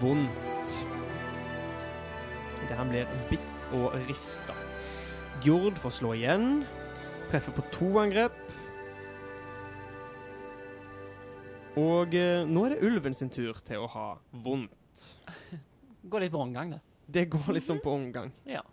vondt. 0.00 0.55
Idet 2.66 2.78
han 2.80 2.88
blir 2.90 3.06
bitt 3.30 3.66
og 3.78 3.92
rista. 4.08 4.54
Gjord 5.44 5.76
får 5.78 5.92
slå 6.00 6.08
igjen. 6.16 6.64
Treffer 7.30 7.54
på 7.54 7.62
to 7.70 7.86
angrep. 8.02 8.34
Og 11.78 12.16
eh, 12.18 12.42
nå 12.42 12.64
er 12.66 12.74
det 12.74 12.82
ulven 12.88 13.14
sin 13.14 13.30
tur 13.30 13.54
til 13.68 13.84
å 13.84 13.86
ha 13.92 14.06
vondt. 14.42 15.04
Går 16.10 16.20
litt 16.24 16.34
på 16.34 16.40
omgang, 16.42 16.74
det. 16.74 16.80
Det 17.06 17.24
går 17.30 17.52
litt 17.54 17.68
sånn 17.68 17.78
på 17.84 17.92
omgang. 17.94 18.32
Ja. 18.50 18.64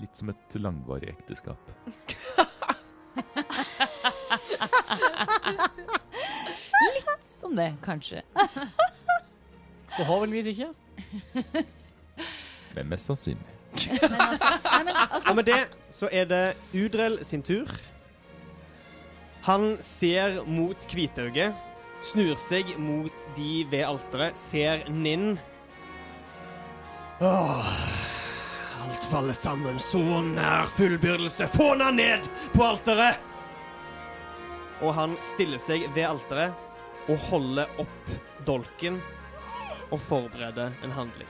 Litt 0.00 0.16
som 0.16 0.32
et 0.32 0.56
langvarig 0.56 1.12
ekteskap. 1.12 1.60
litt 6.96 7.28
Som 7.28 7.52
det, 7.60 7.74
kanskje. 7.84 8.24
Forhåpentligvis 9.98 10.48
ikke. 10.54 10.72
Men 12.76 12.88
mest 12.92 13.10
sannsynlig. 13.10 13.48
Men 13.72 14.14
altså, 14.20 14.48
nei, 14.66 14.82
men 14.84 14.96
altså 14.96 15.30
Og 15.30 15.36
med 15.38 15.48
det 15.48 15.60
så 15.90 16.08
er 16.12 16.28
det 16.28 16.42
Udrell 16.76 17.24
sin 17.24 17.42
tur. 17.42 17.70
Han 19.42 19.76
ser 19.82 20.42
mot 20.46 20.84
Kvitauget, 20.86 21.56
snur 22.04 22.36
seg 22.38 22.76
mot 22.78 23.24
de 23.36 23.64
ved 23.70 23.82
alteret, 23.88 24.38
ser 24.38 24.84
Ninn. 24.92 25.34
Åh, 27.22 27.72
alt 28.84 29.08
faller 29.10 29.34
sammen 29.34 29.80
så 29.82 30.02
nær 30.28 30.70
fullbyrdelse. 30.76 31.48
Få 31.56 31.72
henne 31.72 31.90
ned 31.96 32.30
på 32.54 32.64
alteret! 32.66 33.18
Og 34.82 34.94
han 34.94 35.16
stiller 35.22 35.62
seg 35.62 35.88
ved 35.94 36.06
alteret 36.06 37.10
og 37.10 37.18
holder 37.28 37.82
opp 37.82 38.16
dolken 38.46 38.98
og 39.92 40.00
forbereder 40.02 40.74
en 40.82 40.94
handling. 40.94 41.28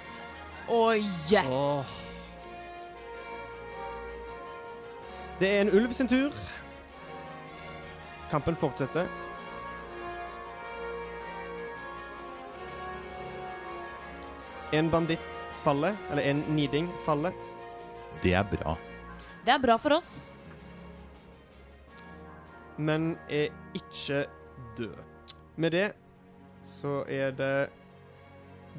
Oi! 0.69 1.05
Åh. 1.51 1.85
Det 5.41 5.49
er 5.49 5.61
en 5.61 5.71
ulv 5.75 5.93
sin 5.93 6.09
tur. 6.09 6.33
Kampen 8.31 8.57
fortsetter. 8.57 9.09
En 14.73 14.91
banditt 14.91 15.41
faller, 15.63 15.97
eller 16.11 16.23
en 16.23 16.45
niding 16.57 16.89
faller. 17.05 17.33
Det 18.23 18.33
er 18.35 18.47
bra. 18.49 18.77
Det 19.45 19.53
er 19.53 19.59
bra 19.59 19.77
for 19.77 19.99
oss. 19.99 20.23
men 22.83 23.17
er 23.31 23.49
ikke 23.75 24.25
død. 24.79 24.95
Med 25.57 25.71
det 25.71 25.93
så 26.63 27.03
er 27.09 27.31
det 27.37 27.69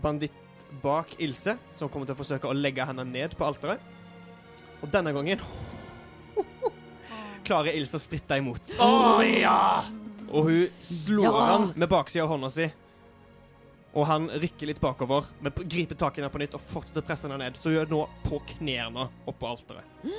banditt 0.02 0.43
bak 0.82 1.16
Ilse 1.22 1.58
som 1.72 1.90
kommer 1.90 2.06
til 2.10 2.16
å 2.16 2.20
forsøke 2.22 2.50
å 2.50 2.54
legge 2.58 2.86
henne 2.86 3.04
ned 3.06 3.36
på 3.38 3.46
alteret. 3.46 3.80
Og 4.84 4.90
denne 4.92 5.14
gangen 5.16 5.40
klarer 7.48 7.76
Ilse 7.78 8.00
å 8.00 8.04
stritte 8.04 8.38
imot. 8.42 8.74
Å 8.84 9.22
ja! 9.28 9.84
Og 10.34 10.48
hun 10.50 10.64
slår 10.82 11.24
Ja. 11.28 11.46
han 11.52 11.70
med 11.76 11.90
baksida 11.92 12.24
av 12.26 12.32
hånda 12.34 12.50
si. 12.52 12.66
Og 13.94 14.08
han 14.10 14.26
rykker 14.42 14.66
litt 14.72 14.80
bakover, 14.82 15.28
men 15.46 15.54
griper 15.70 15.96
tak 16.00 16.16
i 16.18 16.22
henne 16.24 16.32
på 16.34 16.40
nytt 16.42 16.56
og 16.58 16.64
fortsetter 16.66 17.04
å 17.04 17.06
presse 17.06 17.28
henne 17.28 17.38
ned. 17.44 17.60
Så 17.62 17.70
hun 17.70 17.84
er 17.84 17.92
nå 17.92 18.00
på 18.26 18.40
knærne 18.56 19.06
oppå 19.30 19.52
alteret. 19.52 19.86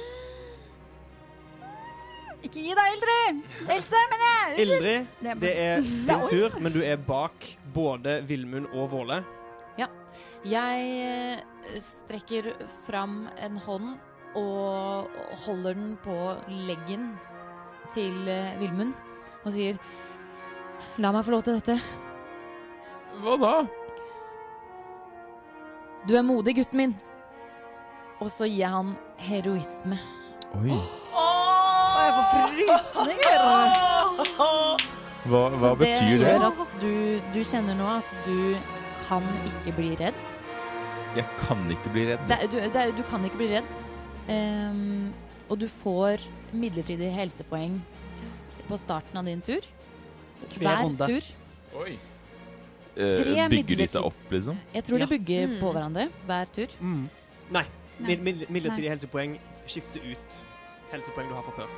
Ikke 2.45 2.61
gi 2.61 2.75
deg, 2.77 2.91
Ildrid! 2.99 3.39
Else, 3.73 4.01
mener 4.13 4.27
jeg! 4.29 4.59
Ildrid, 4.67 5.07
Det- 5.25 5.37
det 5.41 5.53
er 5.65 5.81
din 5.81 6.27
tur, 6.29 6.59
men 6.61 6.73
du 6.75 6.83
er 6.85 6.97
bak 7.01 7.47
både 7.73 8.19
Vilmund 8.29 8.67
og 8.75 8.91
Våle. 8.93 9.23
Jeg 10.45 10.89
eh, 11.01 11.77
strekker 11.81 12.51
fram 12.85 13.23
en 13.41 13.55
hånd 13.65 13.95
og 14.37 15.15
holder 15.47 15.79
den 15.79 15.95
på 16.05 16.17
leggen 16.69 17.15
til 17.95 18.29
eh, 18.29 18.53
Vilmund 18.61 18.93
og 19.45 19.55
sier 19.55 19.79
La 21.01 21.15
meg 21.15 21.25
få 21.25 21.33
lov 21.33 21.47
til 21.47 21.57
dette. 21.57 21.79
Hva 23.23 23.39
da? 23.41 23.55
Du 26.05 26.13
er 26.19 26.27
modig, 26.27 26.59
gutten 26.59 26.81
min. 26.83 26.95
Og 28.21 28.29
så 28.29 28.45
gir 28.45 28.61
jeg 28.67 28.75
han 28.75 28.93
heroisme. 29.25 29.97
Oi. 30.61 30.77
Oh, 31.17 31.97
jeg 32.05 32.13
får 32.19 32.25
frysninger! 32.35 33.45
Hva, 35.25 35.43
hva 35.57 35.73
betyr 35.81 35.95
betyr 35.95 36.19
det? 36.21 36.33
gjør 36.35 36.49
at 36.51 36.75
du, 36.83 36.95
du 37.33 37.41
kjenner 37.49 37.79
nå 37.79 37.87
at 37.97 38.17
du 38.27 38.37
kan 39.09 39.23
ikke 39.49 39.73
bli 39.77 39.91
redd. 40.01 40.23
Jeg 41.17 41.27
kan 41.39 41.61
ikke 41.71 41.93
bli 41.95 42.07
redd. 42.11 42.25
Det, 42.29 42.39
er- 42.43 42.51
du, 42.51 42.57
det, 42.59 42.77
er- 42.77 42.97
du 42.97 43.03
kan 43.11 43.25
ikke 43.25 43.37
bli 43.39 43.51
redd. 43.55 43.77
Um, 44.29 45.13
Og 45.51 45.59
du 45.61 45.67
får 45.69 46.23
midlertidig 46.57 47.11
helsepoeng 47.13 47.75
på 48.69 48.77
starten 48.81 49.19
av 49.21 49.27
din 49.29 49.41
tur. 49.45 49.61
Hver 50.57 50.89
tur. 50.97 51.27
Oi. 51.83 51.99
Tre 52.95 53.35
Eh, 53.37 53.49
bygger 53.51 53.77
de 53.77 53.87
seg 53.91 54.05
opp, 54.07 54.15
liksom? 54.31 54.57
Jeg 54.75 54.85
tror 54.85 54.99
Ja. 54.99 55.05
de 55.05 55.19
bygger 55.19 55.47
Mm. 55.47 55.59
på 55.61 55.73
hverandre 55.73 56.09
hver 56.27 56.45
tur. 56.55 56.67
Mm. 56.81 57.09
Nei. 57.51 57.65
Nei. 58.01 58.17
Mid 58.17 58.49
mid 58.51 58.63
helsepoeng 58.63 59.39
skifter 59.67 60.01
ut 60.01 60.45
helsepoeng 60.93 61.29
du 61.29 61.35
har 61.35 61.43
fra 61.43 61.53
før. 61.63 61.69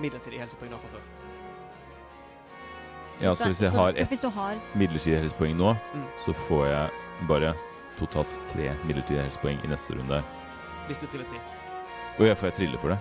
Midlertidig 0.00 0.38
helsepoeng 0.40 0.70
du 0.70 0.76
har 0.76 0.82
fra 0.82 0.92
før. 0.96 1.02
Ja, 3.22 3.34
så 3.34 3.44
hvis 3.46 3.60
jeg 3.62 3.70
Så- 3.72 3.78
har 3.78 3.88
ett 3.96 4.74
midlertidig 4.74 5.18
helsepoeng 5.22 5.56
nå, 5.56 5.76
Mm. 5.94 6.04
så 6.24 6.32
får 6.34 6.66
jeg 6.66 6.90
bare 7.28 7.54
totalt 7.98 8.38
tre 8.48 8.74
midlertidige 8.84 9.22
helsepoeng 9.22 9.60
i 9.64 9.68
neste 9.68 9.94
runde. 9.94 10.22
Hvis 10.88 10.98
du 10.98 11.06
triller 11.06 11.26
tre. 11.26 11.38
Og 12.18 12.26
jeg 12.26 12.36
får 12.36 12.46
jeg 12.50 12.54
trille 12.54 12.78
for 12.78 12.88
det. 12.88 12.98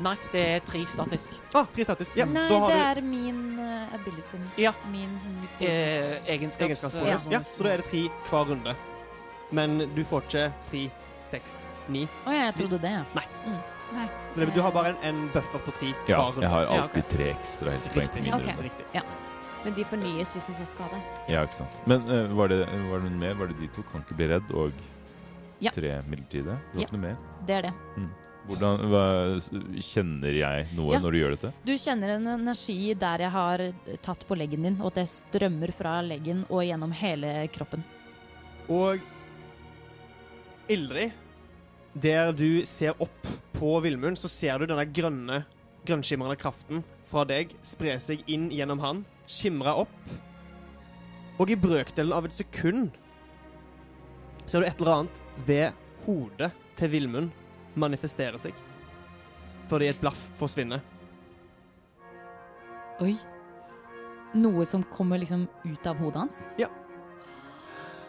Nei, 0.00 0.16
det 0.32 0.40
er 0.48 0.58
tre 0.60 0.84
statisk. 0.86 1.30
Ah, 1.54 1.64
tre 1.74 1.84
statisk. 1.84 2.16
Ja, 2.16 2.24
Nei, 2.26 2.48
da 2.48 2.58
har 2.58 2.68
det 2.94 2.96
du 2.96 3.00
er 3.00 3.02
min 3.08 3.58
uh, 3.58 3.94
ability. 3.94 4.36
Ja. 4.58 4.72
Min 4.90 5.18
Eh, 5.60 6.18
egenskaps... 6.26 6.60
egenskapsbonus. 6.60 7.26
Ja, 7.30 7.38
så 7.40 7.62
da 7.62 7.68
er 7.70 7.76
det 7.76 7.86
tre 7.86 8.08
hver 8.28 8.44
runde. 8.50 8.74
Men 9.52 9.78
du 9.94 10.02
får 10.04 10.22
ikke 10.22 10.52
tre, 10.70 10.90
seks, 11.20 11.66
ni. 11.88 12.08
Å 12.26 12.30
ja, 12.32 12.50
jeg 12.50 12.54
trodde 12.56 12.80
det. 12.80 12.90
ja. 12.90 13.22
Så 14.34 14.40
det, 14.40 14.54
du 14.54 14.62
har 14.62 14.70
bare 14.70 14.88
en, 14.88 14.96
en 15.16 15.28
buffer 15.32 15.58
på 15.58 15.72
tre 15.72 15.94
Ja, 16.08 16.16
hver 16.16 16.32
runde. 16.32 16.40
jeg 16.42 16.50
har 16.50 16.66
alltid 16.66 17.08
tre 17.08 17.30
ekstra 17.34 17.70
helsepoeng 17.70 18.08
på 18.08 18.14
Riktig. 18.16 18.24
min 18.24 18.34
Ok. 18.34 18.40
runde. 18.46 18.62
Riktig. 18.62 19.02
Men 19.64 19.74
de 19.76 19.84
fornyes 19.86 20.32
hvis 20.34 20.46
de 20.50 20.54
får 20.58 20.70
skade. 20.72 20.98
Ja, 21.30 21.44
ikke 21.46 21.60
sant. 21.60 21.76
Men 21.86 22.02
uh, 22.10 22.32
var, 22.34 22.48
det, 22.50 22.64
var 22.90 22.98
det 23.04 23.10
noe 23.12 23.20
mer? 23.20 23.34
Var 23.38 23.52
det 23.52 23.60
de 23.60 23.68
to? 23.76 23.84
Kan 23.92 24.02
ikke 24.02 24.18
bli 24.18 24.28
redd 24.32 24.50
og 24.58 24.72
Ja. 25.62 25.70
tre 25.70 26.00
midlertidige? 26.10 26.56
Det 26.58 26.74
var 26.74 26.80
Ja. 26.80 26.86
ikke 26.88 26.96
noe 26.98 27.06
mer? 27.06 27.16
Det 27.46 27.54
er 27.60 27.62
det. 27.68 27.72
Hvordan, 28.42 28.80
hva, 28.90 29.02
kjenner 29.78 30.34
jeg 30.34 30.66
noe 30.74 30.92
Ja. 30.96 30.98
når 30.98 31.12
du 31.14 31.18
gjør 31.20 31.30
dette? 31.36 31.52
Du 31.64 31.72
kjenner 31.78 32.16
en 32.16 32.26
energi 32.26 32.92
der 32.98 33.18
jeg 33.22 33.30
har 33.30 33.58
tatt 34.02 34.26
på 34.26 34.34
leggen 34.36 34.64
din, 34.66 34.80
og 34.80 34.88
at 34.90 34.94
det 34.94 35.08
strømmer 35.12 35.70
fra 35.72 36.00
leggen 36.02 36.44
og 36.50 36.64
gjennom 36.66 36.90
hele 36.90 37.46
kroppen. 37.54 37.84
Og 38.68 38.98
Ildrid, 40.68 41.12
der 41.94 42.32
du 42.32 42.64
ser 42.66 42.94
opp 43.02 43.26
på 43.54 43.80
Villmund, 43.84 44.16
så 44.18 44.28
ser 44.30 44.58
du 44.58 44.66
denne 44.66 44.86
grønne, 44.90 45.44
grønnskimrende 45.86 46.38
kraften 46.40 46.82
fra 47.04 47.24
deg 47.28 47.52
spre 47.66 47.98
seg 48.00 48.22
inn 48.30 48.48
gjennom 48.50 48.80
han, 48.82 49.04
skimre 49.30 49.74
opp. 49.84 50.12
Og 51.40 51.50
i 51.50 51.56
brøkdelen 51.58 52.14
av 52.14 52.26
et 52.28 52.36
sekund 52.36 52.90
ser 54.46 54.60
du 54.62 54.66
et 54.66 54.80
eller 54.80 54.98
annet 54.98 55.22
ved 55.46 55.78
hodet 56.06 56.50
til 56.78 56.92
Villmund 56.92 57.30
manifestere 57.78 58.38
seg. 58.42 58.56
Fordi 59.70 59.88
et 59.88 60.00
blaff 60.02 60.26
forsvinner. 60.40 60.82
Oi. 63.02 63.14
Noe 64.36 64.64
som 64.68 64.84
kommer 64.92 65.20
liksom 65.20 65.46
ut 65.64 65.86
av 65.88 66.00
hodet 66.00 66.24
hans? 66.24 66.44
Ja. 66.60 66.68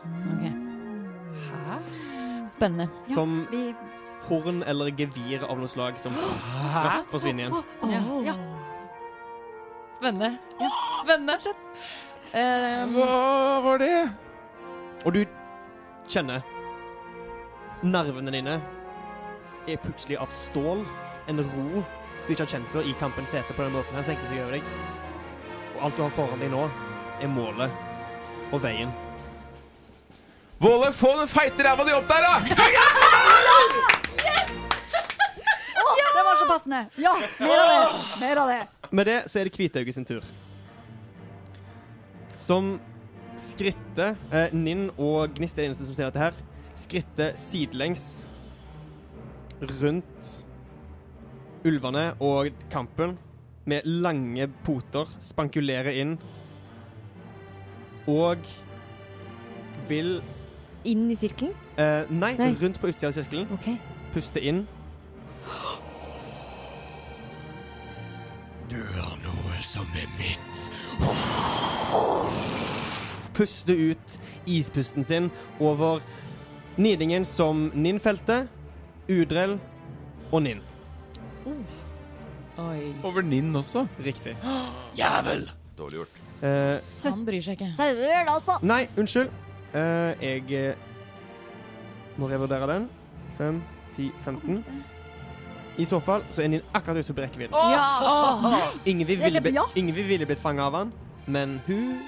Ok, 0.04 0.44
Hæ? 1.44 1.78
Spennende. 2.48 2.90
Ja, 3.08 3.16
Som 3.16 3.48
vi 3.52 3.74
horn 4.28 4.64
eller 4.68 4.92
gevir 4.92 5.44
av 5.44 5.58
noe 5.60 5.68
slag 5.68 6.00
som 6.00 6.16
raskt 6.74 7.10
forsvinner 7.12 7.48
igjen. 7.48 7.64
Ja. 7.92 8.02
ja. 8.32 8.36
Spennende. 9.96 10.38
Spennende. 11.08 11.54
Um, 12.34 12.96
Hva 12.96 13.60
var 13.62 13.82
det? 13.84 13.96
Og 15.04 15.14
du 15.14 15.24
kjenner 16.10 16.42
nervene 17.84 18.32
dine 18.32 18.56
er 19.68 19.80
plutselig 19.84 20.18
av 20.20 20.32
stål. 20.32 20.86
En 21.28 21.40
ro 21.44 21.84
du 22.24 22.32
ikke 22.32 22.46
har 22.46 22.52
kjent 22.56 22.70
før 22.72 22.88
i 22.88 22.94
kampens 23.00 23.34
hete 23.36 23.56
på 23.56 23.66
den 23.66 23.74
måten 23.76 23.98
her, 23.98 24.06
senker 24.08 24.30
seg 24.30 24.40
over 24.46 24.56
deg. 24.56 24.70
Og 25.74 25.82
alt 25.88 25.98
du 25.98 26.04
har 26.06 26.14
foran 26.16 26.40
deg 26.40 26.54
nå, 26.54 26.68
er 27.20 27.32
målet 27.32 28.54
og 28.54 28.62
veien. 28.64 28.94
Våle, 30.64 30.94
få 30.96 31.12
den 31.20 31.28
feite 31.28 31.66
ræva 31.66 31.84
di 31.84 31.96
opp 31.98 32.08
der, 32.08 32.24
da! 32.24 32.34
Yes! 34.24 34.54
Å, 35.76 35.86
det 36.00 36.24
var 36.24 36.40
så 36.40 36.48
passende! 36.48 36.86
Ja, 37.04 37.12
mer 37.44 37.60
av 37.60 37.74
det! 37.74 38.02
Mer 38.24 38.42
av 38.46 38.54
det. 38.54 38.62
Med 38.96 39.10
det 39.10 39.20
så 39.28 39.42
er 39.42 39.50
det 39.50 39.56
Kvitauge 39.58 39.96
sin 39.96 40.08
tur. 40.08 40.24
Som 42.44 42.74
skritter 43.40 44.18
eh, 44.36 44.52
Ninn 44.54 44.90
og 45.00 45.32
Gnist 45.38 45.58
er 45.58 45.64
det 45.64 45.70
eneste 45.72 45.88
som 45.88 45.96
ser 45.98 46.10
dette 46.10 46.22
her. 46.22 46.36
Skritter 46.78 47.36
sidelengs 47.40 48.04
rundt 49.80 50.32
ulvene 51.64 52.10
og 52.20 52.50
kampen 52.74 53.16
med 53.70 53.86
lange 53.88 54.50
poter. 54.66 55.08
Spankulerer 55.24 55.96
inn. 56.04 56.18
Og 58.12 58.44
vil 59.88 60.18
Inn 60.84 61.06
i 61.08 61.16
sirkelen? 61.16 61.54
eh, 61.80 62.04
nei, 62.12 62.34
Nei. 62.36 62.50
rundt 62.60 62.82
på 62.84 62.90
utsida 62.92 63.08
av 63.08 63.16
sirkelen. 63.16 63.48
Okay. 63.56 63.78
Puste 64.12 64.42
inn. 64.44 64.66
Du 68.70 68.82
har 68.98 69.16
noe 69.24 69.62
som 69.64 69.88
er 69.96 70.10
mitt. 70.20 70.53
Puste 73.34 73.74
ut 73.74 74.18
ispusten 74.46 75.04
sin 75.04 75.32
over 75.60 76.02
nidingen 76.78 77.26
som 77.26 77.72
Ninn 77.74 78.00
felte, 78.02 78.44
Udrell 79.10 79.58
og 80.32 80.44
Ninn. 80.46 80.62
oi. 82.58 82.94
Over 83.04 83.22
Ninn 83.26 83.56
også? 83.56 83.88
Riktig. 84.06 84.36
Jævel! 85.02 85.48
Dårlig 85.78 86.04
gjort. 86.04 86.20
Eh, 86.44 86.78
Han 87.10 87.26
bryr 87.26 87.42
seg 87.42 87.58
ikke. 87.58 87.72
Sauer, 87.78 88.28
altså. 88.30 88.60
nei, 88.62 88.84
unnskyld. 89.00 89.32
Eh, 89.74 90.22
jeg 90.22 90.52
eh, 90.54 90.76
må 92.22 92.30
revurdere 92.30 92.68
den. 92.70 92.90
5, 93.40 93.62
10, 93.98 94.12
15. 94.26 94.60
I 95.78 95.86
så 95.90 96.00
fall 96.06 96.24
så 96.32 96.44
er 96.44 96.52
Nin 96.54 96.66
akkurat 96.72 97.02
utenfor 97.02 97.26
rekkevidde. 97.26 97.54
Ja! 97.74 97.86
åh. 98.02 98.58
Ingvild 98.86 99.24
ville, 99.24 99.42
Ja. 99.54 99.66
Ville 99.76 100.26
blitt 100.26 100.42
fanga 100.42 100.68
av 100.68 100.74
han, 100.78 100.92
men 101.26 101.60
hun 101.66 102.02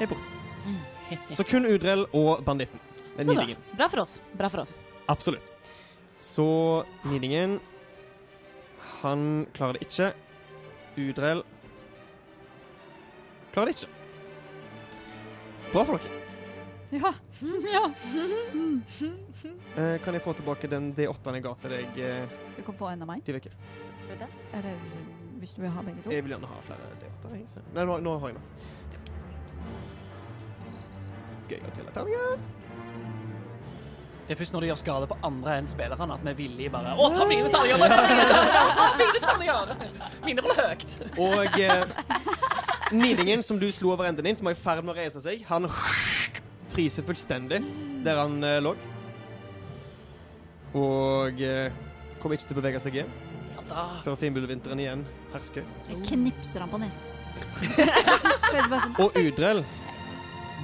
er 0.00 0.06
borte. 0.06 0.22
Mm. 0.66 1.34
Så 1.34 1.44
kun 1.44 1.66
Udrell 1.66 2.06
og 2.12 2.44
banditten. 2.44 2.80
Så 3.18 3.34
bra. 3.34 3.46
Bra 3.76 3.88
for 3.88 4.04
oss. 4.04 4.20
Bra 4.38 4.48
for 4.48 4.62
oss. 4.62 4.76
Absolutt. 5.08 5.50
Så 6.16 6.84
nidingen 7.06 7.60
Han 9.02 9.46
klarer 9.54 9.78
det 9.78 9.86
ikke. 9.86 10.12
Udrell 10.98 11.42
klarer 13.52 13.70
det 13.70 13.74
ikke. 13.78 13.88
Bra 15.72 15.84
for 15.84 15.98
dere. 15.98 16.14
Ja. 16.90 17.12
ja. 17.76 17.84
Eh, 19.76 20.00
kan 20.02 20.14
jeg 20.14 20.22
få 20.24 20.32
tilbake 20.32 20.70
den 20.70 20.92
D8-en 20.96 21.38
jeg 21.38 21.44
ga 21.44 21.54
til 21.62 21.74
deg, 21.74 21.98
eh, 22.02 22.38
Du 22.58 22.62
kan 22.66 22.74
få 22.78 22.90
en 22.92 23.02
av 23.06 23.08
meg. 23.08 23.22
de 23.26 23.32
vekker? 23.38 23.54
Eller 24.58 24.74
hvis 25.38 25.52
du 25.54 25.60
vil 25.62 25.70
ha 25.70 25.82
begge 25.86 26.02
to. 26.02 26.10
Jeg 26.10 26.24
vil 26.26 26.32
gjerne 26.34 26.48
ha 26.50 26.60
flere 26.66 26.92
D8-er. 26.98 27.34
jeg, 27.38 27.64
Nei, 27.74 27.84
nå, 27.86 27.98
nå 28.02 28.14
har 28.18 28.32
jeg 28.32 28.38
nok. 28.38 28.46
Gøy 31.48 31.60
å 31.62 31.74
telle 31.76 31.92
terninger. 31.94 32.48
Det 34.28 34.34
er 34.34 34.40
først 34.42 34.52
når 34.52 34.60
de 34.60 34.68
gjør 34.68 34.80
skade 34.82 35.06
på 35.08 35.16
andre 35.24 35.54
enn 35.56 35.68
spillerne 35.70 36.16
at 36.18 36.24
vi 36.26 36.28
er 36.34 36.36
villige 36.36 36.72
bare 36.74 36.90
Å, 37.00 37.06
ta 37.14 37.24
mine 37.30 37.48
terninger! 37.48 37.78
ta 37.88 38.02
mine 38.10 38.26
terninger, 38.28 38.66
ta 38.68 38.88
Mine 38.98 39.20
terninger! 39.22 40.10
Mine 40.26 40.44
ruller 40.44 40.68
høyt. 40.68 40.90
Og 41.24 41.56
eh, 41.62 41.84
nidingen 42.92 43.40
som 43.46 43.56
du 43.62 43.70
slo 43.72 43.94
over 43.94 44.10
enden 44.10 44.26
din, 44.28 44.36
som 44.36 44.50
var 44.50 44.58
i 44.58 44.60
ferd 44.60 44.84
med 44.84 44.92
å 44.92 44.98
reise 44.98 45.22
seg, 45.24 45.46
han 45.48 45.70
fryser 46.74 47.06
fullstendig 47.08 47.62
der 48.04 48.20
han 48.20 48.36
eh, 48.44 48.58
lå. 48.66 48.74
Og 50.76 51.40
eh, 51.40 51.72
kommer 52.22 52.38
ikke 52.38 52.48
til 52.50 52.56
å 52.56 52.60
bevege 52.60 52.80
seg 52.82 52.98
igjen 53.00 53.10
Ja 53.54 53.64
da. 53.68 53.84
før 54.04 54.16
finbullvinteren 54.20 54.80
igjen 54.82 55.04
hersker. 55.34 55.66
Jeg 55.90 56.02
knipser 56.10 56.64
han 56.64 56.72
på 56.72 56.80
nesa. 56.82 56.98
Sånn. 58.82 58.96
Og 59.04 59.14
Udrell 59.20 59.60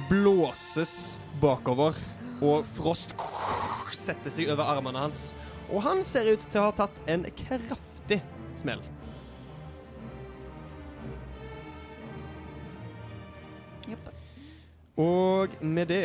blåses 0.09 0.93
bakover, 1.41 1.95
og 2.43 2.65
frost 2.75 3.13
setter 3.95 4.33
seg 4.33 4.49
over 4.53 4.67
armene 4.75 5.05
hans. 5.05 5.29
Og 5.69 5.81
han 5.85 6.03
ser 6.05 6.27
ut 6.33 6.43
til 6.45 6.61
å 6.61 6.67
ha 6.67 6.73
tatt 6.83 6.99
en 7.09 7.23
kraftig 7.39 8.19
smell. 8.57 8.83
Yep. 13.89 14.11
Og 15.01 15.55
med 15.61 15.89
det 15.91 16.03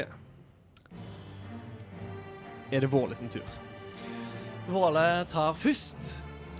er 2.70 2.84
det 2.84 2.90
Våle 2.92 3.16
sin 3.18 3.28
tur. 3.32 3.44
Våle 4.70 5.24
tar 5.30 5.54
først 5.58 6.10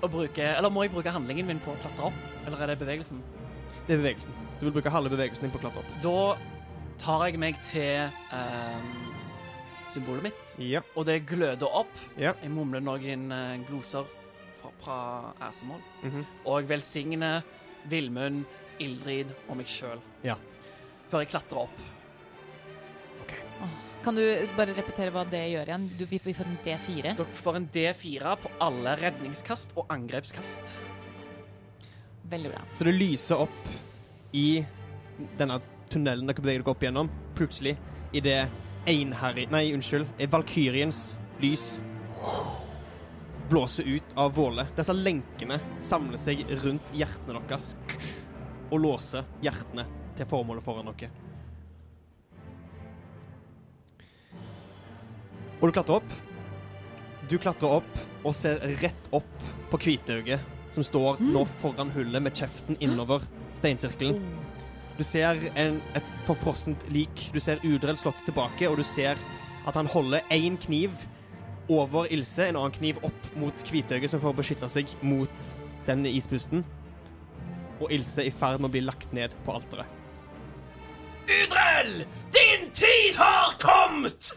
og 0.03 0.11
bruker 0.11 0.57
Eller 0.57 0.71
må 0.73 0.83
jeg 0.87 0.93
bruke 0.95 1.13
handlingen 1.13 1.47
min 1.47 1.61
på 1.63 1.75
å 1.75 1.81
klatre 1.83 2.09
opp? 2.09 2.21
Eller 2.47 2.63
er 2.65 2.73
det 2.73 2.79
bevegelsen? 2.81 3.21
Det 3.87 3.95
er 3.95 4.01
bevegelsen. 4.03 4.33
Du 4.59 4.65
vil 4.67 4.75
bruke 4.77 4.93
halve 4.93 5.11
bevegelsen 5.13 5.47
din 5.47 5.53
på 5.55 5.61
å 5.61 5.65
klatre 5.65 5.83
opp. 5.83 5.91
Da 6.03 6.97
tar 7.01 7.27
jeg 7.29 7.39
meg 7.41 7.59
til 7.71 8.11
um, 8.33 8.91
symbolet 9.93 10.23
mitt, 10.29 10.51
Ja. 10.63 10.83
og 10.97 11.07
det 11.09 11.21
gløder 11.29 11.71
opp. 11.83 11.93
Ja. 12.21 12.33
Jeg 12.43 12.51
mumler 12.55 12.81
noen 12.85 13.31
eh, 13.33 13.57
gloser 13.69 14.05
fra- 14.61 14.73
fra 14.85 14.99
Æsemål. 15.49 15.81
Mhm. 16.03 16.25
Og 16.47 16.69
velsigner 16.69 17.43
Villmund, 17.91 18.45
Ildrid 18.81 19.33
og 19.49 19.57
meg 19.57 19.67
sjøl. 19.67 20.01
Ja. 20.25 20.37
Før 21.11 21.25
jeg 21.25 21.31
klatrer 21.33 21.65
opp. 21.67 21.81
Kan 24.05 24.17
du 24.17 24.23
bare 24.57 24.73
repetere 24.73 25.13
hva 25.13 25.27
det 25.29 25.43
gjør 25.51 25.69
igjen? 25.69 25.83
Du, 25.99 26.07
vi, 26.09 26.19
får 26.23 26.47
en 26.49 26.57
D4. 26.65 27.13
Dere 27.19 27.41
får 27.43 27.59
en 27.59 27.67
D4 27.75 28.33
på 28.41 28.53
alle 28.65 28.95
redningskast 28.97 29.75
og 29.77 29.93
angrepskast. 29.93 30.71
Veldig 32.31 32.53
bra. 32.55 32.63
Så 32.73 32.87
det 32.89 32.95
lyser 32.97 33.45
opp 33.45 33.61
i 34.33 34.63
denne 35.37 35.61
tunnelen 35.93 36.31
dere 36.31 36.41
beveger 36.41 36.65
dere 36.65 36.73
opp 36.73 36.87
gjennom. 36.87 37.13
Plutselig, 37.37 37.77
i 38.17 38.25
det 38.25 38.39
einherri... 38.89 39.45
Nei, 39.53 39.67
unnskyld. 39.77 40.09
i 40.17 40.31
Valkyriens 40.33 41.03
lys 41.45 41.67
blåser 43.51 43.85
ut 43.85 44.17
av 44.17 44.33
Våle. 44.33 44.65
Disse 44.77 44.97
lenkene 44.97 45.59
samler 45.85 46.21
seg 46.23 46.47
rundt 46.65 46.95
hjertene 46.97 47.43
deres 47.51 47.75
og 48.71 48.79
låser 48.81 49.27
hjertene 49.45 49.85
til 50.17 50.31
formålet 50.31 50.65
foran 50.65 50.89
dere. 50.95 51.11
Og 55.61 55.69
du 55.69 55.75
klatrer 55.77 56.01
opp. 56.01 56.13
Du 57.29 57.37
klatrer 57.39 57.81
opp 57.81 57.99
og 58.25 58.35
ser 58.37 58.63
rett 58.81 59.11
opp 59.15 59.45
på 59.71 59.79
Kvitauget, 59.85 60.41
som 60.75 60.85
står 60.87 61.21
nå 61.23 61.45
foran 61.61 61.93
hullet 61.95 62.25
med 62.25 62.37
kjeften 62.37 62.79
innover 62.83 63.23
steinsirkelen. 63.59 64.19
Du 64.99 65.05
ser 65.07 65.39
en, 65.55 65.79
et 65.97 66.11
forfrossent 66.27 66.83
lik. 66.93 67.29
Du 67.35 67.41
ser 67.41 67.63
Udrell 67.65 67.99
slått 68.01 68.25
tilbake, 68.27 68.69
og 68.69 68.81
du 68.81 68.85
ser 68.85 69.21
at 69.69 69.77
han 69.77 69.89
holder 69.89 70.25
én 70.33 70.57
kniv 70.61 70.97
over 71.71 72.09
Ilse, 72.11 72.49
en 72.49 72.59
annen 72.59 72.75
kniv 72.75 72.99
opp 73.07 73.31
mot 73.39 73.65
Kvitauget, 73.69 74.11
som 74.11 74.23
får 74.23 74.37
beskytte 74.41 74.69
seg 74.73 74.91
mot 75.05 75.47
den 75.87 76.09
ispusten. 76.09 76.65
Og 77.81 77.93
Ilse 77.95 78.25
er 78.25 78.33
i 78.33 78.35
ferd 78.35 78.61
med 78.61 78.73
å 78.73 78.75
bli 78.75 78.85
lagt 78.85 79.13
ned 79.17 79.37
på 79.47 79.55
alteret. 79.61 79.99
Udrell, 81.31 82.03
din 82.35 82.69
tid 82.75 83.21
har 83.21 83.55
kommet! 83.63 84.33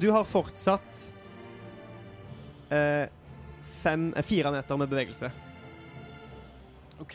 Du 0.00 0.08
har 0.14 0.24
fortsatt 0.24 1.12
eh, 2.72 3.06
fem, 3.82 4.12
eh, 4.16 4.22
fire 4.24 4.52
meter 4.54 4.76
med 4.80 4.88
bevegelse. 4.88 5.30
OK. 7.00 7.14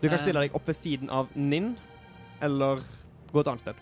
Du 0.00 0.08
kan 0.08 0.18
Eh. 0.18 0.22
stille 0.22 0.40
deg 0.44 0.54
opp 0.54 0.66
ved 0.66 0.76
siden 0.76 1.10
av 1.10 1.28
Ninn, 1.34 1.76
eller 2.42 2.76
gå 3.32 3.40
et 3.40 3.46
annet 3.48 3.60
sted. 3.60 3.74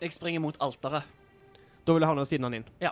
Jeg 0.00 0.12
springer 0.12 0.40
mot 0.40 0.56
alteret. 0.58 1.04
Da 1.86 1.92
vil 1.92 2.00
jeg 2.02 2.08
havne 2.08 2.20
ved 2.24 2.26
siden 2.30 2.44
av 2.44 2.50
Ninn. 2.50 2.64
Ja. 2.80 2.90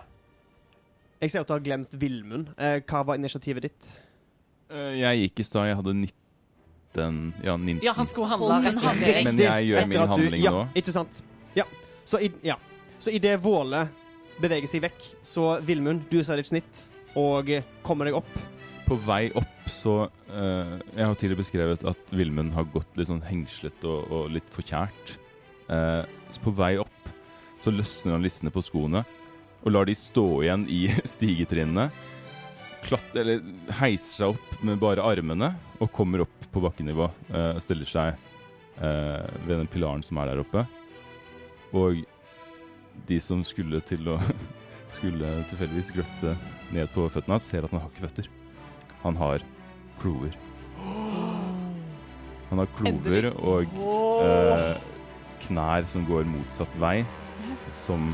Jeg 1.21 1.31
ser 1.31 1.41
at 1.41 1.47
du 1.47 1.53
har 1.53 1.59
glemt 1.59 1.91
Villmund. 1.99 2.53
Eh, 2.57 2.79
hva 2.81 3.03
var 3.05 3.15
initiativet 3.15 3.61
ditt? 3.61 3.97
Eh, 4.69 4.99
Jeg 4.99 5.29
gikk 5.29 5.39
i 5.39 5.43
stad, 5.43 5.65
jeg 5.67 5.75
hadde 5.75 5.93
19 5.93 7.33
Ja, 7.43 7.57
19. 7.57 7.79
Ja, 7.83 7.93
han 7.93 8.07
skulle 8.07 8.27
handle 8.27 8.61
rett. 8.63 9.23
Men 9.25 9.37
jeg 9.37 9.67
gjør 9.69 9.87
min 9.87 9.97
handling 10.07 10.41
nå. 10.43 10.43
ja. 10.43 10.67
Ikke 10.75 10.91
sant? 10.91 11.21
Så 12.11 12.19
i, 12.19 12.31
ja. 12.43 12.57
Så 12.99 13.13
i 13.15 13.19
det 13.23 13.37
Våle 13.39 13.85
beveger 14.41 14.67
seg 14.67 14.83
vekk, 14.83 15.03
så 15.23 15.53
Vilmund, 15.63 16.09
du 16.11 16.19
ser 16.25 16.41
ditt 16.41 16.49
snitt 16.49 16.81
og 17.19 17.47
kommer 17.85 18.09
deg 18.09 18.17
opp. 18.19 18.31
På 18.87 18.97
vei 18.99 19.29
opp 19.39 19.69
så 19.71 19.93
eh, 20.27 20.73
Jeg 20.97 21.05
har 21.07 21.15
tidligere 21.15 21.39
beskrevet 21.39 21.85
at 21.87 22.09
Vilmund 22.11 22.51
har 22.57 22.67
gått 22.73 22.97
litt 22.99 23.07
sånn 23.07 23.23
hengslet 23.23 23.85
og, 23.87 24.11
og 24.11 24.33
litt 24.35 24.49
forkjært. 24.51 25.13
Eh, 25.71 26.01
så 26.35 26.43
på 26.43 26.53
vei 26.57 26.73
opp 26.81 27.11
så 27.63 27.71
løsner 27.71 28.17
han 28.17 28.25
lissene 28.25 28.51
på 28.51 28.63
skoene 28.65 29.05
og 29.61 29.71
lar 29.71 29.87
de 29.87 29.95
stå 29.95 30.25
igjen 30.43 30.65
i 30.73 30.81
stigetrinnene. 31.13 31.87
Klatt, 32.83 33.15
eller 33.15 33.39
heiser 33.77 34.17
seg 34.17 34.35
opp 34.35 34.59
med 34.67 34.81
bare 34.81 35.05
armene 35.05 35.53
og 35.79 35.93
kommer 35.95 36.25
opp 36.25 36.47
på 36.51 36.65
bakkenivå. 36.67 37.07
eh, 37.31 37.51
og 37.55 37.63
stiller 37.63 37.87
seg 37.87 38.11
eh, 38.81 39.25
ved 39.47 39.55
den 39.61 39.71
pilaren 39.71 40.03
som 40.03 40.19
er 40.19 40.33
der 40.33 40.43
oppe. 40.43 40.67
Og 41.77 42.03
de 43.07 43.19
som 43.23 43.43
skulle 43.47 43.79
til 43.87 44.09
å 44.11 44.17
skulle 44.95 45.33
tilfeldigvis 45.49 45.93
gløtte 45.95 46.35
ned 46.75 46.91
på 46.95 47.07
føttene 47.11 47.37
hans, 47.37 47.47
ser 47.47 47.65
at 47.65 47.73
han 47.73 47.83
har 47.83 47.91
ikke 47.91 48.07
føtter. 48.07 48.29
Han 49.05 49.19
har 49.19 49.45
klover. 50.01 50.35
Han 52.51 52.59
har 52.59 52.71
klover 52.75 53.29
og 53.47 53.77
eh, 54.25 54.75
knær 55.45 55.87
som 55.87 56.03
går 56.09 56.27
motsatt 56.27 56.73
vei, 56.83 56.97
som 57.79 58.11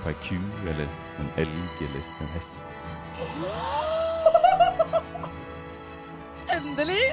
på 0.00 0.08
ei 0.08 0.16
ku 0.24 0.38
eller 0.64 0.88
en 1.20 1.28
elg 1.44 1.84
eller 1.84 2.04
en 2.24 2.32
hest. 2.38 2.66
Endelig! 6.56 7.04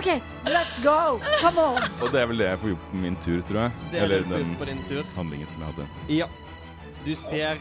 OK, 0.00 0.22
let's 0.48 0.78
go! 0.80 1.20
Come 1.42 1.60
on! 1.60 1.82
Og 2.00 2.08
det 2.12 2.22
er 2.22 2.28
vel 2.30 2.38
det 2.40 2.46
jeg 2.46 2.58
får 2.62 2.70
gjort 2.70 2.84
på 2.90 3.00
min 3.02 3.16
tur, 3.20 3.40
tror 3.44 3.58
jeg. 3.60 3.72
Det 3.92 3.98
er 4.00 4.04
eller 4.06 4.22
får 4.30 4.38
den 4.40 4.54
på 4.56 4.68
din 4.70 4.78
tur. 4.88 5.02
handlingen 5.16 5.48
som 5.50 5.60
jeg 5.60 5.74
hadde. 5.74 5.88
Ja. 6.08 6.28
Du 7.04 7.10
ser 7.14 7.60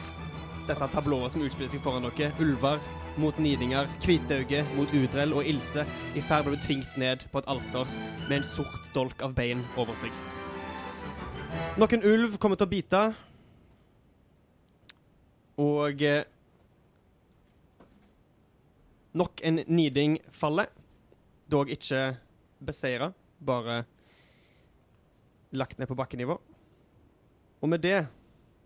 dette 0.70 0.88
tablået 0.94 1.34
som 1.34 1.44
utspiller 1.44 1.72
seg 1.74 1.84
foran 1.84 2.08
dere. 2.08 2.30
Ulver 2.40 2.80
mot 3.20 3.36
nidinger, 3.44 3.90
Hvitauge 4.06 4.62
mot 4.78 4.94
Udrell 4.96 5.36
og 5.36 5.50
Ilse 5.52 5.84
i 6.16 6.24
ferd 6.24 6.48
med 6.48 6.54
å 6.54 6.56
bli 6.56 6.62
tvingt 6.64 6.96
ned 7.02 7.26
på 7.34 7.42
et 7.42 7.52
alter 7.52 7.92
med 8.30 8.38
en 8.38 8.48
sort 8.48 8.88
dolk 8.96 9.20
av 9.28 9.36
bein 9.36 9.66
over 9.76 10.00
seg. 10.00 10.16
Noen 11.76 12.08
ulv 12.08 12.40
kommer 12.40 12.56
til 12.56 12.70
å 12.70 12.72
bite. 12.72 13.04
Og 15.60 16.08
eh, 16.08 16.24
Nok 19.20 19.42
en 19.44 19.60
niding 19.68 20.20
faller. 20.32 20.72
Dog 21.52 21.68
ikke 21.74 22.14
beseira, 22.60 23.12
bare 23.40 23.84
lagt 25.52 25.80
ned 25.80 25.90
på 25.90 25.98
bakkenivå. 25.98 26.38
Og 27.60 27.70
med 27.70 27.84
det 27.84 28.08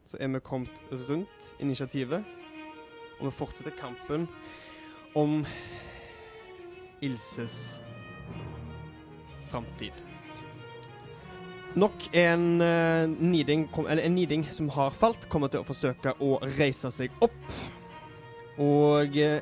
så 0.06 0.20
er 0.20 0.34
vi 0.34 0.44
kommet 0.44 0.82
rundt 1.08 1.54
initiativet, 1.64 2.24
og 3.20 3.26
vi 3.30 3.36
fortsetter 3.38 3.76
kampen 3.80 4.28
om 5.16 5.46
Ilses 7.04 7.80
framtid. 9.52 9.94
Nok 11.76 12.06
en, 12.14 12.62
uh, 12.62 13.10
niding, 13.10 13.66
kom, 13.74 13.88
en 13.90 14.16
niding 14.16 14.46
som 14.54 14.70
har 14.76 14.94
falt, 14.94 15.26
kommer 15.30 15.50
til 15.50 15.64
å 15.64 15.68
forsøke 15.68 16.14
å 16.22 16.36
reise 16.60 16.92
seg 16.94 17.14
opp. 17.24 17.40
Og 18.62 19.16
eh, 19.18 19.42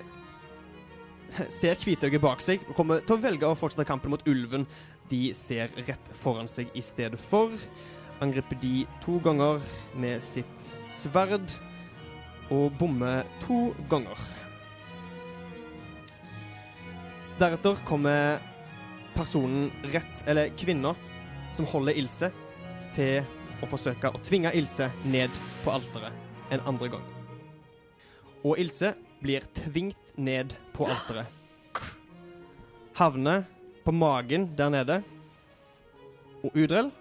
ser 1.53 1.79
Kvitauget 1.79 2.23
bak 2.23 2.43
seg 2.43 2.63
og 2.67 2.75
kommer 2.77 3.01
til 3.05 3.17
å 3.17 3.23
velge 3.23 3.47
å 3.47 3.57
fortsette 3.57 3.87
kampen 3.87 4.13
mot 4.13 4.23
ulven 4.29 4.67
de 5.11 5.31
ser 5.37 5.71
rett 5.87 6.13
foran 6.21 6.49
seg 6.51 6.71
i 6.77 6.83
stedet 6.83 7.19
for 7.19 7.53
angriper 8.21 8.59
de 8.61 8.85
to 9.01 9.17
ganger 9.25 9.61
med 9.97 10.21
sitt 10.23 10.71
sverd 10.91 11.57
og 12.51 12.73
bommer 12.77 13.25
to 13.45 13.71
ganger. 13.89 14.19
Deretter 17.39 17.79
kommer 17.87 18.41
personen 19.15 19.71
rett, 19.93 20.23
eller 20.29 20.51
kvinna, 20.59 20.93
som 21.55 21.65
holder 21.71 21.97
Ilse, 21.97 22.29
til 22.95 23.23
å 23.63 23.69
forsøke 23.69 24.11
å 24.11 24.21
tvinge 24.25 24.51
Ilse 24.57 24.91
ned 25.07 25.31
på 25.63 25.73
alteret 25.73 26.53
en 26.53 26.61
andre 26.69 26.91
gang. 26.93 27.07
Og 28.43 28.59
Ilse 28.61 28.93
blir 29.21 29.45
tvingt 29.53 30.17
ned 30.17 30.55
på 30.73 30.87
alteret. 30.89 31.25
Havner 32.97 33.43
på 33.85 33.93
magen 33.93 34.49
der 34.57 34.69
nede, 34.69 35.01
og 36.43 36.55
Udrell 36.57 36.91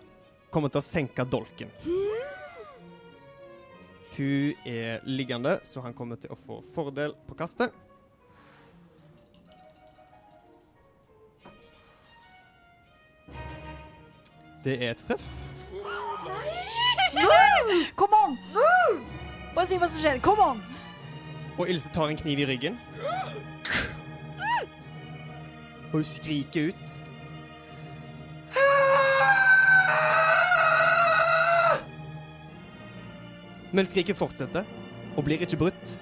kommer 0.52 0.68
til 0.72 0.80
å 0.82 0.84
senke 0.84 1.24
dolken. 1.24 1.72
Hun 4.16 4.66
er 4.68 5.00
liggende, 5.08 5.58
så 5.64 5.80
han 5.80 5.96
kommer 5.96 6.20
til 6.20 6.32
å 6.34 6.36
få 6.36 6.60
fordel 6.74 7.14
på 7.28 7.36
kastet. 7.38 7.72
Det 14.60 14.76
er 14.76 14.90
et 14.92 15.06
treff. 15.08 15.24
Come 17.96 18.16
on! 18.26 18.36
Bare 19.54 19.66
si 19.66 19.78
hva 19.80 19.88
som 19.88 20.02
skjer. 20.02 20.20
Come 20.24 20.44
on! 20.52 20.69
Og 21.60 21.68
Ilse 21.68 21.90
tar 21.92 22.08
en 22.08 22.16
kniv 22.16 22.40
i 22.40 22.46
ryggen. 22.48 22.76
Og 25.90 25.98
hun 25.98 26.06
skriker 26.08 26.70
ut. 26.70 26.92
Men 33.76 33.86
skriket 33.86 34.16
fortsetter 34.16 34.64
og 35.18 35.26
blir 35.26 35.44
ikke 35.44 35.60
brutt. 35.60 35.92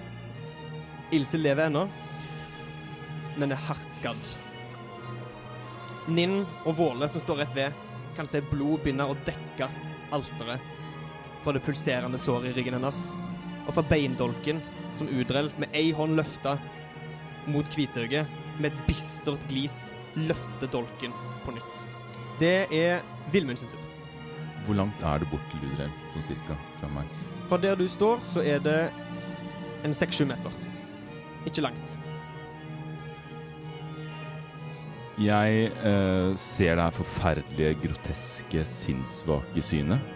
Ilse 1.11 1.41
lever 1.41 1.67
ennå, 1.67 1.89
men 3.41 3.51
er 3.51 3.67
hardt 3.67 3.99
skadd. 3.99 4.35
Ninn 6.07 6.45
og 6.69 6.79
Våle, 6.79 7.11
som 7.11 7.21
står 7.25 7.43
rett 7.43 7.59
ved, 7.59 7.85
kan 8.15 8.29
se 8.29 8.45
blod 8.47 8.85
begynne 8.85 9.11
å 9.11 9.19
dekke 9.27 9.67
alteret 10.15 10.75
fra 11.43 11.53
det 11.57 11.65
pulserende 11.67 12.21
såret 12.21 12.53
i 12.53 12.57
ryggen 12.61 12.79
hennes, 12.79 13.09
og 13.67 13.75
fra 13.75 13.85
beindolken 13.91 14.63
som 14.99 15.11
Udrell 15.15 15.51
med 15.61 15.73
ei 15.77 15.93
hånd 15.97 16.19
løfta 16.19 16.57
mot 17.49 17.69
Kvitauget, 17.73 18.29
med 18.59 18.73
et 18.73 18.81
bistert 18.89 19.45
glis 19.49 19.89
løfter 20.19 20.71
dolken 20.73 21.15
på 21.45 21.55
nytt. 21.57 21.85
Det 22.41 22.67
er 22.75 23.05
Vilmund 23.33 23.61
sin 23.61 23.71
tur. 23.73 23.85
Hvor 24.67 24.77
langt 24.77 25.03
er 25.03 25.23
det 25.23 25.31
bort 25.31 25.47
til 25.53 25.65
Udrell, 25.71 25.95
sånn 26.13 26.27
cirka, 26.29 26.59
fra 26.81 26.91
meg? 26.93 27.15
Fra 27.49 27.57
der 27.63 27.79
du 27.79 27.87
står, 27.89 28.21
så 28.29 28.45
er 28.45 28.61
det 28.61 28.81
en 29.87 29.95
seks-sju 29.97 30.27
meter. 30.29 30.53
Ikke 31.49 31.65
langt. 31.65 31.97
Jeg 35.19 35.71
eh, 35.83 36.37
ser 36.39 36.77
det 36.77 36.85
her 36.85 36.95
forferdelige, 36.95 37.75
groteske, 37.83 38.63
sinnssvake 38.69 39.63
synet. 39.67 40.15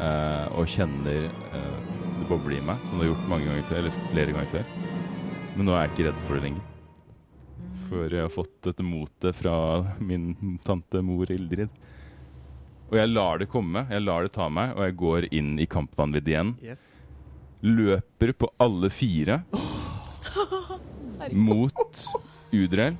eh, 0.00 0.46
og 0.58 0.66
kjenner 0.68 1.28
eh, 1.28 1.91
det 2.22 2.28
bobler 2.30 2.58
i 2.58 2.64
meg, 2.64 2.82
som 2.86 2.98
det 2.98 3.06
har 3.06 3.12
gjort 3.12 3.30
mange 3.30 3.48
ganger 3.48 3.64
før, 3.66 3.80
eller 3.80 3.96
flere 4.12 4.34
ganger 4.36 4.50
før. 4.52 4.66
Men 5.56 5.66
nå 5.66 5.74
er 5.74 5.82
jeg 5.82 5.92
ikke 5.92 6.06
redd 6.08 6.20
for 6.26 6.38
det 6.38 6.44
lenger. 6.46 6.68
For 7.88 8.14
jeg 8.16 8.24
har 8.24 8.32
fått 8.32 8.54
dette 8.64 8.84
motet 8.86 9.36
fra 9.36 9.54
min 10.00 10.58
tante 10.64 11.02
mor 11.04 11.32
Ildrid. 11.34 11.72
Og 12.92 12.98
jeg 13.00 13.10
lar 13.10 13.40
det 13.40 13.48
komme, 13.52 13.86
jeg 13.90 14.04
lar 14.04 14.26
det 14.26 14.34
ta 14.36 14.46
meg, 14.52 14.74
og 14.76 14.86
jeg 14.86 14.96
går 15.00 15.26
inn 15.32 15.54
i 15.60 15.68
kampvanvidd 15.68 16.28
igjen. 16.28 16.54
Yes. 16.64 16.92
Løper 17.62 18.34
på 18.36 18.50
alle 18.60 18.90
fire 18.92 19.42
mot 21.48 22.04
Udrel. 22.52 22.96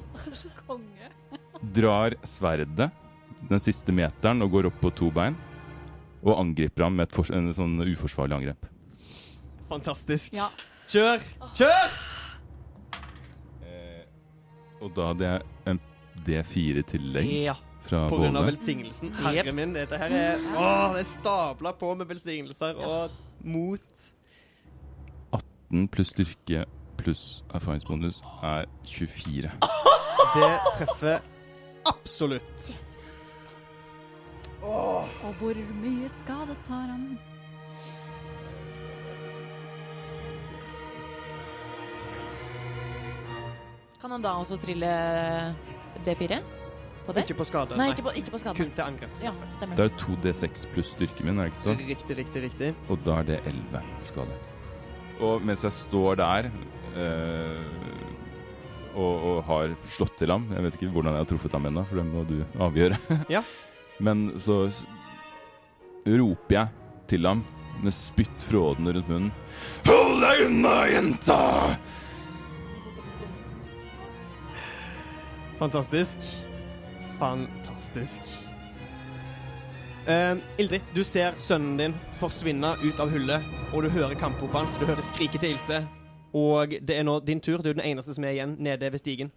Drar 1.72 2.16
sverdet 2.26 2.90
den 3.48 3.62
siste 3.62 3.94
meteren 3.94 4.42
og 4.44 4.52
går 4.56 4.70
opp 4.70 4.82
på 4.82 4.92
to 5.02 5.12
bein. 5.14 5.38
Og 6.22 6.38
angriper 6.38 6.86
ham 6.86 7.00
med 7.00 7.08
et 7.10 7.32
en 7.34 7.50
sånn 7.56 7.80
uforsvarlig 7.84 8.38
angrep. 8.38 8.71
Fantastisk. 9.72 10.34
Ja. 10.36 10.48
Kjør! 10.92 11.22
Kjør! 11.56 11.94
Eh, 13.64 14.02
og 14.82 14.90
da 14.96 15.06
hadde 15.12 15.30
jeg 15.30 15.46
en 15.72 15.80
D4 16.26 16.84
tillegg. 16.92 17.30
Ja. 17.48 17.56
fra 17.86 18.04
På 18.10 18.20
grunn 18.20 18.36
av 18.38 18.46
velsignelsen. 18.46 19.14
Herre 19.24 19.54
min, 19.56 19.72
dette 19.74 19.98
her 19.98 20.12
er 20.14 20.44
Å, 20.52 20.66
det 20.94 21.02
er 21.02 21.08
stabla 21.08 21.72
på 21.78 21.94
med 21.98 22.06
velsignelser 22.10 22.78
og 22.78 23.16
mot 23.42 24.04
18 25.34 25.88
pluss 25.90 26.12
styrke 26.12 26.62
pluss 27.00 27.24
erfaringsbonus 27.54 28.22
er 28.46 28.68
24. 28.86 29.50
Det 30.36 30.52
treffer 30.78 31.24
absolutt. 31.90 32.68
Og 34.62 35.34
hvor 35.40 35.58
mye 35.82 36.08
skade 36.12 36.54
tar 36.68 36.86
han? 36.92 37.08
Kan 44.02 44.10
han 44.10 44.22
da 44.24 44.32
også 44.34 44.56
trille 44.58 44.88
D4 46.02 46.40
på 47.06 47.14
det? 47.14 47.22
Ikke 47.22 47.36
på 47.38 47.44
skade. 47.46 47.76
Nei, 47.78 47.92
ikke 47.92 48.02
på, 48.08 48.14
ikke 48.18 48.32
på 48.34 48.40
skade. 48.42 48.58
Kun 48.58 48.72
til 48.74 48.82
angrep. 48.82 49.12
Ja, 49.22 49.30
stemmer. 49.54 49.78
Det 49.78 49.84
er 49.86 49.94
2D6 50.00 50.64
pluss 50.72 50.90
styrken 50.96 51.28
min, 51.28 51.38
er 51.38 51.46
det 51.46 51.52
ikke 51.52 51.60
sånn? 51.60 51.78
Riktig, 51.86 52.16
riktig, 52.18 52.42
riktig. 52.48 52.72
Og 52.90 52.98
da 53.06 53.20
er 53.20 53.28
det 53.30 53.38
11 53.46 53.84
skade. 54.08 54.40
Og 55.22 55.46
mens 55.46 55.62
jeg 55.62 55.76
står 55.76 56.18
der 56.18 56.50
øh, 56.98 57.62
og, 58.96 59.14
og 59.14 59.38
har 59.46 59.74
slått 59.86 60.16
til 60.18 60.32
ham 60.32 60.48
Jeg 60.50 60.64
vet 60.64 60.76
ikke 60.78 60.90
hvordan 60.94 61.14
jeg 61.14 61.22
har 61.22 61.28
truffet 61.30 61.54
ham 61.54 61.70
ennå, 61.70 61.86
for 61.86 62.02
det 62.02 62.06
må 62.10 62.26
du 62.26 62.36
avgjøre. 62.58 62.98
Ja. 63.30 63.46
Men 64.06 64.32
så 64.42 64.64
roper 66.02 66.58
jeg 66.58 66.68
til 67.06 67.30
ham 67.30 67.46
med 67.82 67.94
spytt 67.94 68.50
frådende 68.50 68.98
rundt 68.98 69.10
munnen. 69.14 69.34
Hold 69.86 70.22
deg 70.26 70.48
unna, 70.50 70.78
jenta! 70.90 71.42
Fantastisk. 75.62 76.18
Fantastisk. 77.18 78.22
Uh, 80.08 80.38
Ildrid, 80.58 80.80
du 80.94 81.04
ser 81.06 81.36
sønnen 81.38 81.76
din 81.78 81.92
forsvinne 82.18 82.72
ut 82.82 82.98
av 82.98 83.12
hullet, 83.12 83.44
og 83.70 83.84
du 83.84 83.92
hører 83.94 84.18
kampropet 84.18 84.58
hans, 84.58 84.74
du 84.74 84.88
hører 84.88 85.06
skriket 85.06 85.44
til 85.44 85.54
Ilse. 85.54 85.78
Og 86.34 86.74
det 86.82 86.96
er 86.96 87.06
nå 87.06 87.14
din 87.22 87.38
tur. 87.38 87.62
Du 87.62 87.70
er 87.70 87.76
den 87.78 87.84
eneste 87.92 88.16
som 88.16 88.26
er 88.26 88.34
igjen 88.34 88.56
nede 88.58 88.90
ved 88.90 89.04
stigen. 89.04 89.30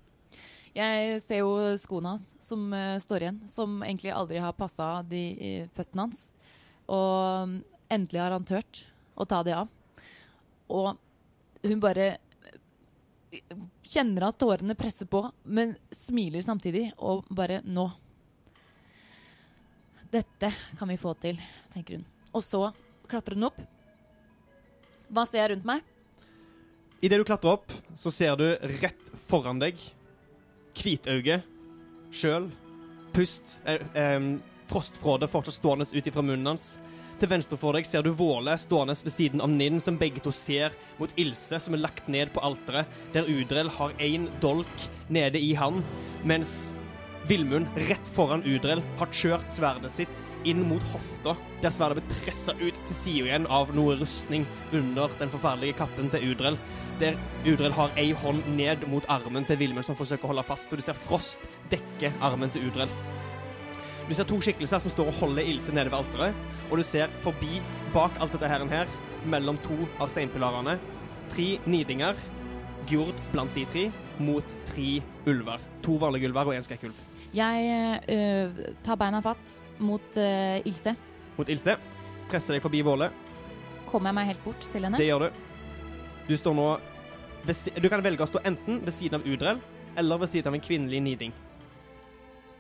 Jeg 0.74 1.22
ser 1.22 1.44
jo 1.44 1.54
skoene 1.78 2.16
hans 2.16 2.34
som 2.42 2.74
uh, 2.74 2.98
står 3.06 3.28
igjen, 3.28 3.40
som 3.46 3.78
egentlig 3.86 4.16
aldri 4.16 4.42
har 4.42 4.58
passa 4.58 4.90
de 5.06 5.24
uh, 5.38 5.70
føttene 5.78 6.08
hans. 6.08 6.26
Og 6.90 7.46
um, 7.46 7.56
endelig 7.94 8.24
har 8.26 8.34
han 8.34 8.50
tørt 8.50 8.88
å 9.14 9.30
ta 9.30 9.44
de 9.46 9.54
av. 9.60 9.70
Og 10.74 10.96
hun 11.70 11.86
bare 11.86 12.16
eh, 13.30 13.66
kjenner 13.86 14.28
at 14.28 14.40
tårene 14.42 14.76
presser 14.78 15.10
på, 15.10 15.22
men 15.44 15.76
smiler 15.94 16.44
samtidig, 16.46 16.90
og 16.98 17.28
bare 17.30 17.62
Nå. 17.66 17.86
Dette 20.12 20.52
kan 20.80 20.90
vi 20.90 20.98
få 21.00 21.14
til, 21.20 21.40
tenker 21.74 22.00
hun. 22.00 22.06
Og 22.36 22.44
så 22.44 22.62
klatrer 23.10 23.36
hun 23.38 23.50
opp. 23.50 23.60
Hva 25.12 25.26
ser 25.28 25.44
jeg 25.44 25.54
rundt 25.54 25.68
meg? 25.68 25.84
Idet 27.04 27.20
du 27.20 27.26
klatrer 27.28 27.58
opp, 27.58 27.74
så 28.00 28.12
ser 28.14 28.38
du 28.40 28.48
rett 28.80 29.12
foran 29.28 29.60
deg 29.62 29.80
Hvitauge 30.76 31.42
sjøl. 32.16 32.50
Pust. 33.16 33.60
Eh, 33.68 33.84
eh, 33.96 34.30
frostfråde 34.72 35.30
fortsatt 35.30 35.60
stående 35.60 35.88
ut 35.92 36.08
ifra 36.08 36.24
munnen 36.26 36.54
hans. 36.54 36.76
Til 37.16 37.32
venstre 37.32 37.56
for 37.60 37.78
deg 37.78 37.88
ser 37.88 38.04
du 38.04 38.12
Våle 38.12 38.58
stående 38.60 38.96
ved 39.06 39.14
siden 39.14 39.44
av 39.44 39.52
Ninn, 39.52 39.80
som 39.84 39.96
begge 40.00 40.24
to 40.24 40.34
ser 40.36 40.76
mot 41.00 41.14
Ilse, 41.20 41.62
som 41.64 41.78
er 41.78 41.86
lagt 41.86 42.10
ned 42.12 42.34
på 42.36 42.44
alteret, 42.44 42.90
der 43.16 43.30
Udrell 43.32 43.72
har 43.78 43.96
én 44.04 44.28
dolk 44.44 44.90
nede 45.08 45.40
i 45.40 45.54
han, 45.56 45.80
mens 46.28 46.74
Vilmund, 47.26 47.72
rett 47.88 48.10
foran 48.14 48.44
Udrell, 48.46 48.84
har 49.00 49.14
kjørt 49.16 49.48
sverdet 49.50 49.90
sitt 49.90 50.20
inn 50.46 50.60
mot 50.68 50.84
hofta, 50.92 51.34
der 51.64 51.74
sverdet 51.74 51.98
er 51.98 52.04
blitt 52.04 52.20
pressa 52.20 52.54
ut 52.60 52.78
til 52.84 52.94
sida 52.94 53.30
igjen 53.32 53.48
av 53.50 53.72
noe 53.74 53.96
rustning 53.98 54.46
under 54.76 55.10
den 55.18 55.32
forferdelige 55.34 55.80
kappen 55.80 56.12
til 56.14 56.28
Udrell 56.36 56.60
der 57.00 57.18
Udrell 57.46 57.74
har 57.76 57.96
ei 58.00 58.12
hånd 58.16 58.46
ned 58.56 58.86
mot 58.92 59.08
armen 59.12 59.46
til 59.48 59.60
Vilmund 59.60 59.88
som 59.88 59.98
forsøker 60.00 60.28
å 60.28 60.32
holde 60.32 60.46
fast, 60.48 60.72
og 60.72 60.80
du 60.80 60.86
ser 60.86 60.98
Frost 60.98 61.48
dekke 61.72 62.14
armen 62.24 62.52
til 62.54 62.68
Udrell. 62.70 62.92
Du 64.06 64.14
ser 64.14 64.28
to 64.30 64.38
skikkelser 64.44 64.84
som 64.84 64.94
står 64.94 65.10
og 65.10 65.20
holder 65.20 65.50
Ilse 65.50 65.74
nede 65.76 65.92
ved 65.92 66.00
alteret, 66.00 66.46
og 66.70 66.80
du 66.80 66.84
ser 66.86 67.12
forbi, 67.26 67.60
bak 67.94 68.18
alt 68.22 68.34
dette 68.36 68.50
her, 68.50 68.66
her 68.72 68.96
mellom 69.26 69.58
to 69.66 69.78
av 70.00 70.12
steinpilarene, 70.14 70.78
tre 71.34 71.56
nidinger, 71.66 72.18
Gjord 72.86 73.18
blant 73.32 73.56
de 73.58 73.64
tre, 73.66 73.88
mot 74.22 74.58
tre 74.70 75.00
ulver. 75.26 75.64
To 75.86 75.96
vanlige 75.98 76.30
ulver 76.30 76.52
og 76.52 76.54
én 76.54 76.66
skrekkulv. 76.66 76.98
Jeg 77.36 78.02
eh, 78.14 78.60
tar 78.86 79.00
beina 79.02 79.24
fatt 79.26 79.56
mot 79.82 80.20
eh, 80.22 80.62
Ilse. 80.70 80.94
Mot 81.36 81.50
Ilse. 81.50 81.76
Presser 82.30 82.56
deg 82.56 82.64
forbi 82.64 82.84
Våle. 82.86 83.10
Kommer 83.90 84.12
jeg 84.12 84.18
meg 84.20 84.30
helt 84.30 84.46
bort 84.46 84.70
til 84.72 84.86
henne? 84.86 85.00
Det 85.02 85.10
gjør 85.10 85.26
du. 85.26 85.42
Du 86.30 86.36
står 86.38 86.56
nå 86.58 86.68
ved, 87.46 87.82
Du 87.82 87.90
kan 87.92 88.06
velge 88.06 88.26
å 88.26 88.30
stå 88.30 88.42
enten 88.48 88.80
ved 88.86 88.94
siden 88.94 89.20
av 89.20 89.28
Udrell 89.28 89.60
eller 90.00 90.22
ved 90.22 90.32
siden 90.32 90.52
av 90.52 90.58
en 90.58 90.64
kvinnelig 90.64 91.02
niding. 91.04 91.36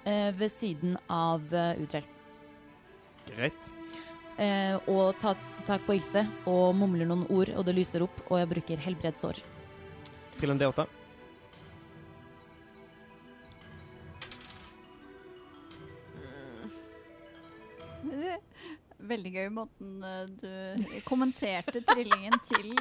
Eh, 0.05 0.29
ved 0.37 0.51
siden 0.53 0.97
av 1.09 1.45
uh, 1.53 1.73
Udrell. 1.81 2.05
Greit. 3.31 3.71
Eh, 4.37 4.75
og 4.91 5.15
tar 5.21 5.37
tak 5.65 5.85
på 5.87 5.95
Ilse 5.95 6.25
og 6.49 6.75
mumler 6.77 7.07
noen 7.07 7.25
ord, 7.31 7.49
og 7.55 7.65
det 7.65 7.75
lyser 7.77 8.03
opp, 8.05 8.17
og 8.27 8.37
jeg 8.41 8.49
bruker 8.51 8.77
helbredsår. 8.83 9.35
Til 10.35 10.51
en 10.51 10.59
D8. 10.59 10.85
Veldig 19.11 19.31
gøy 19.37 19.47
måten 19.53 20.03
eh, 20.03 20.25
du 20.41 20.49
kommenterte 21.07 21.81
trillingen 21.87 22.35
til 22.49 22.75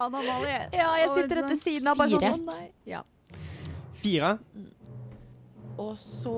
Anna 0.00 0.18
Malie. 0.24 0.68
Ja, 0.74 0.90
jeg 0.98 1.08
sitter 1.14 1.36
rett 1.38 1.50
ved 1.52 1.54
sånn 1.54 1.62
siden 1.62 1.88
av. 1.92 1.96
Bare 2.00 2.10
sånn, 2.16 2.24
fire. 2.24 2.38
nei. 2.48 2.66
Ja. 2.88 3.02
Fire. 4.00 4.30
Og 5.80 5.94
så 6.00 6.36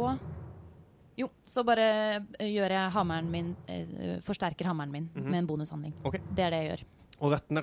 Jo, 1.19 1.29
så 1.45 1.61
bare 1.67 1.85
eh, 2.41 2.49
gjør 2.55 2.73
jeg 2.73 2.93
hammeren 2.95 3.27
min 3.31 3.51
eh, 3.69 4.19
Forsterker 4.25 4.65
hammeren 4.71 4.93
min 4.95 5.11
Mhm. 5.15 5.29
med 5.31 5.39
en 5.43 5.47
bonushandling. 5.51 5.93
Okay. 6.05 6.21
Det 6.35 6.45
er 6.47 6.51
det 6.55 6.61
jeg 6.63 6.71
gjør. 6.73 6.85
Og 7.23 7.33
røttene 7.37 7.63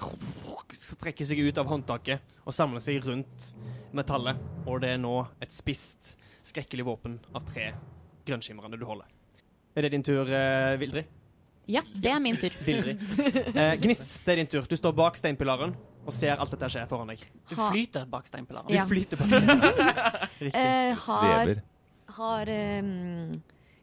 trekker 1.01 1.25
seg 1.27 1.39
ut 1.43 1.57
av 1.59 1.67
håndtaket 1.67 2.21
og 2.45 2.53
samler 2.55 2.79
seg 2.83 3.01
rundt 3.03 3.49
metallet. 3.93 4.37
Og 4.69 4.79
det 4.81 4.93
er 4.95 4.97
nå 5.01 5.15
et 5.41 5.51
spisst, 5.51 6.13
skrekkelig 6.47 6.85
våpen 6.87 7.17
av 7.35 7.43
tre 7.49 7.73
grønnskimrende 8.25 8.79
du 8.79 8.85
holder. 8.85 9.09
Er 9.75 9.81
det 9.81 9.91
din 9.91 10.03
tur, 10.03 10.29
eh, 10.29 10.77
Vildrid? 10.79 11.05
Ja, 11.69 11.81
det 11.93 12.09
er 12.13 12.19
min 12.23 12.37
tur. 12.37 12.49
Vildrid. 12.65 13.01
Eh, 13.55 13.75
Gnist, 13.81 14.21
det 14.25 14.31
er 14.31 14.35
din 14.43 14.47
tur. 14.47 14.61
Du 14.69 14.75
står 14.79 14.93
bak 14.95 15.17
steinpilaren 15.19 15.75
og 16.05 16.13
ser 16.15 16.37
alt 16.39 16.49
dette 16.55 16.69
skje 16.71 16.85
foran 16.89 17.11
deg. 17.11 17.19
Du 17.49 17.55
flyter 17.59 18.05
bak 18.09 18.25
steinpilaren. 18.29 18.69
Du 18.71 18.79
flyter 18.93 19.17
bak 19.19 19.27
steinpilaren. 19.27 20.29
Riktig. 20.45 20.55
Eh, 20.55 20.95
har 20.95 21.19
Svever. 21.45 21.61
Har 22.17 22.49
um, 22.49 23.31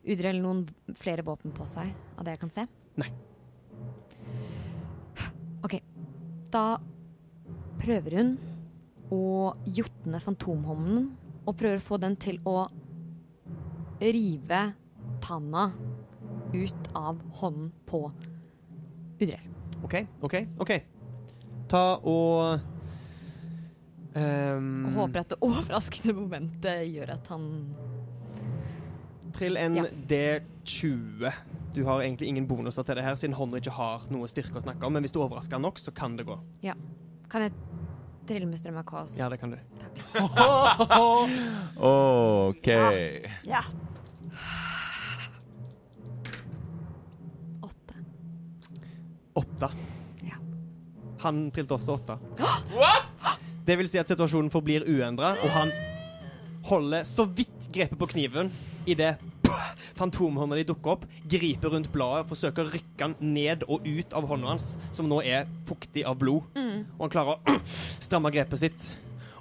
Udrell 0.07 0.39
noen 0.43 0.65
flere 0.99 1.25
våpen 1.27 1.55
på 1.55 1.67
seg, 1.69 1.91
av 2.17 2.27
det 2.27 2.37
jeg 2.37 2.43
kan 2.45 2.53
se? 2.55 2.67
Nei. 3.01 3.09
OK. 5.67 5.79
Da 6.55 6.79
prøver 7.83 8.19
hun 8.21 8.37
å 9.15 9.55
jotne 9.67 10.21
fantomhånden, 10.23 11.11
og 11.47 11.59
prøver 11.59 11.79
å 11.79 11.87
få 11.87 11.99
den 12.03 12.17
til 12.19 12.41
å 12.47 12.65
rive 14.03 14.63
tanna 15.23 15.69
ut 16.55 16.89
av 16.95 17.21
hånden 17.41 17.69
på 17.87 18.07
Udrell. 19.21 19.53
OK, 19.87 20.01
OK, 20.27 20.41
OK. 20.63 20.73
Ta 21.71 21.85
og 22.07 22.73
Um, 24.17 24.87
Og 24.89 24.95
håper 24.97 25.21
at 25.21 25.33
det 25.35 25.37
overraskende 25.45 26.15
momentet 26.17 26.87
gjør 26.89 27.11
at 27.19 27.27
han 27.29 27.43
Trill 29.37 29.57
en 29.61 29.75
Ja. 29.77 29.85
D20. 30.09 31.33
Du 31.75 31.85
har 31.85 32.01
egentlig 32.01 32.29
ingen 32.29 32.47
bonuser 32.49 32.83
til 32.83 32.97
det 32.97 33.05
her, 33.05 33.15
siden 33.21 33.35
hånda 33.37 33.57
ikke 33.61 33.71
har 33.77 34.03
noe 34.11 34.29
styrke 34.29 34.57
å 34.57 34.63
snakke 34.65 34.87
om, 34.89 34.93
men 34.97 35.05
hvis 35.05 35.13
du 35.13 35.21
overrasker 35.21 35.61
nok, 35.61 35.79
så 35.79 35.93
kan 35.95 36.17
det 36.17 36.25
gå. 36.27 36.39
Kan 37.29 37.43
jeg 37.43 37.53
trille 38.27 38.47
med 38.49 38.59
strøm 38.59 38.79
av 38.81 38.85
kaos? 38.89 39.17
Ja, 39.19 39.29
det 39.29 39.39
kan 39.41 39.51
du. 39.53 39.59
OK. 41.87 42.67
Ja. 43.47 43.61
Åtte. 47.63 47.95
Åtte. 49.35 49.69
Ja. 50.23 50.37
Han 51.21 51.51
trilte 51.51 51.75
også 51.77 51.93
åtte. 51.99 52.19
Det 53.67 53.77
vil 53.81 53.89
si 53.91 53.99
at 53.99 54.09
situasjonen 54.11 54.51
forblir 54.53 54.87
uendra, 54.87 55.33
og 55.43 55.51
han 55.57 55.69
holder 56.67 57.05
så 57.07 57.27
vidt 57.27 57.69
grepet 57.75 57.99
på 57.99 58.07
kniven 58.15 58.51
idet 58.87 59.17
fantomhånda 59.97 60.59
di 60.59 60.67
dukker 60.69 60.97
opp, 60.97 61.07
griper 61.29 61.73
rundt 61.73 61.89
bladet, 61.93 62.29
forsøker 62.31 62.67
å 62.67 62.73
rykke 62.75 63.09
den 63.09 63.35
ned 63.37 63.65
og 63.69 63.87
ut 63.87 64.15
av 64.17 64.29
hånda 64.29 64.53
hans, 64.53 64.75
som 64.97 65.09
nå 65.09 65.23
er 65.25 65.49
fuktig 65.69 66.05
av 66.09 66.19
blod. 66.21 66.47
Og 66.97 67.07
han 67.07 67.13
klarer 67.13 67.37
å 67.37 67.59
stramme 68.07 68.33
grepet 68.35 68.67
sitt 68.67 68.89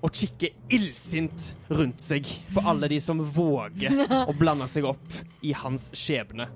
og 0.05 0.13
kikke 0.13 0.51
illsint 0.75 1.55
rundt 1.73 2.03
seg 2.03 2.27
på 2.53 2.61
alle 2.67 2.89
de 2.91 2.99
som 3.01 3.21
våger 3.21 3.95
å 4.21 4.35
blande 4.41 4.67
seg 4.69 4.85
opp 4.85 5.15
i 5.41 5.53
hans 5.57 5.89
skjebne. 5.97 6.49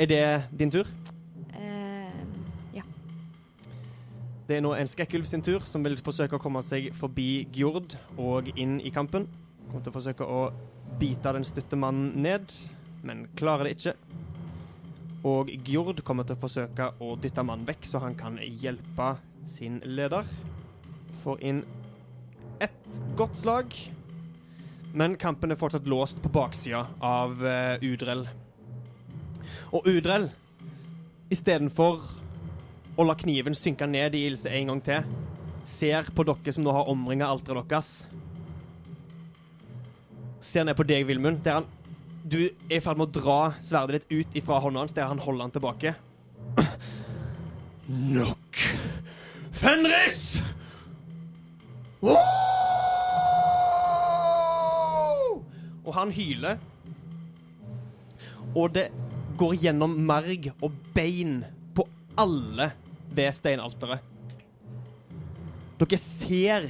Er 0.00 0.10
det 0.10 0.24
din 0.56 0.72
tur? 0.74 0.88
Uh, 1.54 2.10
ja. 2.74 2.82
Det 4.48 4.58
er 4.58 4.64
nå 4.64 4.72
en 4.74 4.90
skrekkulv 4.90 5.28
sin 5.28 5.44
tur, 5.44 5.62
som 5.68 5.84
vil 5.86 6.00
forsøke 6.02 6.38
å 6.38 6.42
komme 6.42 6.64
seg 6.66 6.90
forbi 6.98 7.44
Gjord 7.54 7.94
og 8.18 8.50
inn 8.56 8.80
i 8.82 8.90
kampen. 8.94 9.28
Kommer 9.68 9.84
til 9.84 9.92
å 9.92 9.98
forsøke 10.00 10.26
å 10.26 10.42
bite 10.98 11.32
den 11.32 11.46
stutte 11.46 11.78
mannen 11.78 12.22
ned, 12.22 12.52
men 13.06 13.26
klarer 13.38 13.68
det 13.68 13.76
ikke. 13.76 13.94
Og 15.28 15.50
Gjord 15.68 16.00
kommer 16.06 16.24
til 16.24 16.38
å 16.38 16.40
forsøke 16.40 16.90
å 17.04 17.14
dytte 17.20 17.44
mannen 17.44 17.68
vekk, 17.68 17.84
så 17.84 18.00
han 18.04 18.16
kan 18.16 18.38
hjelpe 18.40 19.14
sin 19.48 19.80
leder. 19.84 20.28
Får 21.24 21.42
inn 21.44 21.64
ett 22.60 23.00
godt 23.16 23.36
slag, 23.40 23.76
men 24.92 25.16
kampen 25.20 25.52
er 25.52 25.60
fortsatt 25.60 25.88
låst 25.88 26.22
på 26.22 26.32
baksida 26.32 26.86
av 27.04 27.40
uh, 27.44 27.76
Udrell. 27.84 28.26
Og 29.76 29.86
Udrell, 29.88 30.30
istedenfor 31.30 32.00
å 32.96 33.06
la 33.06 33.14
kniven 33.16 33.54
synke 33.56 33.86
ned 33.88 34.16
i 34.16 34.24
Ilse 34.28 34.50
en 34.52 34.72
gang 34.72 34.80
til. 34.84 35.12
Ser 35.68 36.08
på 36.16 36.24
dere 36.26 36.52
som 36.56 36.64
nå 36.64 36.72
har 36.74 36.88
omringa 36.90 37.28
alteret 37.28 37.68
deres. 37.70 37.92
Ser 40.40 40.64
ned 40.64 40.76
på 40.76 40.86
deg, 40.88 41.04
Vilmund, 41.08 41.42
der 41.44 41.60
han 41.60 41.68
Du 42.24 42.38
er 42.40 42.76
i 42.76 42.80
ferd 42.84 42.98
med 43.00 43.08
å 43.08 43.20
dra 43.20 43.38
sverdet 43.64 44.06
ditt 44.08 44.12
ut 44.12 44.34
ifra 44.40 44.58
hånda 44.60 44.82
hans, 44.82 44.92
der 44.96 45.08
han 45.08 45.20
holder 45.20 45.46
han 45.46 45.54
tilbake. 45.54 45.94
Nok. 48.18 48.60
Fenris! 49.56 50.40
Og 55.80 55.92
han 55.96 56.12
hyler. 56.14 56.60
Og 58.52 58.68
det 58.76 58.90
går 59.40 59.56
gjennom 59.64 59.96
merg 60.04 60.50
og 60.60 60.76
bein 60.94 61.40
på 61.76 61.88
alle 62.20 62.70
ved 63.16 63.32
steinalteret. 63.36 64.04
Dere 65.80 65.98
ser 66.00 66.68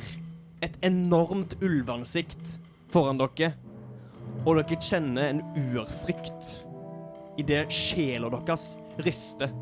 et 0.63 0.77
enormt 0.87 1.57
ulveansikt 1.59 2.61
foran 2.93 3.21
dere, 3.21 3.53
og 4.45 4.57
dere 4.61 4.79
kjenner 4.81 5.31
en 5.31 5.43
urfrykt 5.59 6.51
idet 7.41 7.71
sjela 7.73 8.31
deres 8.33 8.75
rister. 9.05 9.53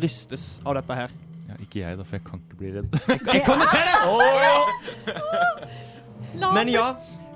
Rystes 0.00 0.60
av 0.64 0.78
dette 0.78 0.96
her. 0.96 1.10
Ja, 1.50 1.56
ikke 1.60 1.82
jeg, 1.82 1.98
da, 1.98 2.04
for 2.06 2.16
jeg 2.16 2.24
kan 2.24 2.40
ikke 2.40 2.58
bli 2.60 2.70
redd. 2.78 2.88
Jeg 3.28 3.42
kommer 3.44 3.66
til 3.68 3.82
det! 3.84 3.96
Men 6.56 6.70
ja, 6.72 6.86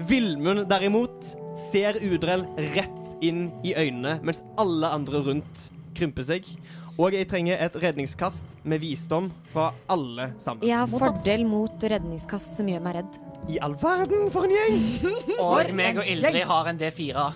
Villmund 0.09 0.64
derimot 0.70 1.34
ser 1.70 1.99
Udrell 2.05 2.47
rett 2.74 3.24
inn 3.24 3.51
i 3.64 3.74
øynene, 3.76 4.18
mens 4.24 4.42
alle 4.61 4.88
andre 4.92 5.20
rundt 5.24 5.66
krymper 5.97 6.24
seg. 6.28 6.49
Og 6.97 7.12
jeg 7.12 7.28
trenger 7.28 7.61
et 7.61 7.74
redningskast 7.76 8.57
med 8.64 8.80
visdom 8.80 9.28
fra 9.53 9.68
alle 9.92 10.30
sammen. 10.40 10.64
Jeg 10.64 10.78
har 10.80 10.88
fordel 10.88 11.44
mot 11.49 11.84
redningskast 11.92 12.57
som 12.57 12.68
gjør 12.72 12.84
meg 12.86 13.03
redd. 13.03 13.18
I 13.49 13.59
all 13.62 13.74
verden, 13.78 14.30
for 14.34 14.44
en 14.49 14.51
gjeng! 14.57 14.78
Og 15.42 15.70
meg 15.76 15.99
og 16.01 16.09
Ildrid 16.11 16.42
har 16.49 16.66
en 16.72 16.78
D4, 16.80 17.26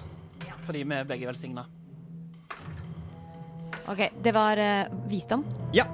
fordi 0.67 0.83
vi 0.83 0.95
er 0.97 1.05
begge 1.07 1.29
velsigna. 1.31 1.65
OK, 3.91 4.03
det 4.23 4.33
var 4.35 4.59
eh, 4.61 4.91
visdom. 5.11 5.45
Ja. 5.75 5.85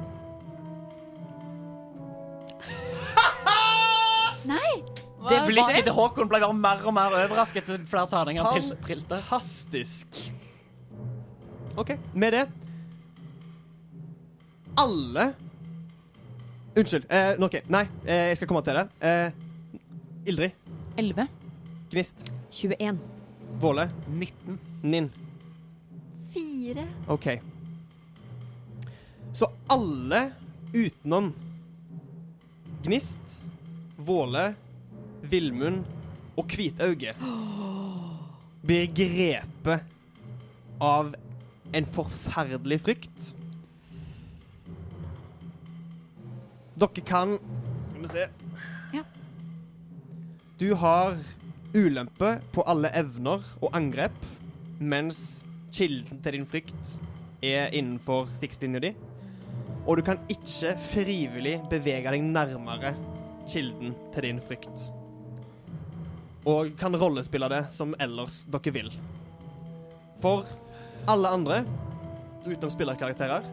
Nei! 4.52 4.72
Det 5.26 5.40
blikket 5.48 5.84
til 5.88 5.94
Håkon 5.96 6.28
ble 6.30 6.38
bare 6.44 6.54
mer 6.54 6.84
og 6.86 6.94
mer 6.94 7.14
overrasket 7.24 7.66
til 7.66 7.80
flere 7.88 8.06
terninger 8.10 8.44
han 8.46 8.60
til- 8.62 8.76
trilte. 8.84 9.16
Fantastisk. 9.26 10.20
OK, 11.76 11.90
med 12.16 12.32
det 12.32 12.44
Alle 14.80 15.26
Unnskyld. 16.76 17.04
Eh, 17.08 17.32
OK. 17.40 17.54
Nei, 17.72 17.82
eh, 18.04 18.28
jeg 18.30 18.36
skal 18.36 18.48
komme 18.50 18.60
til 18.64 18.76
det. 18.76 18.86
Eh, 19.00 19.30
Ildrid. 20.26 20.50
11. 20.96 21.26
Gnist. 21.90 22.32
21. 22.50 22.98
Våle. 23.60 23.90
19. 24.08 24.58
Ninn. 24.82 25.10
Fire. 26.34 26.86
OK. 27.08 27.28
Så 29.32 29.50
alle 29.66 30.32
utenom 30.72 31.32
Gnist, 32.82 33.44
Våle, 33.96 34.54
Villmund 35.22 35.84
og 36.38 36.50
Hvitauge 36.54 37.14
blir 38.66 38.90
grepet 38.94 40.82
av 40.82 41.14
en 41.74 41.88
forferdelig 41.96 42.80
frykt. 42.82 43.28
Dere 46.76 47.06
kan 47.08 47.38
Skal 47.90 48.02
vi 48.02 48.12
se. 48.12 48.26
Du 50.58 50.74
har 50.74 51.16
ulempe 51.74 52.30
på 52.52 52.62
alle 52.64 52.88
evner 52.96 53.42
og 53.60 53.74
angrep, 53.76 54.14
mens 54.80 55.42
kilden 55.76 56.22
til 56.24 56.38
din 56.38 56.46
frykt 56.48 56.94
er 57.44 57.74
innenfor 57.76 58.30
siktlinja 58.40 58.80
di. 58.80 58.94
Og 59.84 60.00
du 60.00 60.02
kan 60.06 60.22
ikke 60.32 60.72
frivillig 60.80 61.58
bevege 61.68 62.08
deg 62.08 62.24
nærmere 62.24 62.94
kilden 63.52 63.92
til 64.14 64.24
din 64.30 64.40
frykt. 64.40 64.86
Og 66.48 66.72
kan 66.80 66.96
rollespille 66.96 67.52
det 67.52 67.66
som 67.76 67.92
ellers 68.00 68.46
dere 68.48 68.74
vil. 68.78 68.88
For 70.24 70.48
alle 71.04 71.36
andre, 71.36 71.60
utenom 72.46 72.72
spillerkarakterer, 72.72 73.44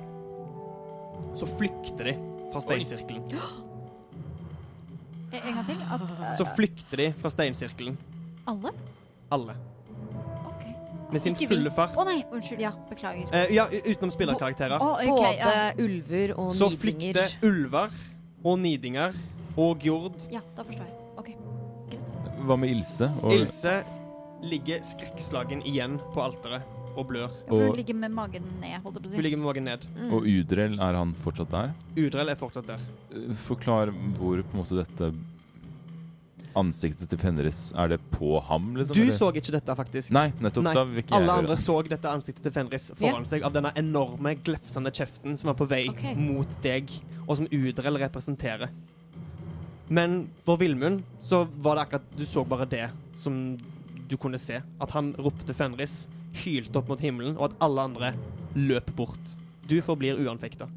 så 1.35 1.51
flykter 1.57 2.13
de 2.13 2.17
fra 2.53 2.63
steinsirkelen. 2.63 3.27
En 5.33 5.41
en 5.49 5.55
gang 5.57 5.65
til. 5.65 5.79
At 5.91 6.01
uh, 6.01 6.25
Så 6.37 6.45
flykter 6.55 6.97
de 7.01 7.07
fra 7.21 7.29
steinsirkelen. 7.33 7.97
alle? 8.47 8.71
Alle. 9.31 9.55
OK. 10.47 10.65
Med 11.13 11.21
sin 11.21 11.33
Ikke 11.33 11.47
vi. 11.49 11.55
fulle 11.55 11.71
fart. 11.73 11.95
Å 11.97 12.05
nei, 12.05 12.19
unnskyld. 12.31 12.61
Ja. 12.61 12.71
Beklager. 12.89 13.29
Eh, 13.33 13.53
ja, 13.55 13.65
utenom 13.71 14.11
spillerkarakterer. 14.13 14.77
Å, 14.77 14.91
ok, 14.99 15.09
Både 15.09 15.33
ja. 15.39 15.71
ulver 15.81 16.35
og 16.37 16.51
Så 16.53 16.69
nidinger. 16.69 17.17
flykter 17.23 17.49
ulver 17.49 17.89
og 18.43 18.59
nidinger 18.59 19.13
og 19.57 19.79
Gjord. 19.85 20.21
ja, 20.33 20.41
da 20.57 20.63
forstår 20.63 20.85
jeg. 20.85 20.95
OK, 21.17 21.33
greit. 21.89 22.13
Hva 22.45 22.57
med 22.59 22.69
Ilse? 22.75 23.09
Og, 23.23 23.33
Ilse 23.37 23.75
ligger 24.43 24.81
skrekkslagen 24.83 25.61
igjen 25.65 25.97
på 26.13 26.21
alteret 26.21 26.61
og 26.93 27.07
blør. 27.09 27.27
Ja, 27.27 27.49
for 27.49 27.67
hun 27.67 27.77
ligger 27.77 27.99
med 27.99 28.15
magen 28.15 28.47
ned, 28.61 28.79
holdt 28.83 28.97
jeg 28.97 29.03
på 29.03 29.11
å 29.11 29.17
Hun 29.17 29.25
ligger 29.27 29.41
med 29.41 29.49
magen 29.49 29.69
ned. 29.69 29.85
Mm. 29.97 30.09
og 30.13 30.31
Udrell, 30.33 30.79
er 30.79 30.97
han 30.99 31.13
fortsatt 31.25 31.53
der? 31.53 31.75
Udrell 31.97 32.33
er 32.33 32.39
fortsatt 32.39 32.67
der. 32.69 32.89
Eh, 33.11 33.29
Forklar 33.43 33.93
hvor 34.17 34.41
på 34.41 34.57
en 34.57 34.61
måte 34.61 34.79
dette 34.79 35.13
ansiktet 36.59 37.09
til 37.09 37.17
Fenris, 37.17 37.61
er 37.73 37.93
det 37.93 37.99
på 38.13 38.37
ham, 38.47 38.73
liksom? 38.77 38.95
Du 38.95 39.01
eller? 39.01 39.17
så 39.17 39.29
ikke 39.33 39.55
dette, 39.55 39.75
faktisk. 39.77 40.13
Nei, 40.13 40.27
nettopp. 40.43 40.67
Nei, 40.67 40.73
Da 40.77 40.85
vil 40.85 41.01
ikke 41.01 41.15
Alle 41.17 41.31
jeg 41.31 41.43
andre 41.43 41.57
så 41.57 41.77
dette 41.87 42.13
ansiktet 42.13 42.45
til 42.47 42.53
Fenris 42.53 42.89
foran 42.99 43.25
seg 43.29 43.45
av 43.47 43.55
denne 43.55 43.73
enorme, 43.79 44.35
glefsende 44.45 44.93
kjeften 44.93 45.37
som 45.39 45.51
var 45.51 45.57
på 45.59 45.67
vei 45.69 45.87
okay. 45.89 46.15
mot 46.19 46.59
deg, 46.65 46.91
og 47.25 47.37
som 47.39 47.49
Udrell 47.49 47.97
representerer. 48.05 48.73
Men 49.93 50.27
for 50.45 50.61
Villmund 50.61 51.03
så 51.21 51.43
var 51.61 51.75
det 51.75 51.87
akkurat 51.87 52.13
Du 52.17 52.23
så 52.25 52.45
bare 52.47 52.65
det 52.69 52.85
som 53.19 53.57
du 54.09 54.17
kunne 54.17 54.39
se. 54.41 54.61
At 54.81 54.93
han 54.95 55.13
ropte 55.17 55.55
Fenris, 55.57 56.07
hylte 56.33 56.79
opp 56.79 56.89
mot 56.91 57.01
himmelen, 57.01 57.37
og 57.37 57.51
at 57.51 57.57
alle 57.63 57.87
andre 57.89 58.13
løp 58.57 58.91
bort. 58.97 59.35
Du 59.69 59.77
forblir 59.85 60.19
uanfekta. 60.21 60.67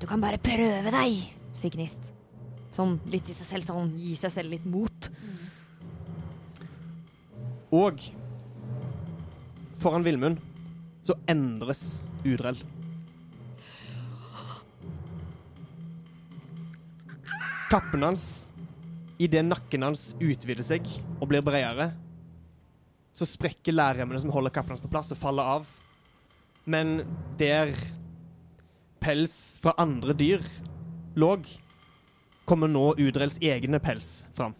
Du 0.00 0.06
kan 0.10 0.22
bare 0.22 0.40
prøve 0.42 0.90
deg, 0.94 1.22
sier 1.54 1.74
Gnist. 1.74 2.10
Sånn 2.72 2.96
litt 3.12 3.28
i 3.28 3.36
seg 3.36 3.48
selv, 3.50 3.68
sånn 3.68 3.92
gi 4.00 4.14
seg 4.18 4.32
selv 4.32 4.54
litt 4.54 4.64
mot. 4.66 5.08
Og 7.72 8.00
foran 9.82 10.04
Villmund 10.06 10.40
så 11.06 11.16
endres 11.30 12.02
Udrell. 12.24 12.60
Kappen 17.72 18.04
hans, 18.04 18.26
idet 19.22 19.46
nakken 19.46 19.86
hans 19.86 20.10
utvider 20.20 20.66
seg 20.66 20.88
og 21.18 21.30
blir 21.30 21.44
bredere, 21.44 21.92
så 23.12 23.28
sprekker 23.28 23.74
lærremmene 23.76 24.20
som 24.22 24.32
holder 24.32 24.54
kappen 24.54 24.74
hans 24.74 24.84
på 24.84 24.90
plass, 24.92 25.12
og 25.12 25.20
faller 25.20 25.50
av. 25.58 25.68
Men 26.64 27.02
der 27.40 27.72
pels 29.02 29.58
fra 29.62 29.74
andre 29.82 30.14
dyr 30.16 30.44
låg, 31.18 31.46
kommer 32.48 32.70
nå 32.70 32.92
Udrells 32.98 33.38
egne 33.42 33.78
pels 33.82 34.24
fram. 34.34 34.54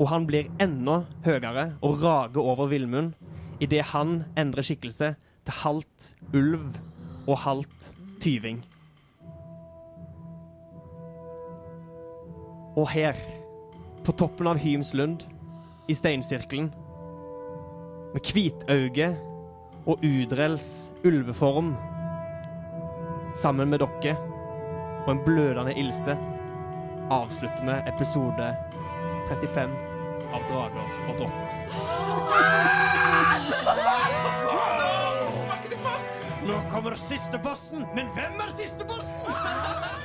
Og 0.00 0.08
han 0.08 0.26
blir 0.26 0.48
enda 0.62 1.02
høyere 1.26 1.72
og 1.84 2.00
rager 2.02 2.42
over 2.42 2.70
villmunn 2.72 3.12
idet 3.62 3.84
han 3.92 4.22
endrer 4.38 4.66
skikkelse 4.66 5.12
til 5.46 5.58
halvt 5.62 6.08
ulv 6.34 6.78
og 7.28 7.36
halvt 7.44 7.92
tyving. 8.22 8.62
Og 12.72 12.88
her, 12.88 13.18
på 14.02 14.14
toppen 14.16 14.48
av 14.48 14.58
Hymslund, 14.62 15.26
i 15.90 15.94
steinsirkelen, 15.94 16.70
med 18.12 18.32
hvitauge 18.32 19.16
og 19.86 19.98
Udrells 20.04 20.92
ulveform, 21.04 21.76
sammen 23.34 23.70
med 23.72 23.78
dere 23.80 24.16
og 25.06 25.12
en 25.12 25.22
blødende 25.24 25.74
Ilse, 25.80 26.16
avslutter 27.10 27.64
vi 27.64 27.78
episode 27.94 28.50
35 29.28 29.72
av 30.32 30.44
Drager 30.48 30.86
og 31.08 31.18
drottner. 31.18 31.48
Nå 36.42 36.60
kommer 36.70 36.94
siste 36.98 37.38
bossen, 37.42 37.86
men 37.94 38.12
hvem 38.16 38.40
er 38.44 38.54
siste 38.58 38.84
bossen? 38.86 40.01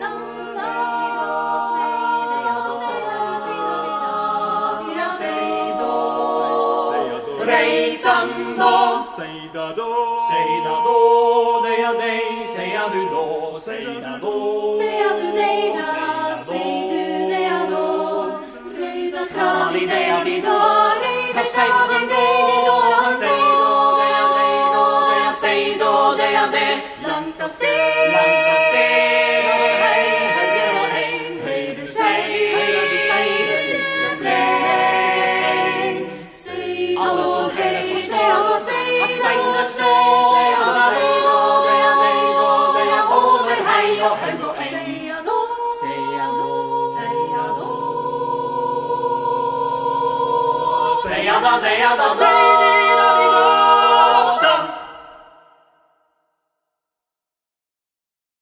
So. 0.00 0.29